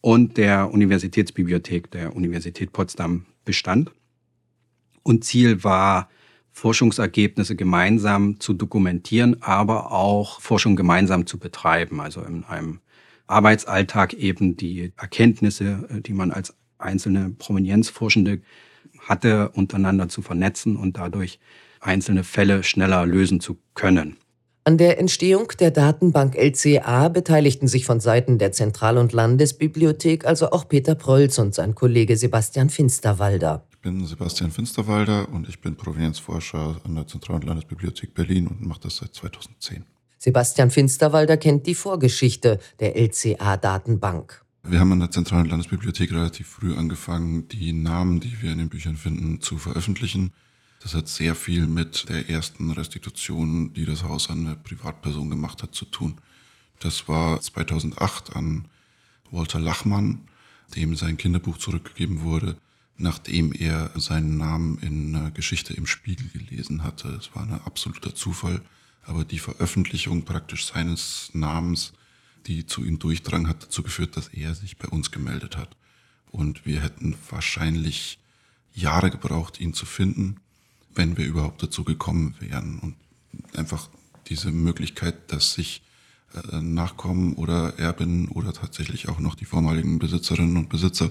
und 0.00 0.38
der 0.38 0.72
Universitätsbibliothek 0.72 1.90
der 1.90 2.16
Universität 2.16 2.72
Potsdam 2.72 3.26
bestand. 3.44 3.92
Und 5.02 5.24
Ziel 5.24 5.62
war, 5.62 6.08
Forschungsergebnisse 6.60 7.56
gemeinsam 7.56 8.38
zu 8.38 8.52
dokumentieren, 8.52 9.42
aber 9.42 9.92
auch 9.92 10.42
Forschung 10.42 10.76
gemeinsam 10.76 11.26
zu 11.26 11.38
betreiben, 11.38 12.02
also 12.02 12.20
in 12.20 12.44
einem 12.44 12.80
Arbeitsalltag 13.26 14.12
eben 14.12 14.58
die 14.58 14.92
Erkenntnisse, 14.98 15.88
äh, 15.88 16.00
die 16.02 16.12
man 16.12 16.32
als 16.32 16.54
einzelne 16.76 17.30
Provenienzforschende 17.30 18.42
hatte, 18.98 19.48
untereinander 19.50 20.10
zu 20.10 20.20
vernetzen 20.20 20.76
und 20.76 20.98
dadurch 20.98 21.40
einzelne 21.80 22.24
Fälle 22.24 22.62
schneller 22.62 23.06
lösen 23.06 23.40
zu 23.40 23.56
können. 23.74 24.18
An 24.64 24.76
der 24.76 24.98
Entstehung 24.98 25.50
der 25.58 25.70
Datenbank 25.70 26.36
LCA 26.36 27.08
beteiligten 27.08 27.68
sich 27.68 27.86
von 27.86 28.00
Seiten 28.00 28.36
der 28.36 28.52
Zentral- 28.52 28.98
und 28.98 29.14
Landesbibliothek 29.14 30.26
also 30.26 30.50
auch 30.50 30.68
Peter 30.68 30.94
Prölz 30.94 31.38
und 31.38 31.54
sein 31.54 31.74
Kollege 31.74 32.18
Sebastian 32.18 32.68
Finsterwalder. 32.68 33.64
Ich 33.80 33.82
bin 33.82 34.04
Sebastian 34.04 34.50
Finsterwalder 34.50 35.30
und 35.30 35.48
ich 35.48 35.62
bin 35.62 35.74
Provenienzforscher 35.74 36.82
an 36.84 36.96
der 36.96 37.06
Zentral- 37.06 37.36
und 37.36 37.44
Landesbibliothek 37.44 38.12
Berlin 38.12 38.46
und 38.46 38.60
mache 38.60 38.80
das 38.82 38.98
seit 38.98 39.14
2010. 39.14 39.86
Sebastian 40.18 40.70
Finsterwalder 40.70 41.38
kennt 41.38 41.66
die 41.66 41.74
Vorgeschichte 41.74 42.60
der 42.78 42.94
LCA-Datenbank. 42.94 44.44
Wir 44.64 44.80
haben 44.80 44.92
an 44.92 45.00
der 45.00 45.10
Zentralen 45.10 45.46
Landesbibliothek 45.46 46.12
relativ 46.12 46.46
früh 46.46 46.74
angefangen, 46.76 47.48
die 47.48 47.72
Namen, 47.72 48.20
die 48.20 48.42
wir 48.42 48.52
in 48.52 48.58
den 48.58 48.68
Büchern 48.68 48.98
finden, 48.98 49.40
zu 49.40 49.56
veröffentlichen. 49.56 50.34
Das 50.82 50.92
hat 50.92 51.08
sehr 51.08 51.34
viel 51.34 51.66
mit 51.66 52.10
der 52.10 52.28
ersten 52.28 52.72
Restitution, 52.72 53.72
die 53.72 53.86
das 53.86 54.04
Haus 54.04 54.28
an 54.28 54.46
eine 54.46 54.56
Privatperson 54.56 55.30
gemacht 55.30 55.62
hat, 55.62 55.74
zu 55.74 55.86
tun. 55.86 56.18
Das 56.80 57.08
war 57.08 57.40
2008 57.40 58.36
an 58.36 58.66
Walter 59.30 59.58
Lachmann, 59.58 60.28
dem 60.76 60.96
sein 60.96 61.16
Kinderbuch 61.16 61.56
zurückgegeben 61.56 62.20
wurde, 62.20 62.58
nachdem 63.00 63.52
er 63.52 63.90
seinen 63.96 64.36
Namen 64.36 64.78
in 64.78 65.32
Geschichte 65.34 65.74
im 65.74 65.86
Spiegel 65.86 66.28
gelesen 66.28 66.84
hatte. 66.84 67.08
Es 67.08 67.34
war 67.34 67.42
ein 67.42 67.60
absoluter 67.64 68.14
Zufall 68.14 68.62
aber 69.10 69.24
die 69.24 69.38
Veröffentlichung 69.38 70.24
praktisch 70.24 70.66
seines 70.66 71.30
Namens, 71.32 71.92
die 72.46 72.66
zu 72.66 72.84
ihm 72.84 72.98
durchdrang, 72.98 73.48
hat 73.48 73.62
dazu 73.62 73.82
geführt, 73.82 74.16
dass 74.16 74.28
er 74.28 74.54
sich 74.54 74.76
bei 74.76 74.88
uns 74.88 75.10
gemeldet 75.10 75.56
hat. 75.56 75.76
Und 76.30 76.64
wir 76.64 76.80
hätten 76.80 77.16
wahrscheinlich 77.28 78.18
Jahre 78.72 79.10
gebraucht, 79.10 79.60
ihn 79.60 79.74
zu 79.74 79.84
finden, 79.84 80.36
wenn 80.94 81.16
wir 81.16 81.26
überhaupt 81.26 81.62
dazu 81.62 81.84
gekommen 81.84 82.34
wären. 82.38 82.78
Und 82.78 82.94
einfach 83.56 83.88
diese 84.28 84.52
Möglichkeit, 84.52 85.32
dass 85.32 85.54
sich 85.54 85.82
äh, 86.34 86.60
Nachkommen 86.60 87.34
oder 87.34 87.78
Erben 87.78 88.28
oder 88.28 88.52
tatsächlich 88.52 89.08
auch 89.08 89.18
noch 89.18 89.34
die 89.34 89.44
vormaligen 89.44 89.98
Besitzerinnen 89.98 90.56
und 90.56 90.68
Besitzer 90.68 91.10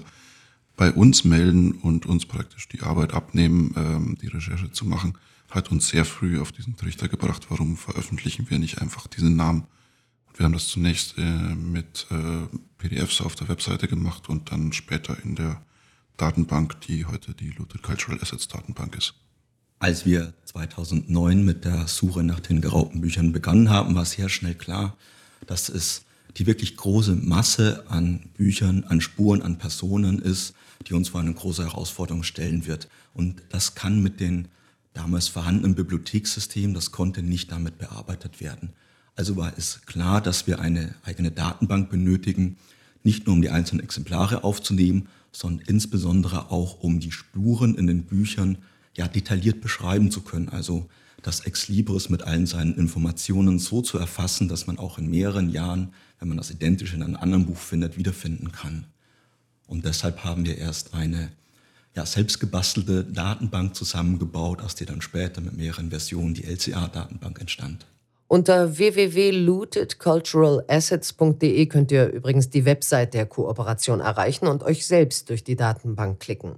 bei 0.80 0.92
uns 0.92 1.24
melden 1.24 1.72
und 1.72 2.06
uns 2.06 2.24
praktisch 2.24 2.66
die 2.66 2.80
Arbeit 2.80 3.12
abnehmen, 3.12 3.74
ähm, 3.76 4.16
die 4.22 4.28
Recherche 4.28 4.72
zu 4.72 4.86
machen, 4.86 5.12
hat 5.50 5.70
uns 5.70 5.88
sehr 5.88 6.06
früh 6.06 6.40
auf 6.40 6.52
diesen 6.52 6.78
Trichter 6.78 7.06
gebracht, 7.06 7.48
warum 7.50 7.76
veröffentlichen 7.76 8.48
wir 8.48 8.58
nicht 8.58 8.80
einfach 8.80 9.06
diesen 9.06 9.36
Namen. 9.36 9.64
Wir 10.34 10.44
haben 10.46 10.54
das 10.54 10.68
zunächst 10.68 11.18
äh, 11.18 11.54
mit 11.54 12.06
äh, 12.10 12.46
PDFs 12.78 13.20
auf 13.20 13.34
der 13.34 13.50
Webseite 13.50 13.88
gemacht 13.88 14.30
und 14.30 14.52
dann 14.52 14.72
später 14.72 15.22
in 15.22 15.34
der 15.34 15.60
Datenbank, 16.16 16.80
die 16.80 17.04
heute 17.04 17.34
die 17.34 17.50
Looted 17.50 17.82
Cultural 17.82 18.18
Assets 18.22 18.48
Datenbank 18.48 18.96
ist. 18.96 19.12
Als 19.80 20.06
wir 20.06 20.32
2009 20.46 21.44
mit 21.44 21.66
der 21.66 21.88
Suche 21.88 22.22
nach 22.22 22.40
den 22.40 22.62
geraubten 22.62 23.02
Büchern 23.02 23.32
begonnen 23.32 23.68
haben, 23.68 23.94
war 23.94 24.06
sehr 24.06 24.30
schnell 24.30 24.54
klar, 24.54 24.96
dass 25.46 25.68
es 25.68 26.06
die 26.38 26.46
wirklich 26.46 26.78
große 26.78 27.16
Masse 27.16 27.84
an 27.88 28.30
Büchern, 28.34 28.84
an 28.84 29.02
Spuren, 29.02 29.42
an 29.42 29.58
Personen 29.58 30.20
ist, 30.20 30.54
die 30.86 30.94
uns 30.94 31.10
vor 31.10 31.20
eine 31.20 31.34
große 31.34 31.64
Herausforderung 31.64 32.22
stellen 32.22 32.66
wird. 32.66 32.88
Und 33.14 33.42
das 33.50 33.74
kann 33.74 34.02
mit 34.02 34.20
den 34.20 34.48
damals 34.94 35.28
vorhandenen 35.28 35.74
Bibliothekssystem, 35.74 36.74
das 36.74 36.90
konnte 36.90 37.22
nicht 37.22 37.52
damit 37.52 37.78
bearbeitet 37.78 38.40
werden. 38.40 38.70
Also 39.16 39.36
war 39.36 39.52
es 39.56 39.82
klar, 39.86 40.20
dass 40.20 40.46
wir 40.46 40.60
eine 40.60 40.94
eigene 41.04 41.30
Datenbank 41.30 41.90
benötigen, 41.90 42.56
nicht 43.02 43.26
nur 43.26 43.34
um 43.34 43.42
die 43.42 43.50
einzelnen 43.50 43.84
Exemplare 43.84 44.44
aufzunehmen, 44.44 45.08
sondern 45.32 45.66
insbesondere 45.66 46.50
auch 46.50 46.80
um 46.80 47.00
die 47.00 47.12
Spuren 47.12 47.74
in 47.76 47.86
den 47.86 48.04
Büchern 48.04 48.58
ja 48.96 49.08
detailliert 49.08 49.60
beschreiben 49.60 50.10
zu 50.10 50.22
können. 50.22 50.48
Also 50.48 50.88
das 51.22 51.40
Ex 51.40 51.68
Libris 51.68 52.08
mit 52.08 52.22
allen 52.22 52.46
seinen 52.46 52.74
Informationen 52.76 53.58
so 53.58 53.82
zu 53.82 53.98
erfassen, 53.98 54.48
dass 54.48 54.66
man 54.66 54.78
auch 54.78 54.98
in 54.98 55.10
mehreren 55.10 55.50
Jahren, 55.50 55.92
wenn 56.18 56.28
man 56.28 56.38
das 56.38 56.50
identisch 56.50 56.94
in 56.94 57.02
einem 57.02 57.16
anderen 57.16 57.46
Buch 57.46 57.58
findet, 57.58 57.96
wiederfinden 57.96 58.52
kann. 58.52 58.86
Und 59.70 59.84
deshalb 59.84 60.24
haben 60.24 60.44
wir 60.44 60.58
erst 60.58 60.94
eine 60.94 61.30
ja, 61.94 62.04
selbstgebastelte 62.04 63.04
Datenbank 63.04 63.76
zusammengebaut, 63.76 64.62
aus 64.62 64.74
der 64.74 64.88
dann 64.88 65.00
später 65.00 65.40
mit 65.40 65.56
mehreren 65.56 65.90
Versionen 65.90 66.34
die 66.34 66.42
LCA-Datenbank 66.42 67.40
entstand. 67.40 67.86
Unter 68.26 68.78
www.lootedculturalassets.de 68.78 71.66
könnt 71.66 71.92
ihr 71.92 72.08
übrigens 72.08 72.50
die 72.50 72.64
Website 72.64 73.14
der 73.14 73.26
Kooperation 73.26 74.00
erreichen 74.00 74.48
und 74.48 74.64
euch 74.64 74.88
selbst 74.88 75.30
durch 75.30 75.44
die 75.44 75.54
Datenbank 75.54 76.18
klicken. 76.18 76.56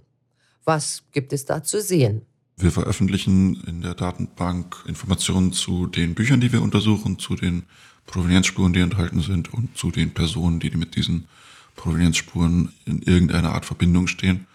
Was 0.65 1.03
gibt 1.13 1.35
es 1.35 1.45
da 1.45 1.63
zu 1.63 1.83
sehen? 1.83 2.23
Wir 2.57 2.71
veröffentlichen 2.71 3.63
in 3.67 3.83
der 3.83 3.93
Datenbank 3.95 4.85
Informationen 4.87 5.53
zu 5.53 5.87
den 5.87 6.15
Büchern, 6.15 6.41
die 6.41 6.51
wir 6.51 6.63
untersuchen, 6.63 7.19
zu 7.19 7.37
den 7.37 7.65
Provenienzspuren, 8.07 8.73
die 8.73 8.81
enthalten 8.81 9.21
sind 9.21 9.53
und 9.53 9.77
zu 9.77 9.91
den 9.91 10.15
Personen, 10.15 10.61
die 10.61 10.71
mit 10.71 10.97
diesen 10.97 11.29
Provenienzspuren 11.77 12.73
in 12.85 13.03
irgendeiner 13.03 13.53
Art 13.53 13.64
Verbindung 13.64 14.07
stehen. 14.07 14.47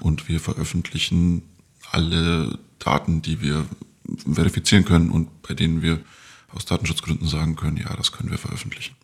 Und 0.00 0.28
wir 0.28 0.40
veröffentlichen 0.40 1.42
alle 1.90 2.58
Daten, 2.78 3.22
die 3.22 3.40
wir 3.40 3.66
verifizieren 4.32 4.84
können 4.84 5.10
und 5.10 5.42
bei 5.42 5.54
denen 5.54 5.82
wir 5.82 6.00
aus 6.52 6.64
Datenschutzgründen 6.64 7.26
sagen 7.26 7.56
können, 7.56 7.76
ja, 7.76 7.94
das 7.96 8.12
können 8.12 8.30
wir 8.30 8.38
veröffentlichen. 8.38 8.94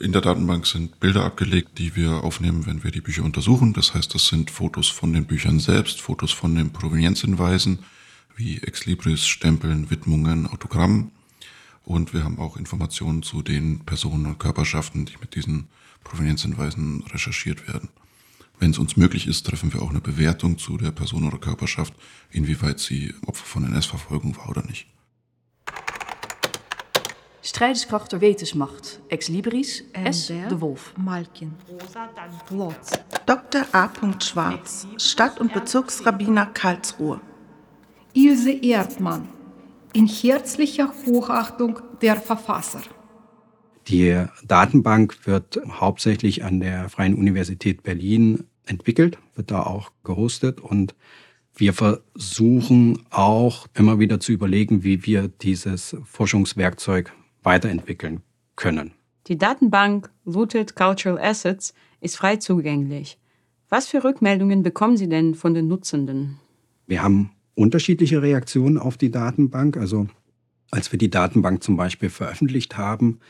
In 0.00 0.12
der 0.12 0.20
Datenbank 0.20 0.66
sind 0.66 1.00
Bilder 1.00 1.24
abgelegt, 1.24 1.78
die 1.78 1.96
wir 1.96 2.22
aufnehmen, 2.22 2.66
wenn 2.66 2.84
wir 2.84 2.92
die 2.92 3.00
Bücher 3.00 3.24
untersuchen. 3.24 3.72
Das 3.72 3.94
heißt, 3.94 4.14
das 4.14 4.28
sind 4.28 4.50
Fotos 4.50 4.88
von 4.88 5.12
den 5.12 5.24
Büchern 5.24 5.58
selbst, 5.58 6.00
Fotos 6.00 6.30
von 6.30 6.54
den 6.54 6.72
Provenienzhinweisen, 6.72 7.80
wie 8.36 8.58
Exlibris, 8.58 9.26
Stempeln, 9.26 9.90
Widmungen, 9.90 10.46
Autogrammen. 10.46 11.10
Und 11.84 12.14
wir 12.14 12.22
haben 12.22 12.38
auch 12.38 12.56
Informationen 12.56 13.24
zu 13.24 13.42
den 13.42 13.80
Personen 13.80 14.26
und 14.26 14.38
Körperschaften, 14.38 15.04
die 15.04 15.16
mit 15.20 15.34
diesen 15.34 15.66
Provenienzhinweisen 16.04 17.04
recherchiert 17.12 17.68
werden. 17.68 17.88
Wenn 18.58 18.70
es 18.70 18.78
uns 18.78 18.96
möglich 18.96 19.26
ist, 19.26 19.44
treffen 19.44 19.72
wir 19.72 19.82
auch 19.82 19.90
eine 19.90 20.00
Bewertung 20.00 20.56
zu 20.56 20.76
der 20.76 20.92
Person 20.92 21.24
oder 21.24 21.38
Körperschaft, 21.38 21.94
inwieweit 22.30 22.78
sie 22.78 23.14
Opfer 23.26 23.44
von 23.44 23.64
NS-Verfolgung 23.64 24.36
war 24.36 24.50
oder 24.50 24.62
nicht. 24.62 24.86
Strijderskracht 27.44 28.12
der 28.12 28.20
Wetensmacht, 28.20 29.00
Ex 29.08 29.28
Libris, 29.28 29.82
S. 29.92 30.28
de 30.28 30.60
Wolf. 30.60 30.94
Malkin. 30.96 31.52
Dr. 33.26 33.66
A. 33.72 33.90
Schwarz, 34.20 34.86
Stadt- 34.96 35.40
und 35.40 35.52
Bezirksrabbiner 35.52 36.46
Karlsruhe. 36.46 37.20
Ilse 38.12 38.52
Erdmann, 38.52 39.28
in 39.92 40.06
herzlicher 40.06 40.94
Hochachtung 41.04 41.80
der 42.00 42.14
Verfasser. 42.16 42.82
Die 43.88 44.24
Datenbank 44.46 45.26
wird 45.26 45.60
hauptsächlich 45.68 46.44
an 46.44 46.60
der 46.60 46.88
Freien 46.88 47.14
Universität 47.14 47.82
Berlin 47.82 48.44
entwickelt, 48.64 49.18
wird 49.34 49.50
da 49.50 49.62
auch 49.62 49.90
gehostet 50.04 50.60
und 50.60 50.94
wir 51.54 51.74
versuchen 51.74 53.00
auch 53.10 53.66
immer 53.74 53.98
wieder 53.98 54.20
zu 54.20 54.32
überlegen, 54.32 54.84
wie 54.84 55.04
wir 55.04 55.28
dieses 55.28 55.96
Forschungswerkzeug 56.04 57.12
weiterentwickeln 57.42 58.22
können. 58.56 58.92
Die 59.26 59.36
Datenbank 59.36 60.10
Looted 60.24 60.74
Cultural 60.74 61.18
Assets 61.18 61.74
ist 62.00 62.16
frei 62.16 62.36
zugänglich. 62.36 63.18
Was 63.68 63.88
für 63.88 64.02
Rückmeldungen 64.02 64.62
bekommen 64.62 64.96
Sie 64.96 65.08
denn 65.08 65.34
von 65.34 65.54
den 65.54 65.68
Nutzenden? 65.68 66.38
Wir 66.86 67.02
haben 67.02 67.30
unterschiedliche 67.54 68.22
Reaktionen 68.22 68.78
auf 68.78 68.96
die 68.96 69.10
Datenbank. 69.10 69.76
Also 69.76 70.08
als 70.70 70.90
wir 70.90 70.98
die 70.98 71.10
Datenbank 71.10 71.62
zum 71.62 71.76
Beispiel 71.76 72.10
veröffentlicht 72.10 72.76
haben, 72.76 73.20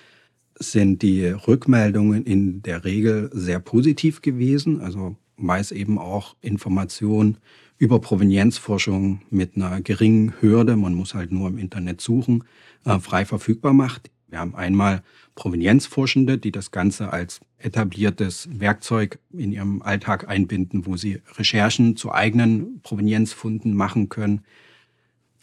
sind 0.71 1.03
die 1.03 1.27
Rückmeldungen 1.27 2.25
in 2.25 2.63
der 2.63 2.85
Regel 2.85 3.31
sehr 3.33 3.61
positiv 3.61 4.23
gewesen. 4.23 4.81
Also 4.81 5.17
es 5.59 5.73
eben 5.73 5.99
auch 5.99 6.37
Informationen 6.41 7.39
über 7.79 8.01
Provenienzforschung 8.01 9.23
mit 9.31 9.57
einer 9.57 9.81
geringen 9.81 10.35
Hürde, 10.41 10.77
man 10.77 10.95
muss 10.95 11.15
halt 11.15 11.33
nur 11.33 11.49
im 11.49 11.59
Internet 11.59 12.01
suchen, 12.01 12.45
äh, 12.85 12.99
frei 13.01 13.25
verfügbar 13.25 13.73
macht. 13.73 14.11
Wir 14.29 14.39
haben 14.39 14.55
einmal 14.55 15.03
Provenienzforschende, 15.35 16.39
die 16.39 16.53
das 16.53 16.71
Ganze 16.71 17.13
als 17.13 17.41
etabliertes 17.59 18.49
Werkzeug 18.53 19.19
in 19.33 19.53
ihrem 19.53 19.83
Alltag 19.83 20.29
einbinden, 20.29 20.87
wo 20.87 20.97
sie 20.97 21.21
Recherchen 21.37 21.97
zu 21.97 22.13
eigenen 22.13 22.81
Provenienzfunden 22.83 23.75
machen 23.75 24.09
können. 24.09 24.43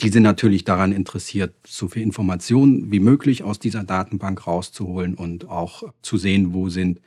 Die 0.01 0.09
sind 0.09 0.23
natürlich 0.23 0.63
daran 0.63 0.93
interessiert, 0.93 1.53
so 1.67 1.89
viel 1.89 2.03
Informationen 2.03 2.89
wie 2.89 3.01
möglich 3.01 3.43
aus 3.43 3.59
dieser 3.59 3.83
Datenbank 3.83 4.47
rauszuholen 4.47 5.15
und 5.15 5.49
auch 5.49 5.83
zu 6.01 6.17
sehen, 6.17 6.53
wo 6.53 6.69
sind 6.69 7.01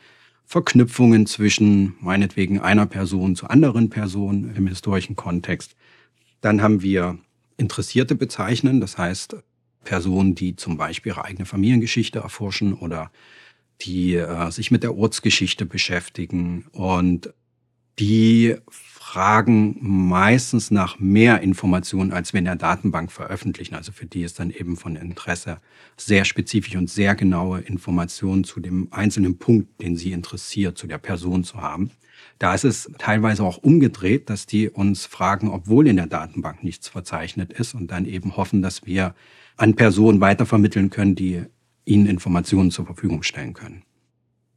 Verknüpfungen 0.45 1.25
zwischen 1.27 1.95
meinetwegen 2.01 2.61
einer 2.61 2.85
Person 2.85 3.35
zu 3.35 3.47
anderen 3.47 3.89
Personen 3.89 4.55
im 4.55 4.67
historischen 4.67 5.17
Kontext. 5.17 5.75
Dann 6.43 6.61
haben 6.61 6.83
wir 6.83 7.19
Interessierte 7.57 8.15
bezeichnen, 8.15 8.81
das 8.81 8.99
heißt 8.99 9.37
Personen, 9.85 10.35
die 10.35 10.57
zum 10.57 10.77
Beispiel 10.77 11.13
ihre 11.13 11.25
eigene 11.25 11.47
Familiengeschichte 11.47 12.19
erforschen 12.19 12.75
oder 12.75 13.11
die 13.81 14.17
äh, 14.17 14.51
sich 14.51 14.71
mit 14.71 14.83
der 14.83 14.97
Ortsgeschichte 14.97 15.65
beschäftigen 15.65 16.67
und 16.73 17.33
die 17.99 18.57
fragen 19.13 19.77
meistens 19.81 20.71
nach 20.71 20.99
mehr 20.99 21.43
Informationen, 21.43 22.13
als 22.13 22.33
wir 22.33 22.39
in 22.39 22.47
der 22.47 22.57
Datenbank 22.57 23.13
veröffentlichen. 23.13 23.75
Also 23.75 23.93
für 23.93 24.07
die 24.07 24.23
ist 24.23 24.39
dann 24.39 24.51
eben 24.51 24.77
von 24.77 24.97
Interesse 24.97 25.59
sehr 25.99 26.25
spezifisch 26.25 26.77
und 26.77 26.89
sehr 26.89 27.15
genaue 27.15 27.61
Informationen 27.61 28.45
zu 28.45 28.61
dem 28.61 28.89
einzelnen 28.91 29.37
Punkt, 29.37 29.83
den 29.83 29.97
sie 29.97 30.13
interessiert, 30.13 30.79
zu 30.79 30.87
der 30.87 30.99
Person 30.99 31.45
zu 31.45 31.61
haben. 31.61 31.91
Da 32.39 32.55
ist 32.55 32.65
es 32.65 32.91
teilweise 32.99 33.45
auch 33.45 33.59
umgedreht, 33.59 34.31
dass 34.31 34.47
die 34.47 34.71
uns 34.71 35.05
fragen, 35.05 35.49
obwohl 35.49 35.87
in 35.89 35.97
der 35.97 36.07
Datenbank 36.07 36.65
nichts 36.65 36.89
verzeichnet 36.89 37.53
ist 37.53 37.75
und 37.75 37.91
dann 37.91 38.07
eben 38.07 38.37
hoffen, 38.37 38.63
dass 38.63 38.87
wir 38.87 39.15
an 39.57 39.75
Personen 39.75 40.21
weitervermitteln 40.21 40.91
können, 40.91 41.15
die 41.15 41.43
ihnen 41.85 42.07
Informationen 42.07 42.71
zur 42.71 42.87
Verfügung 42.87 43.23
stellen 43.23 43.53
können. 43.53 43.83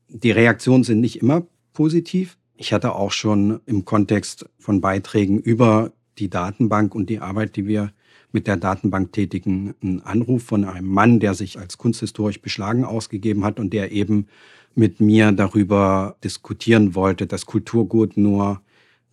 Die 0.07 0.31
Reaktionen 0.31 0.83
sind 0.83 1.01
nicht 1.01 1.21
immer 1.21 1.45
positiv. 1.73 2.37
Ich 2.57 2.71
hatte 2.71 2.95
auch 2.95 3.11
schon 3.11 3.59
im 3.65 3.83
Kontext 3.83 4.45
von 4.57 4.79
Beiträgen 4.79 5.39
über 5.39 5.91
die 6.17 6.29
Datenbank 6.29 6.95
und 6.95 7.09
die 7.09 7.19
Arbeit, 7.19 7.55
die 7.57 7.67
wir 7.67 7.91
mit 8.31 8.47
der 8.47 8.57
Datenbank 8.57 9.11
tätigen, 9.11 9.75
einen 9.81 10.01
Anruf 10.01 10.43
von 10.43 10.63
einem 10.63 10.87
Mann, 10.87 11.19
der 11.19 11.33
sich 11.33 11.59
als 11.59 11.77
kunsthistorisch 11.77 12.41
beschlagen 12.41 12.85
ausgegeben 12.85 13.43
hat 13.43 13.59
und 13.59 13.73
der 13.73 13.91
eben 13.91 14.27
mit 14.73 14.99
mir 14.99 15.31
darüber 15.31 16.17
diskutieren 16.23 16.95
wollte, 16.95 17.27
dass 17.27 17.45
Kulturgut 17.45 18.17
nur 18.17 18.61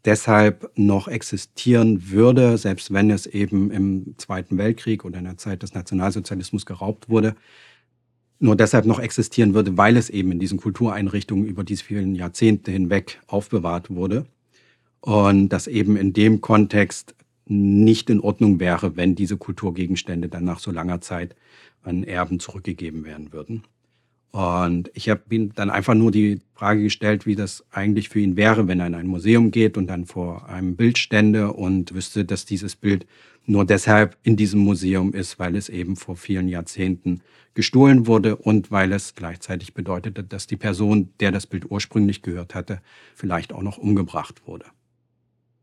deshalb 0.04 0.70
noch 0.76 1.08
existieren 1.08 2.10
würde, 2.10 2.58
selbst 2.58 2.92
wenn 2.92 3.10
es 3.10 3.26
eben 3.26 3.70
im 3.70 4.14
Zweiten 4.18 4.58
Weltkrieg 4.58 5.04
oder 5.04 5.18
in 5.18 5.24
der 5.24 5.36
Zeit 5.36 5.62
des 5.62 5.74
Nationalsozialismus 5.74 6.66
geraubt 6.66 7.08
wurde, 7.08 7.36
nur 8.42 8.56
deshalb 8.56 8.86
noch 8.86 8.98
existieren 8.98 9.54
würde, 9.54 9.76
weil 9.78 9.96
es 9.96 10.10
eben 10.10 10.32
in 10.32 10.40
diesen 10.40 10.58
Kultureinrichtungen 10.58 11.46
über 11.46 11.62
diese 11.64 11.84
vielen 11.84 12.14
Jahrzehnte 12.14 12.72
hinweg 12.72 13.20
aufbewahrt 13.28 13.90
wurde. 13.90 14.26
Und 15.00 15.48
das 15.50 15.66
eben 15.66 15.96
in 15.96 16.12
dem 16.12 16.40
Kontext 16.40 17.14
nicht 17.46 18.10
in 18.10 18.20
Ordnung 18.20 18.60
wäre, 18.60 18.96
wenn 18.96 19.14
diese 19.14 19.36
Kulturgegenstände 19.36 20.28
dann 20.28 20.44
nach 20.44 20.58
so 20.58 20.70
langer 20.70 21.00
Zeit 21.00 21.34
an 21.82 22.04
Erben 22.04 22.40
zurückgegeben 22.40 23.04
werden 23.04 23.32
würden. 23.32 23.64
Und 24.32 24.90
ich 24.94 25.10
habe 25.10 25.22
ihm 25.30 25.54
dann 25.54 25.68
einfach 25.68 25.94
nur 25.94 26.10
die 26.10 26.40
Frage 26.54 26.82
gestellt, 26.82 27.26
wie 27.26 27.36
das 27.36 27.64
eigentlich 27.70 28.08
für 28.08 28.18
ihn 28.18 28.34
wäre, 28.34 28.66
wenn 28.66 28.80
er 28.80 28.86
in 28.86 28.94
ein 28.94 29.06
Museum 29.06 29.50
geht 29.50 29.76
und 29.76 29.88
dann 29.88 30.06
vor 30.06 30.48
einem 30.48 30.74
Bild 30.74 30.96
stände 30.96 31.52
und 31.52 31.94
wüsste, 31.94 32.24
dass 32.24 32.46
dieses 32.46 32.74
Bild 32.74 33.06
nur 33.44 33.66
deshalb 33.66 34.16
in 34.22 34.36
diesem 34.36 34.60
Museum 34.60 35.12
ist, 35.12 35.38
weil 35.38 35.54
es 35.54 35.68
eben 35.68 35.96
vor 35.96 36.16
vielen 36.16 36.48
Jahrzehnten 36.48 37.20
gestohlen 37.52 38.06
wurde 38.06 38.36
und 38.36 38.70
weil 38.70 38.92
es 38.92 39.14
gleichzeitig 39.14 39.74
bedeutete, 39.74 40.24
dass 40.24 40.46
die 40.46 40.56
Person, 40.56 41.10
der 41.20 41.30
das 41.30 41.46
Bild 41.46 41.70
ursprünglich 41.70 42.22
gehört 42.22 42.54
hatte, 42.54 42.80
vielleicht 43.14 43.52
auch 43.52 43.62
noch 43.62 43.76
umgebracht 43.76 44.46
wurde. 44.46 44.64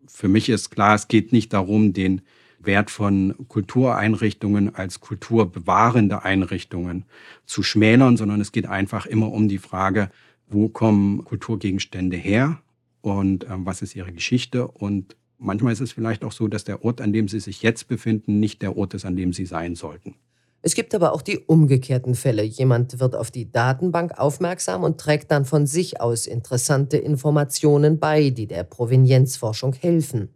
Für 0.05 0.27
mich 0.27 0.47
ist 0.47 0.69
klar, 0.69 0.93
es 0.93 1.07
geht 1.07 1.31
nicht 1.31 1.53
darum, 1.53 1.93
den 1.93 2.21
Wert 2.59 2.91
von 2.91 3.35
Kultureinrichtungen 3.47 4.75
als 4.75 4.99
kulturbewahrende 4.99 6.23
Einrichtungen 6.23 7.05
zu 7.45 7.63
schmälern, 7.63 8.17
sondern 8.17 8.41
es 8.41 8.51
geht 8.51 8.65
einfach 8.65 9.05
immer 9.05 9.31
um 9.31 9.47
die 9.47 9.57
Frage, 9.57 10.09
wo 10.47 10.67
kommen 10.67 11.23
Kulturgegenstände 11.23 12.17
her 12.17 12.61
und 13.01 13.45
äh, 13.45 13.49
was 13.51 13.81
ist 13.81 13.95
ihre 13.95 14.11
Geschichte. 14.11 14.67
Und 14.67 15.15
manchmal 15.37 15.73
ist 15.73 15.81
es 15.81 15.91
vielleicht 15.91 16.23
auch 16.23 16.31
so, 16.31 16.47
dass 16.47 16.63
der 16.63 16.83
Ort, 16.83 17.01
an 17.01 17.13
dem 17.13 17.27
sie 17.27 17.39
sich 17.39 17.61
jetzt 17.61 17.87
befinden, 17.87 18.39
nicht 18.39 18.61
der 18.61 18.77
Ort 18.77 18.93
ist, 18.93 19.05
an 19.05 19.15
dem 19.15 19.33
sie 19.33 19.45
sein 19.45 19.75
sollten. 19.75 20.15
Es 20.61 20.75
gibt 20.75 20.93
aber 20.93 21.13
auch 21.13 21.21
die 21.21 21.37
umgekehrten 21.37 22.15
Fälle. 22.15 22.43
Jemand 22.43 22.99
wird 22.99 23.15
auf 23.15 23.31
die 23.31 23.49
Datenbank 23.49 24.19
aufmerksam 24.19 24.83
und 24.83 24.99
trägt 24.99 25.31
dann 25.31 25.45
von 25.45 25.65
sich 25.65 26.01
aus 26.01 26.27
interessante 26.27 26.97
Informationen 26.97 27.97
bei, 27.97 28.29
die 28.29 28.45
der 28.45 28.65
Provenienzforschung 28.65 29.71
helfen. 29.73 30.29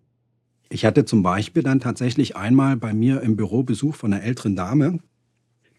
Ich 0.74 0.86
hatte 0.86 1.06
zum 1.06 1.22
Beispiel 1.22 1.62
dann 1.62 1.80
tatsächlich 1.80 2.36
einmal 2.36 2.78
bei 2.78 2.96
mir 2.96 3.22
im 3.22 3.36
Büro 3.36 3.62
Besuch 3.62 3.94
von 3.94 4.12
einer 4.12 4.24
älteren 4.24 4.56
Dame, 4.56 4.98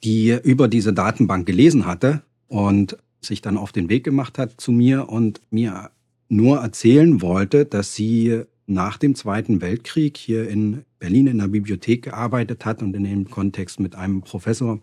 die 0.05 0.39
über 0.45 0.69
diese 0.69 0.93
Datenbank 0.93 1.47
gelesen 1.47 1.85
hatte 1.85 2.23
und 2.47 2.97
sich 3.21 3.43
dann 3.43 3.57
auf 3.57 3.73
den 3.73 3.89
Weg 3.89 4.05
gemacht 4.05 4.39
hat 4.39 4.61
zu 4.61 4.71
mir 4.71 5.09
und 5.09 5.41
mir 5.51 5.91
nur 6.29 6.59
erzählen 6.59 7.21
wollte, 7.23 7.65
dass 7.65 7.97
sie 7.97 8.43
nach 8.67 8.97
dem 8.97 9.17
Zweiten 9.17 9.61
Weltkrieg 9.61 10.17
hier 10.17 10.49
in 10.49 10.85
Berlin 11.01 11.27
in 11.27 11.39
der 11.39 11.49
Bibliothek 11.49 12.05
gearbeitet 12.05 12.65
hat 12.65 12.81
und 12.81 12.95
in 12.95 13.03
dem 13.03 13.29
Kontext 13.29 13.81
mit 13.81 13.97
einem 13.97 14.23
Professor 14.23 14.79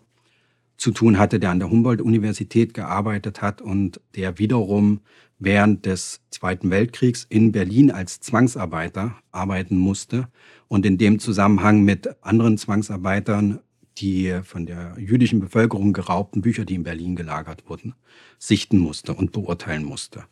zu 0.76 0.90
tun 0.90 1.18
hatte, 1.18 1.40
der 1.40 1.52
an 1.52 1.58
der 1.58 1.70
Humboldt-Universität 1.70 2.74
gearbeitet 2.74 3.40
hat 3.40 3.62
und 3.62 3.98
der 4.14 4.38
wiederum 4.38 5.00
während 5.44 5.86
des 5.86 6.20
Zweiten 6.30 6.70
Weltkriegs 6.70 7.26
in 7.28 7.52
Berlin 7.52 7.90
als 7.90 8.20
Zwangsarbeiter 8.20 9.16
arbeiten 9.32 9.76
musste 9.76 10.28
und 10.68 10.86
in 10.86 10.98
dem 10.98 11.18
Zusammenhang 11.18 11.82
mit 11.82 12.08
anderen 12.22 12.58
Zwangsarbeitern 12.58 13.60
die 13.98 14.40
von 14.44 14.64
der 14.64 14.94
jüdischen 14.98 15.40
Bevölkerung 15.40 15.92
geraubten 15.92 16.40
Bücher, 16.40 16.64
die 16.64 16.76
in 16.76 16.82
Berlin 16.82 17.16
gelagert 17.16 17.68
wurden, 17.68 17.94
sichten 18.38 18.78
musste 18.78 19.12
und 19.12 19.32
beurteilen 19.32 19.84
musste. 19.84 20.24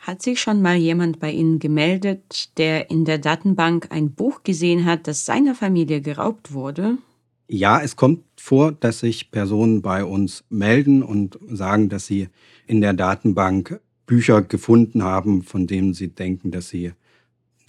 Hat 0.00 0.20
sich 0.20 0.40
schon 0.40 0.60
mal 0.60 0.76
jemand 0.76 1.20
bei 1.20 1.30
Ihnen 1.30 1.60
gemeldet, 1.60 2.58
der 2.58 2.90
in 2.90 3.04
der 3.04 3.18
Datenbank 3.18 3.88
ein 3.90 4.12
Buch 4.12 4.42
gesehen 4.42 4.84
hat, 4.84 5.06
das 5.06 5.24
seiner 5.24 5.54
Familie 5.54 6.00
geraubt 6.00 6.52
wurde? 6.52 6.98
Ja, 7.46 7.80
es 7.80 7.96
kommt 7.96 8.24
vor, 8.36 8.72
dass 8.72 9.00
sich 9.00 9.30
Personen 9.30 9.82
bei 9.82 10.04
uns 10.04 10.44
melden 10.48 11.02
und 11.02 11.38
sagen, 11.50 11.88
dass 11.88 12.06
sie 12.06 12.28
in 12.66 12.80
der 12.80 12.94
Datenbank 12.94 13.80
Bücher 14.06 14.42
gefunden 14.42 15.02
haben, 15.02 15.42
von 15.42 15.66
denen 15.66 15.94
sie 15.94 16.08
denken, 16.08 16.50
dass 16.50 16.68
sie, 16.68 16.92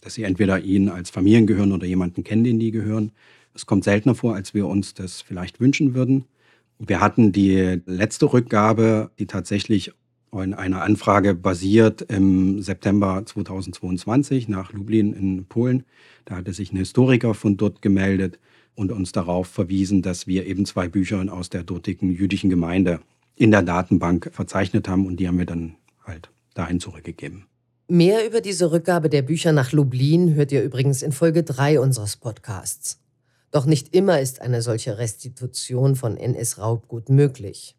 dass 0.01 0.15
sie 0.15 0.23
entweder 0.23 0.59
ihnen 0.59 0.89
als 0.89 1.09
Familien 1.09 1.47
gehören 1.47 1.71
oder 1.71 1.86
jemanden 1.86 2.23
kennen, 2.23 2.43
den 2.43 2.59
die 2.59 2.71
gehören. 2.71 3.11
Es 3.53 3.65
kommt 3.65 3.83
seltener 3.83 4.15
vor, 4.15 4.36
als 4.36 4.53
wir 4.53 4.67
uns 4.67 4.93
das 4.93 5.21
vielleicht 5.21 5.59
wünschen 5.59 5.95
würden. 5.95 6.25
Wir 6.77 6.99
hatten 6.99 7.31
die 7.31 7.81
letzte 7.86 8.31
Rückgabe, 8.31 9.11
die 9.17 9.27
tatsächlich 9.27 9.93
in 10.33 10.53
einer 10.53 10.81
Anfrage 10.81 11.33
basiert 11.33 12.01
im 12.01 12.61
September 12.61 13.23
2022 13.25 14.49
nach 14.49 14.73
Lublin 14.73 15.13
in 15.13 15.45
Polen. 15.45 15.86
Da 16.25 16.36
hatte 16.36 16.51
sich 16.51 16.73
ein 16.73 16.77
Historiker 16.77 17.33
von 17.33 17.55
dort 17.55 17.81
gemeldet 17.81 18.39
und 18.75 18.91
uns 18.91 19.13
darauf 19.13 19.47
verwiesen, 19.47 20.01
dass 20.01 20.27
wir 20.27 20.45
eben 20.45 20.65
zwei 20.65 20.89
Bücher 20.89 21.23
aus 21.31 21.49
der 21.49 21.63
dortigen 21.63 22.11
jüdischen 22.11 22.49
Gemeinde 22.49 22.99
in 23.38 23.51
der 23.51 23.61
Datenbank 23.61 24.29
verzeichnet 24.33 24.89
haben 24.89 25.05
und 25.05 25.19
die 25.19 25.27
haben 25.27 25.38
wir 25.38 25.45
dann 25.45 25.75
halt 26.06 26.30
dahin 26.53 26.80
zurückgegeben. 26.80 27.45
Mehr 27.88 28.26
über 28.26 28.41
diese 28.41 28.72
Rückgabe 28.72 29.10
der 29.10 29.22
Bücher 29.22 29.51
nach 29.51 29.72
Lublin 29.72 30.34
hört 30.34 30.51
ihr 30.51 30.64
übrigens 30.64 31.03
in 31.03 31.12
Folge 31.12 31.43
3 31.43 31.80
unseres 31.80 32.18
Podcasts. 32.18 32.99
Doch 33.51 33.66
nicht 33.66 33.93
immer 33.95 34.20
ist 34.20 34.41
eine 34.41 34.62
solche 34.62 34.97
Restitution 34.97 35.95
von 35.95 36.18
NS-Raubgut 36.18 37.10
möglich. 37.10 37.76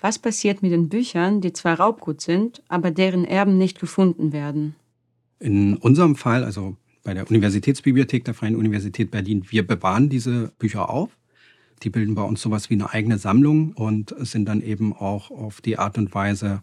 Was 0.00 0.18
passiert 0.18 0.62
mit 0.62 0.72
den 0.72 0.88
Büchern, 0.88 1.40
die 1.40 1.52
zwar 1.52 1.78
Raubgut 1.78 2.20
sind, 2.20 2.62
aber 2.68 2.90
deren 2.90 3.24
Erben 3.24 3.56
nicht 3.56 3.80
gefunden 3.80 4.32
werden? 4.32 4.74
In 5.38 5.76
unserem 5.76 6.16
Fall, 6.16 6.44
also 6.44 6.76
bei 7.02 7.14
der 7.14 7.30
Universitätsbibliothek 7.30 8.24
der 8.24 8.34
Freien 8.34 8.56
Universität 8.56 9.10
Berlin, 9.10 9.46
wir 9.48 9.66
bewahren 9.66 10.08
diese 10.08 10.52
Bücher 10.58 10.90
auf. 10.90 11.16
Die 11.82 11.90
bilden 11.90 12.14
bei 12.14 12.22
uns 12.22 12.42
sowas 12.42 12.68
wie 12.68 12.74
eine 12.74 12.90
eigene 12.90 13.18
Sammlung 13.18 13.72
und 13.72 14.14
sind 14.18 14.46
dann 14.46 14.60
eben 14.60 14.92
auch 14.92 15.30
auf 15.30 15.60
die 15.60 15.78
Art 15.78 15.98
und 15.98 16.14
Weise 16.14 16.62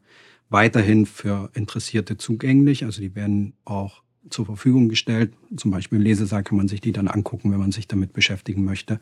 weiterhin 0.54 1.06
für 1.06 1.49
Interessierte 1.54 2.16
zugänglich. 2.16 2.86
Also 2.86 3.01
die 3.01 3.16
werden 3.16 3.54
auch 3.66 4.04
zur 4.30 4.45
Verfügung 4.45 4.88
gestellt. 4.88 5.34
Zum 5.58 5.72
Beispiel 5.72 5.97
im 5.97 6.04
Lesesaal 6.04 6.43
kann 6.43 6.58
man 6.58 6.70
sich 6.70 6.80
die 6.80 6.93
dann 6.93 7.10
angucken, 7.10 7.51
wenn 7.51 7.60
man 7.60 7.72
sich 7.72 7.88
damit 7.88 8.14
beschäftigen 8.14 8.64
möchte. 8.64 8.99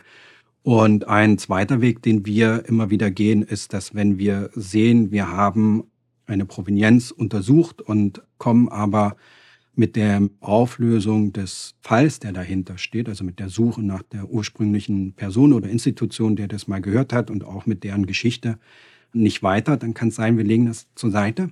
Und 0.64 1.08
ein 1.08 1.38
zweiter 1.38 1.82
Weg, 1.82 2.02
den 2.02 2.26
wir 2.26 2.66
immer 2.68 2.90
wieder 2.90 3.12
gehen, 3.12 3.44
ist, 3.44 3.74
dass 3.74 3.94
wenn 3.94 4.18
wir 4.18 4.50
sehen, 4.56 5.12
wir 5.12 5.28
haben 5.28 5.84
eine 6.26 6.46
Provenienz 6.46 7.12
untersucht 7.12 7.82
und 7.82 8.24
kommen 8.38 8.70
aber 8.70 9.16
mit 9.74 9.96
der 9.96 10.30
Auflösung 10.40 11.34
des 11.34 11.76
Falls, 11.82 12.20
der 12.20 12.34
dahinter 12.34 12.78
steht, 12.78 13.10
also 13.10 13.24
mit 13.24 13.40
der 13.40 13.50
Suche 13.50 13.82
nach 13.82 14.04
der 14.04 14.30
ursprünglichen 14.30 15.14
Person 15.14 15.54
oder 15.54 15.70
Institution, 15.70 16.36
der 16.36 16.48
das 16.48 16.68
mal 16.68 16.82
gehört 16.82 17.14
hat 17.14 17.32
und 17.32 17.44
auch 17.44 17.66
mit 17.66 17.84
deren 17.84 18.06
Geschichte 18.06 18.60
nicht 19.14 19.44
weiter, 19.44 19.78
dann 19.78 19.94
kann 19.94 20.10
es 20.10 20.16
sein, 20.16 20.38
wir 20.38 20.44
legen 20.44 20.66
das 20.66 20.88
zur 20.96 21.12
Seite 21.12 21.52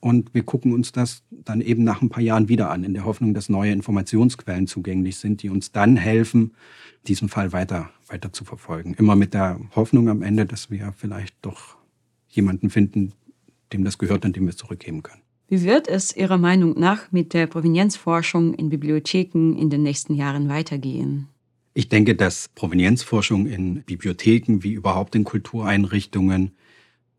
und 0.00 0.34
wir 0.34 0.42
gucken 0.42 0.72
uns 0.72 0.92
das 0.92 1.22
dann 1.30 1.60
eben 1.60 1.84
nach 1.84 2.02
ein 2.02 2.08
paar 2.08 2.22
Jahren 2.22 2.48
wieder 2.48 2.70
an, 2.70 2.84
in 2.84 2.94
der 2.94 3.04
Hoffnung, 3.04 3.34
dass 3.34 3.48
neue 3.48 3.72
Informationsquellen 3.72 4.66
zugänglich 4.66 5.16
sind, 5.16 5.42
die 5.42 5.50
uns 5.50 5.72
dann 5.72 5.96
helfen, 5.96 6.52
diesen 7.06 7.28
Fall 7.28 7.52
weiter, 7.52 7.90
weiter 8.08 8.32
zu 8.32 8.44
verfolgen. 8.44 8.94
Immer 8.94 9.16
mit 9.16 9.34
der 9.34 9.60
Hoffnung 9.74 10.08
am 10.08 10.22
Ende, 10.22 10.46
dass 10.46 10.70
wir 10.70 10.92
vielleicht 10.96 11.34
doch 11.42 11.76
jemanden 12.28 12.70
finden, 12.70 13.12
dem 13.72 13.84
das 13.84 13.98
gehört 13.98 14.24
und 14.24 14.36
dem 14.36 14.44
wir 14.44 14.50
es 14.50 14.56
zurückgeben 14.56 15.02
können. 15.02 15.22
Wie 15.48 15.64
wird 15.64 15.88
es 15.88 16.16
Ihrer 16.16 16.38
Meinung 16.38 16.78
nach 16.78 17.10
mit 17.10 17.34
der 17.34 17.46
Provenienzforschung 17.46 18.54
in 18.54 18.68
Bibliotheken 18.68 19.56
in 19.58 19.68
den 19.68 19.82
nächsten 19.82 20.14
Jahren 20.14 20.48
weitergehen? 20.48 21.26
Ich 21.74 21.88
denke, 21.88 22.14
dass 22.14 22.48
Provenienzforschung 22.54 23.46
in 23.46 23.82
Bibliotheken 23.82 24.62
wie 24.62 24.72
überhaupt 24.72 25.14
in 25.14 25.24
Kultureinrichtungen 25.24 26.52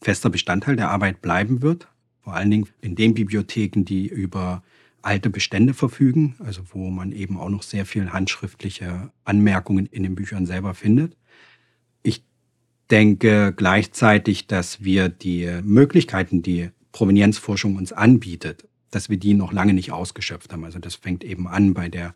fester 0.02 0.30
Bestandteil 0.30 0.76
der 0.76 0.90
Arbeit 0.90 1.22
bleiben 1.22 1.62
wird. 1.62 1.88
Vor 2.22 2.34
allen 2.34 2.52
Dingen 2.52 2.68
in 2.82 2.96
den 2.96 3.14
Bibliotheken, 3.14 3.84
die 3.86 4.08
über 4.08 4.64
alte 5.02 5.30
Bestände 5.30 5.74
verfügen, 5.74 6.36
also 6.40 6.62
wo 6.74 6.90
man 6.90 7.12
eben 7.12 7.38
auch 7.38 7.50
noch 7.50 7.64
sehr 7.64 7.86
viel 7.86 8.12
handschriftliche 8.12 9.12
Anmerkungen 9.24 9.86
in 9.88 10.04
den 10.04 10.16
Büchern 10.16 10.46
selber 10.46 10.74
findet. 10.74 11.16
Ich 12.04 12.24
denke 12.90 13.54
gleichzeitig, 13.56 14.48
dass 14.48 14.84
wir 14.84 15.10
die 15.10 15.62
Möglichkeiten, 15.64 16.42
die 16.42 16.70
Provenienzforschung 16.92 17.76
uns 17.78 17.94
anbietet, 17.94 18.68
dass 18.92 19.10
wir 19.10 19.18
die 19.18 19.34
noch 19.34 19.54
lange 19.54 19.74
nicht 19.74 19.92
ausgeschöpft 19.92 20.52
haben. 20.52 20.66
Also 20.66 20.80
das 20.80 20.96
fängt 20.96 21.24
eben 21.24 21.48
an 21.48 21.74
bei 21.74 21.90
der 21.90 22.14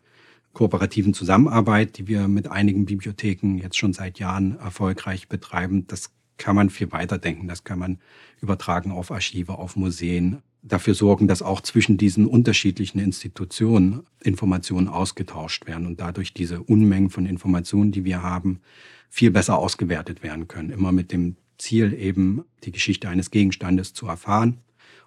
kooperativen 0.52 1.12
Zusammenarbeit, 1.12 1.98
die 1.98 2.06
wir 2.06 2.28
mit 2.28 2.48
einigen 2.48 2.86
Bibliotheken 2.86 3.58
jetzt 3.58 3.76
schon 3.76 3.92
seit 3.92 4.18
Jahren 4.18 4.58
erfolgreich 4.58 5.28
betreiben. 5.28 5.86
Das 5.86 6.12
kann 6.38 6.56
man 6.56 6.70
viel 6.70 6.92
weiter 6.92 7.18
denken. 7.18 7.48
Das 7.48 7.64
kann 7.64 7.78
man 7.78 7.98
übertragen 8.40 8.90
auf 8.90 9.10
Archive, 9.10 9.58
auf 9.58 9.76
Museen. 9.76 10.42
Dafür 10.62 10.94
sorgen, 10.94 11.28
dass 11.28 11.42
auch 11.42 11.60
zwischen 11.60 11.96
diesen 11.96 12.26
unterschiedlichen 12.26 12.98
Institutionen 12.98 14.02
Informationen 14.22 14.88
ausgetauscht 14.88 15.66
werden 15.66 15.86
und 15.86 16.00
dadurch 16.00 16.34
diese 16.34 16.62
Unmengen 16.62 17.10
von 17.10 17.26
Informationen, 17.26 17.92
die 17.92 18.04
wir 18.04 18.22
haben, 18.22 18.60
viel 19.08 19.30
besser 19.30 19.58
ausgewertet 19.58 20.22
werden 20.22 20.48
können. 20.48 20.70
Immer 20.70 20.92
mit 20.92 21.12
dem 21.12 21.36
Ziel 21.58 21.94
eben, 21.94 22.44
die 22.64 22.72
Geschichte 22.72 23.08
eines 23.08 23.30
Gegenstandes 23.30 23.94
zu 23.94 24.06
erfahren 24.06 24.58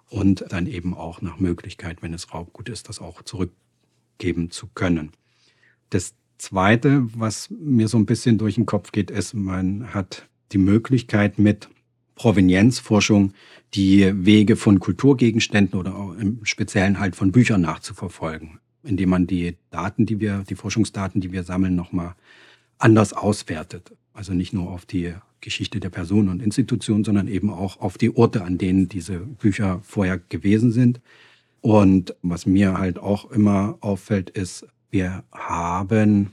und 0.08 0.44
dann 0.48 0.66
eben 0.66 0.94
auch 0.94 1.22
nach 1.22 1.38
Möglichkeit, 1.38 2.02
wenn 2.02 2.14
es 2.14 2.32
Raubgut 2.32 2.68
ist, 2.68 2.88
das 2.88 2.98
auch 2.98 3.22
zurückgeben 3.22 4.50
zu 4.50 4.66
können. 4.74 5.12
Das 5.90 6.14
Zweite, 6.38 7.06
was 7.14 7.50
mir 7.50 7.86
so 7.86 7.98
ein 7.98 8.06
bisschen 8.06 8.38
durch 8.38 8.54
den 8.54 8.66
Kopf 8.66 8.92
geht, 8.92 9.10
ist, 9.10 9.34
man 9.34 9.92
hat 9.92 10.29
die 10.52 10.58
Möglichkeit 10.58 11.38
mit 11.38 11.68
Provenienzforschung 12.14 13.32
die 13.74 14.12
Wege 14.26 14.56
von 14.56 14.80
Kulturgegenständen 14.80 15.78
oder 15.78 15.94
auch 15.96 16.12
im 16.16 16.44
Speziellen 16.44 16.98
halt 16.98 17.16
von 17.16 17.32
Büchern 17.32 17.60
nachzuverfolgen, 17.60 18.58
indem 18.82 19.10
man 19.10 19.26
die 19.26 19.56
Daten, 19.70 20.06
die 20.06 20.20
wir, 20.20 20.44
die 20.48 20.56
Forschungsdaten, 20.56 21.20
die 21.20 21.32
wir 21.32 21.44
sammeln, 21.44 21.76
nochmal 21.76 22.14
anders 22.78 23.12
auswertet. 23.12 23.92
Also 24.12 24.34
nicht 24.34 24.52
nur 24.52 24.70
auf 24.70 24.86
die 24.86 25.14
Geschichte 25.40 25.80
der 25.80 25.90
Person 25.90 26.28
und 26.28 26.42
Institution, 26.42 27.04
sondern 27.04 27.28
eben 27.28 27.50
auch 27.50 27.80
auf 27.80 27.96
die 27.96 28.14
Orte, 28.14 28.42
an 28.42 28.58
denen 28.58 28.88
diese 28.88 29.20
Bücher 29.20 29.80
vorher 29.82 30.18
gewesen 30.18 30.72
sind. 30.72 31.00
Und 31.60 32.14
was 32.22 32.46
mir 32.46 32.78
halt 32.78 32.98
auch 32.98 33.30
immer 33.30 33.78
auffällt, 33.80 34.30
ist, 34.30 34.66
wir 34.90 35.24
haben 35.32 36.32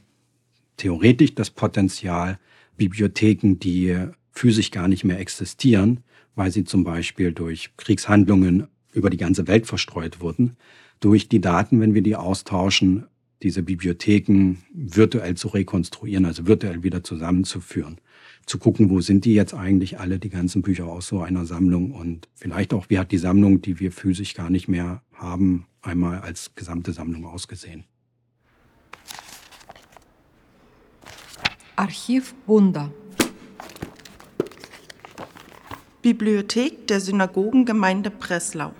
theoretisch 0.78 1.36
das 1.36 1.50
Potenzial, 1.50 2.40
Bibliotheken, 2.78 3.56
die 3.60 3.96
physisch 4.32 4.72
gar 4.72 4.88
nicht 4.88 5.04
mehr 5.04 5.20
existieren, 5.20 6.02
weil 6.36 6.52
sie 6.52 6.64
zum 6.64 6.84
Beispiel 6.84 7.32
durch 7.32 7.72
Kriegshandlungen 7.78 8.68
über 8.94 9.10
die 9.10 9.18
ganze 9.18 9.48
Welt 9.48 9.68
verstreut 9.68 10.22
wurden, 10.22 10.56
durch 11.00 11.28
die 11.30 11.42
Daten, 11.42 11.80
wenn 11.80 11.94
wir 11.94 12.02
die 12.02 12.16
austauschen, 12.16 13.06
diese 13.44 13.62
Bibliotheken 13.62 14.56
virtuell 14.74 15.36
zu 15.36 15.50
rekonstruieren, 15.50 16.26
also 16.26 16.48
virtuell 16.48 16.84
wieder 16.84 17.04
zusammenzuführen. 17.04 17.98
Zu 18.46 18.58
gucken, 18.58 18.90
wo 18.90 19.02
sind 19.02 19.26
die 19.26 19.34
jetzt 19.34 19.54
eigentlich 19.54 20.00
alle, 20.00 20.20
die 20.20 20.30
ganzen 20.30 20.62
Bücher 20.62 20.88
aus 20.88 21.08
so 21.08 21.22
einer 21.22 21.46
Sammlung 21.46 21.92
und 21.92 22.30
vielleicht 22.34 22.74
auch, 22.74 22.90
wie 22.90 22.98
hat 22.98 23.12
die 23.12 23.18
Sammlung, 23.18 23.62
die 23.62 23.80
wir 23.80 23.92
physisch 23.92 24.34
gar 24.34 24.50
nicht 24.50 24.68
mehr 24.68 25.04
haben, 25.14 25.66
einmal 25.82 26.20
als 26.20 26.56
gesamte 26.56 26.94
Sammlung 26.94 27.26
ausgesehen. 27.26 27.84
Archiv 31.80 32.34
Wunder. 32.48 32.90
Bibliothek 36.02 36.88
der 36.88 37.00
Synagogengemeinde 37.00 38.10
Breslau. 38.10 38.72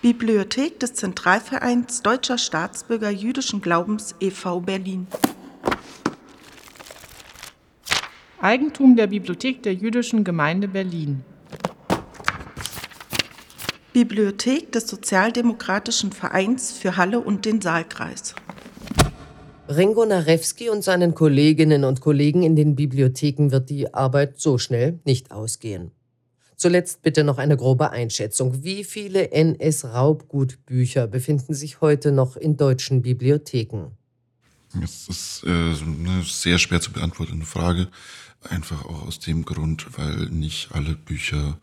Bibliothek 0.00 0.80
des 0.80 0.94
Zentralvereins 0.94 2.00
Deutscher 2.00 2.38
Staatsbürger 2.38 3.10
jüdischen 3.10 3.60
Glaubens 3.60 4.14
e.V. 4.18 4.60
Berlin. 4.60 5.08
Eigentum 8.40 8.96
der 8.96 9.08
Bibliothek 9.08 9.62
der 9.62 9.74
jüdischen 9.74 10.24
Gemeinde 10.24 10.68
Berlin. 10.68 11.22
Bibliothek 13.92 14.72
des 14.72 14.88
Sozialdemokratischen 14.88 16.12
Vereins 16.12 16.72
für 16.72 16.96
Halle 16.96 17.20
und 17.20 17.44
den 17.44 17.60
Saalkreis. 17.60 18.34
Ringo 19.68 20.06
Narewski 20.06 20.68
und 20.68 20.84
seinen 20.84 21.14
Kolleginnen 21.14 21.82
und 21.82 22.00
Kollegen 22.00 22.44
in 22.44 22.54
den 22.54 22.76
Bibliotheken 22.76 23.50
wird 23.50 23.68
die 23.68 23.92
Arbeit 23.92 24.38
so 24.40 24.58
schnell 24.58 25.00
nicht 25.04 25.32
ausgehen. 25.32 25.90
Zuletzt 26.56 27.02
bitte 27.02 27.24
noch 27.24 27.38
eine 27.38 27.56
grobe 27.56 27.90
Einschätzung. 27.90 28.62
Wie 28.62 28.84
viele 28.84 29.32
NS-Raubgutbücher 29.32 31.08
befinden 31.08 31.52
sich 31.52 31.80
heute 31.80 32.12
noch 32.12 32.36
in 32.36 32.56
deutschen 32.56 33.02
Bibliotheken? 33.02 33.90
Das 34.80 35.08
ist 35.08 35.42
äh, 35.44 35.48
eine 35.50 36.22
sehr 36.24 36.58
schwer 36.58 36.80
zu 36.80 36.92
beantwortende 36.92 37.44
Frage. 37.44 37.88
Einfach 38.48 38.84
auch 38.84 39.06
aus 39.06 39.18
dem 39.18 39.44
Grund, 39.44 39.98
weil 39.98 40.26
nicht 40.30 40.68
alle 40.72 40.94
Bücher 40.94 41.58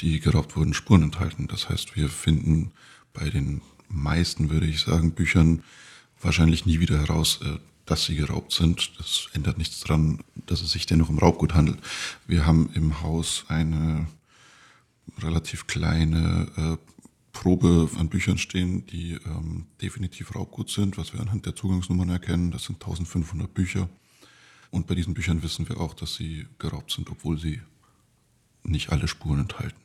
die 0.00 0.20
geraubt 0.20 0.56
wurden, 0.56 0.74
Spuren 0.74 1.04
enthalten. 1.04 1.48
Das 1.48 1.70
heißt, 1.70 1.96
wir 1.96 2.10
finden 2.10 2.72
bei 3.14 3.30
den 3.30 3.62
meisten, 3.88 4.50
würde 4.50 4.66
ich 4.66 4.80
sagen, 4.80 5.12
Büchern 5.12 5.62
wahrscheinlich 6.26 6.66
nie 6.66 6.80
wieder 6.80 6.98
heraus, 6.98 7.40
äh, 7.42 7.58
dass 7.86 8.04
sie 8.04 8.16
geraubt 8.16 8.52
sind. 8.52 8.98
Das 8.98 9.28
ändert 9.32 9.58
nichts 9.58 9.80
daran, 9.80 10.18
dass 10.46 10.60
es 10.60 10.72
sich 10.72 10.86
dennoch 10.86 11.08
um 11.08 11.18
Raubgut 11.18 11.54
handelt. 11.54 11.78
Wir 12.26 12.44
haben 12.44 12.68
im 12.74 13.00
Haus 13.00 13.44
eine 13.48 14.08
relativ 15.22 15.66
kleine 15.66 16.48
äh, 16.56 16.76
Probe 17.32 17.88
an 17.96 18.08
Büchern 18.08 18.38
stehen, 18.38 18.86
die 18.86 19.12
ähm, 19.12 19.66
definitiv 19.80 20.34
Raubgut 20.34 20.70
sind, 20.70 20.98
was 20.98 21.12
wir 21.12 21.20
anhand 21.20 21.46
der 21.46 21.54
Zugangsnummern 21.54 22.08
erkennen. 22.08 22.50
Das 22.50 22.64
sind 22.64 22.82
1500 22.82 23.52
Bücher. 23.52 23.88
Und 24.70 24.86
bei 24.86 24.94
diesen 24.94 25.14
Büchern 25.14 25.42
wissen 25.42 25.68
wir 25.68 25.78
auch, 25.78 25.94
dass 25.94 26.16
sie 26.16 26.46
geraubt 26.58 26.90
sind, 26.92 27.08
obwohl 27.10 27.38
sie 27.38 27.60
nicht 28.64 28.90
alle 28.90 29.06
Spuren 29.06 29.40
enthalten. 29.40 29.80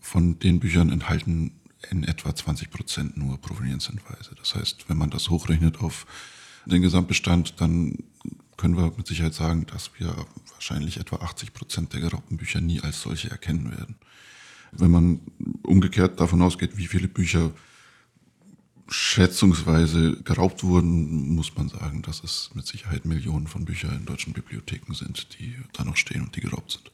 Von 0.00 0.38
den 0.38 0.60
Büchern 0.60 0.90
enthalten 0.90 1.52
in 1.90 2.04
etwa 2.04 2.34
20 2.34 2.70
Prozent 2.70 3.16
nur 3.16 3.40
Provenienzhinweise. 3.40 4.34
Das 4.36 4.54
heißt, 4.54 4.88
wenn 4.88 4.98
man 4.98 5.10
das 5.10 5.30
hochrechnet 5.30 5.80
auf 5.80 6.06
den 6.66 6.82
Gesamtbestand, 6.82 7.60
dann 7.60 7.98
können 8.56 8.76
wir 8.76 8.92
mit 8.96 9.06
Sicherheit 9.06 9.34
sagen, 9.34 9.66
dass 9.66 9.90
wir 9.98 10.14
wahrscheinlich 10.52 10.98
etwa 10.98 11.16
80 11.16 11.54
Prozent 11.54 11.92
der 11.92 12.00
geraubten 12.00 12.36
Bücher 12.36 12.60
nie 12.60 12.80
als 12.80 13.00
solche 13.00 13.30
erkennen 13.30 13.70
werden. 13.70 13.96
Wenn 14.72 14.90
man 14.90 15.20
umgekehrt 15.62 16.20
davon 16.20 16.42
ausgeht, 16.42 16.76
wie 16.76 16.88
viele 16.88 17.08
Bücher 17.08 17.52
schätzungsweise 18.88 20.20
geraubt 20.22 20.64
wurden, 20.64 21.34
muss 21.34 21.54
man 21.54 21.68
sagen, 21.68 22.02
dass 22.02 22.24
es 22.24 22.50
mit 22.54 22.66
Sicherheit 22.66 23.04
Millionen 23.04 23.46
von 23.46 23.64
Büchern 23.64 23.96
in 23.96 24.06
deutschen 24.06 24.32
Bibliotheken 24.32 24.94
sind, 24.94 25.38
die 25.38 25.56
da 25.72 25.84
noch 25.84 25.96
stehen 25.96 26.22
und 26.22 26.36
die 26.36 26.40
geraubt 26.40 26.72
sind. 26.72 26.90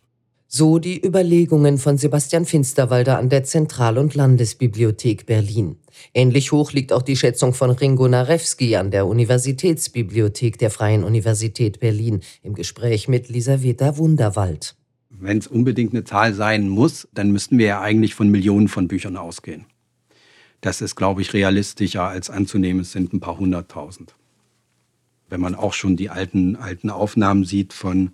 So 0.57 0.79
die 0.79 1.05
Überlegungen 1.05 1.79
von 1.79 1.99
Sebastian 1.99 2.45
Finsterwalder 2.45 3.19
an 3.19 3.29
der 3.29 3.43
Zentral- 3.43 3.99
und 3.99 4.15
Landesbibliothek 4.15 5.27
Berlin. 5.27 5.79
Ähnlich 6.15 6.53
hoch 6.53 6.71
liegt 6.71 6.93
auch 6.93 7.03
die 7.03 7.17
Schätzung 7.17 7.55
von 7.55 7.71
Ringo 7.71 8.07
Narewski 8.07 8.77
an 8.77 8.93
der 8.93 9.09
Universitätsbibliothek 9.09 10.57
der 10.57 10.71
Freien 10.71 11.03
Universität 11.03 11.81
Berlin 11.81 12.21
im 12.45 12.55
Gespräch 12.55 13.09
mit 13.09 13.29
Lisaveta 13.31 13.97
Wunderwald. 13.97 14.77
Wenn 15.11 15.39
es 15.39 15.49
unbedingt 15.49 15.93
eine 15.93 16.05
Zahl 16.05 16.35
sein 16.35 16.69
muss, 16.69 17.09
dann 17.13 17.33
müssten 17.33 17.59
wir 17.59 17.67
ja 17.67 17.81
eigentlich 17.81 18.15
von 18.15 18.29
Millionen 18.29 18.69
von 18.69 18.87
Büchern 18.87 19.17
ausgehen. 19.17 19.67
Das 20.61 20.81
ist, 20.81 20.95
glaube 20.95 21.21
ich, 21.21 21.33
realistischer 21.33 22.05
als 22.05 22.31
anzunehmen, 22.31 22.83
es 22.83 22.93
sind 22.93 23.13
ein 23.13 23.19
paar 23.19 23.41
hunderttausend. 23.41 24.15
Wenn 25.29 25.41
man 25.41 25.57
auch 25.57 25.73
schon 25.73 25.97
die 25.97 26.11
alten, 26.11 26.55
alten 26.55 26.91
Aufnahmen 26.91 27.45
sieht 27.45 27.73
von 27.73 28.13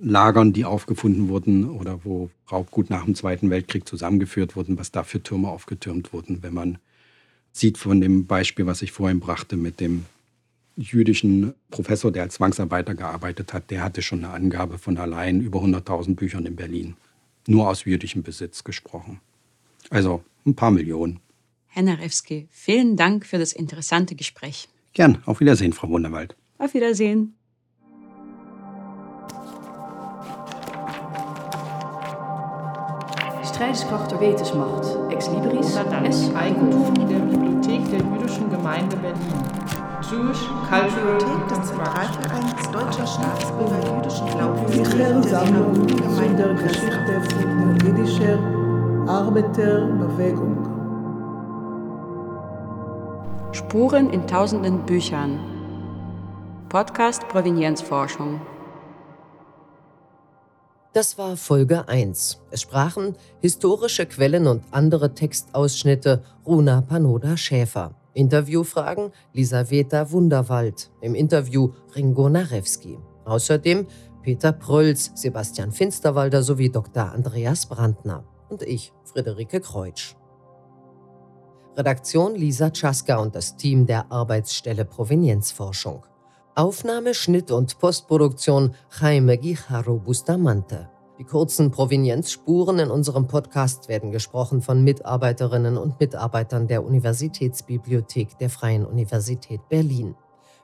Lagern, 0.00 0.52
die 0.52 0.64
aufgefunden 0.64 1.28
wurden 1.28 1.68
oder 1.68 2.04
wo 2.04 2.30
Raubgut 2.50 2.90
nach 2.90 3.04
dem 3.04 3.14
Zweiten 3.14 3.50
Weltkrieg 3.50 3.86
zusammengeführt 3.88 4.54
wurden, 4.54 4.78
was 4.78 4.92
da 4.92 5.02
für 5.02 5.22
Türme 5.22 5.48
aufgetürmt 5.48 6.12
wurden. 6.12 6.42
Wenn 6.42 6.54
man 6.54 6.78
sieht 7.52 7.78
von 7.78 8.00
dem 8.00 8.26
Beispiel, 8.26 8.66
was 8.66 8.82
ich 8.82 8.92
vorhin 8.92 9.20
brachte 9.20 9.56
mit 9.56 9.80
dem 9.80 10.04
jüdischen 10.76 11.54
Professor, 11.70 12.12
der 12.12 12.22
als 12.22 12.34
Zwangsarbeiter 12.34 12.94
gearbeitet 12.94 13.52
hat, 13.52 13.70
der 13.70 13.82
hatte 13.82 14.00
schon 14.00 14.24
eine 14.24 14.32
Angabe 14.32 14.78
von 14.78 14.96
allein 14.96 15.40
über 15.40 15.60
100.000 15.60 16.14
Büchern 16.14 16.46
in 16.46 16.54
Berlin. 16.54 16.96
Nur 17.48 17.68
aus 17.68 17.84
jüdischem 17.84 18.22
Besitz 18.22 18.62
gesprochen. 18.62 19.20
Also 19.90 20.22
ein 20.46 20.54
paar 20.54 20.70
Millionen. 20.70 21.18
Herr 21.66 21.82
Narewski, 21.82 22.46
vielen 22.50 22.96
Dank 22.96 23.26
für 23.26 23.38
das 23.38 23.52
interessante 23.52 24.14
Gespräch. 24.14 24.68
Gern. 24.92 25.18
Auf 25.26 25.40
Wiedersehen, 25.40 25.72
Frau 25.72 25.88
Wunderwald. 25.88 26.36
Auf 26.58 26.74
Wiedersehen. 26.74 27.34
Streitkräfte 33.58 34.20
Wetensmacht, 34.20 34.86
ex 35.10 35.28
libris, 35.30 35.74
S. 36.04 36.30
Eigentum 36.32 36.94
der 36.94 37.18
Bibliothek 37.18 37.90
der 37.90 37.98
Jüdischen 37.98 38.48
Gemeinde 38.50 38.96
Berlin. 38.98 39.18
Jewish 40.08 40.48
Cultural 40.68 41.18
Bibliothek 41.18 41.48
des 41.48 41.66
Zentralvereins 41.66 42.70
deutscher 42.70 43.04
Staatsbürger 43.04 43.96
jüdischen 43.96 44.28
Glaubens 44.28 45.28
Sammlung 45.28 45.86
der 46.36 46.54
Geschichte 46.54 47.20
von 47.34 47.74
der 47.74 47.88
jüdischen 47.88 49.08
Arbeiterbewegung. 49.08 50.56
Spuren 53.50 54.10
in 54.10 54.24
tausenden 54.28 54.86
Büchern. 54.86 55.40
Podcast 56.68 57.26
Provenienzforschung. 57.26 58.40
Das 60.94 61.18
war 61.18 61.36
Folge 61.36 61.86
1. 61.86 62.40
Es 62.50 62.62
sprachen 62.62 63.14
historische 63.40 64.06
Quellen 64.06 64.46
und 64.46 64.64
andere 64.70 65.12
Textausschnitte 65.12 66.22
Runa 66.46 66.80
Panoda 66.80 67.36
Schäfer. 67.36 67.94
Interviewfragen 68.14 69.12
Lisaveta 69.34 70.10
Wunderwald. 70.10 70.90
Im 71.02 71.14
Interview 71.14 71.72
Ringo 71.94 72.30
Narewski. 72.30 72.98
Außerdem 73.26 73.86
Peter 74.22 74.52
Prölz, 74.52 75.12
Sebastian 75.14 75.72
Finsterwalder 75.72 76.42
sowie 76.42 76.70
Dr. 76.70 77.12
Andreas 77.12 77.66
Brandner. 77.66 78.24
Und 78.48 78.62
ich, 78.62 78.94
Friederike 79.04 79.60
Kreutsch. 79.60 80.16
Redaktion 81.76 82.34
Lisa 82.34 82.70
Czaska 82.70 83.18
und 83.18 83.34
das 83.34 83.56
Team 83.56 83.84
der 83.84 84.10
Arbeitsstelle 84.10 84.86
Provenienzforschung. 84.86 86.06
Aufnahme, 86.58 87.14
Schnitt 87.14 87.52
und 87.52 87.78
Postproduktion 87.78 88.74
Jaime 89.00 89.38
Guijarro 89.38 89.98
Bustamante. 89.98 90.88
Die 91.16 91.22
kurzen 91.22 91.70
Provenienzspuren 91.70 92.80
in 92.80 92.90
unserem 92.90 93.28
Podcast 93.28 93.88
werden 93.88 94.10
gesprochen 94.10 94.60
von 94.60 94.82
Mitarbeiterinnen 94.82 95.76
und 95.76 96.00
Mitarbeitern 96.00 96.66
der 96.66 96.84
Universitätsbibliothek 96.84 98.38
der 98.38 98.50
Freien 98.50 98.84
Universität 98.84 99.60
Berlin. 99.68 100.16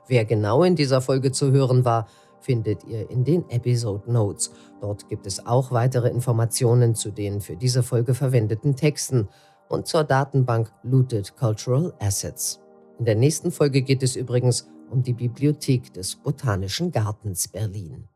Wer 0.05 0.25
genau 0.25 0.63
in 0.63 0.75
dieser 0.75 0.99
Folge 0.99 1.31
zu 1.31 1.53
hören 1.53 1.85
war, 1.85 2.07
findet 2.41 2.83
ihr 2.83 3.09
in 3.09 3.23
den 3.23 3.49
Episode 3.49 4.11
Notes. 4.11 4.51
Dort 4.81 5.07
gibt 5.07 5.25
es 5.25 5.45
auch 5.45 5.71
weitere 5.71 6.09
Informationen 6.09 6.95
zu 6.95 7.09
den 7.09 7.39
für 7.39 7.55
diese 7.55 7.83
Folge 7.83 8.15
verwendeten 8.15 8.75
Texten 8.75 9.29
und 9.69 9.87
zur 9.87 10.03
Datenbank 10.03 10.73
Looted 10.83 11.37
Cultural 11.37 11.93
Assets. 11.99 12.59
In 12.99 13.05
der 13.05 13.15
nächsten 13.15 13.49
Folge 13.49 13.81
geht 13.81 14.03
es 14.03 14.17
übrigens 14.17 14.67
um 14.89 15.03
die 15.03 15.13
Bibliothek 15.13 15.93
des 15.93 16.15
Botanischen 16.15 16.91
Gartens 16.91 17.47
Berlin. 17.47 18.07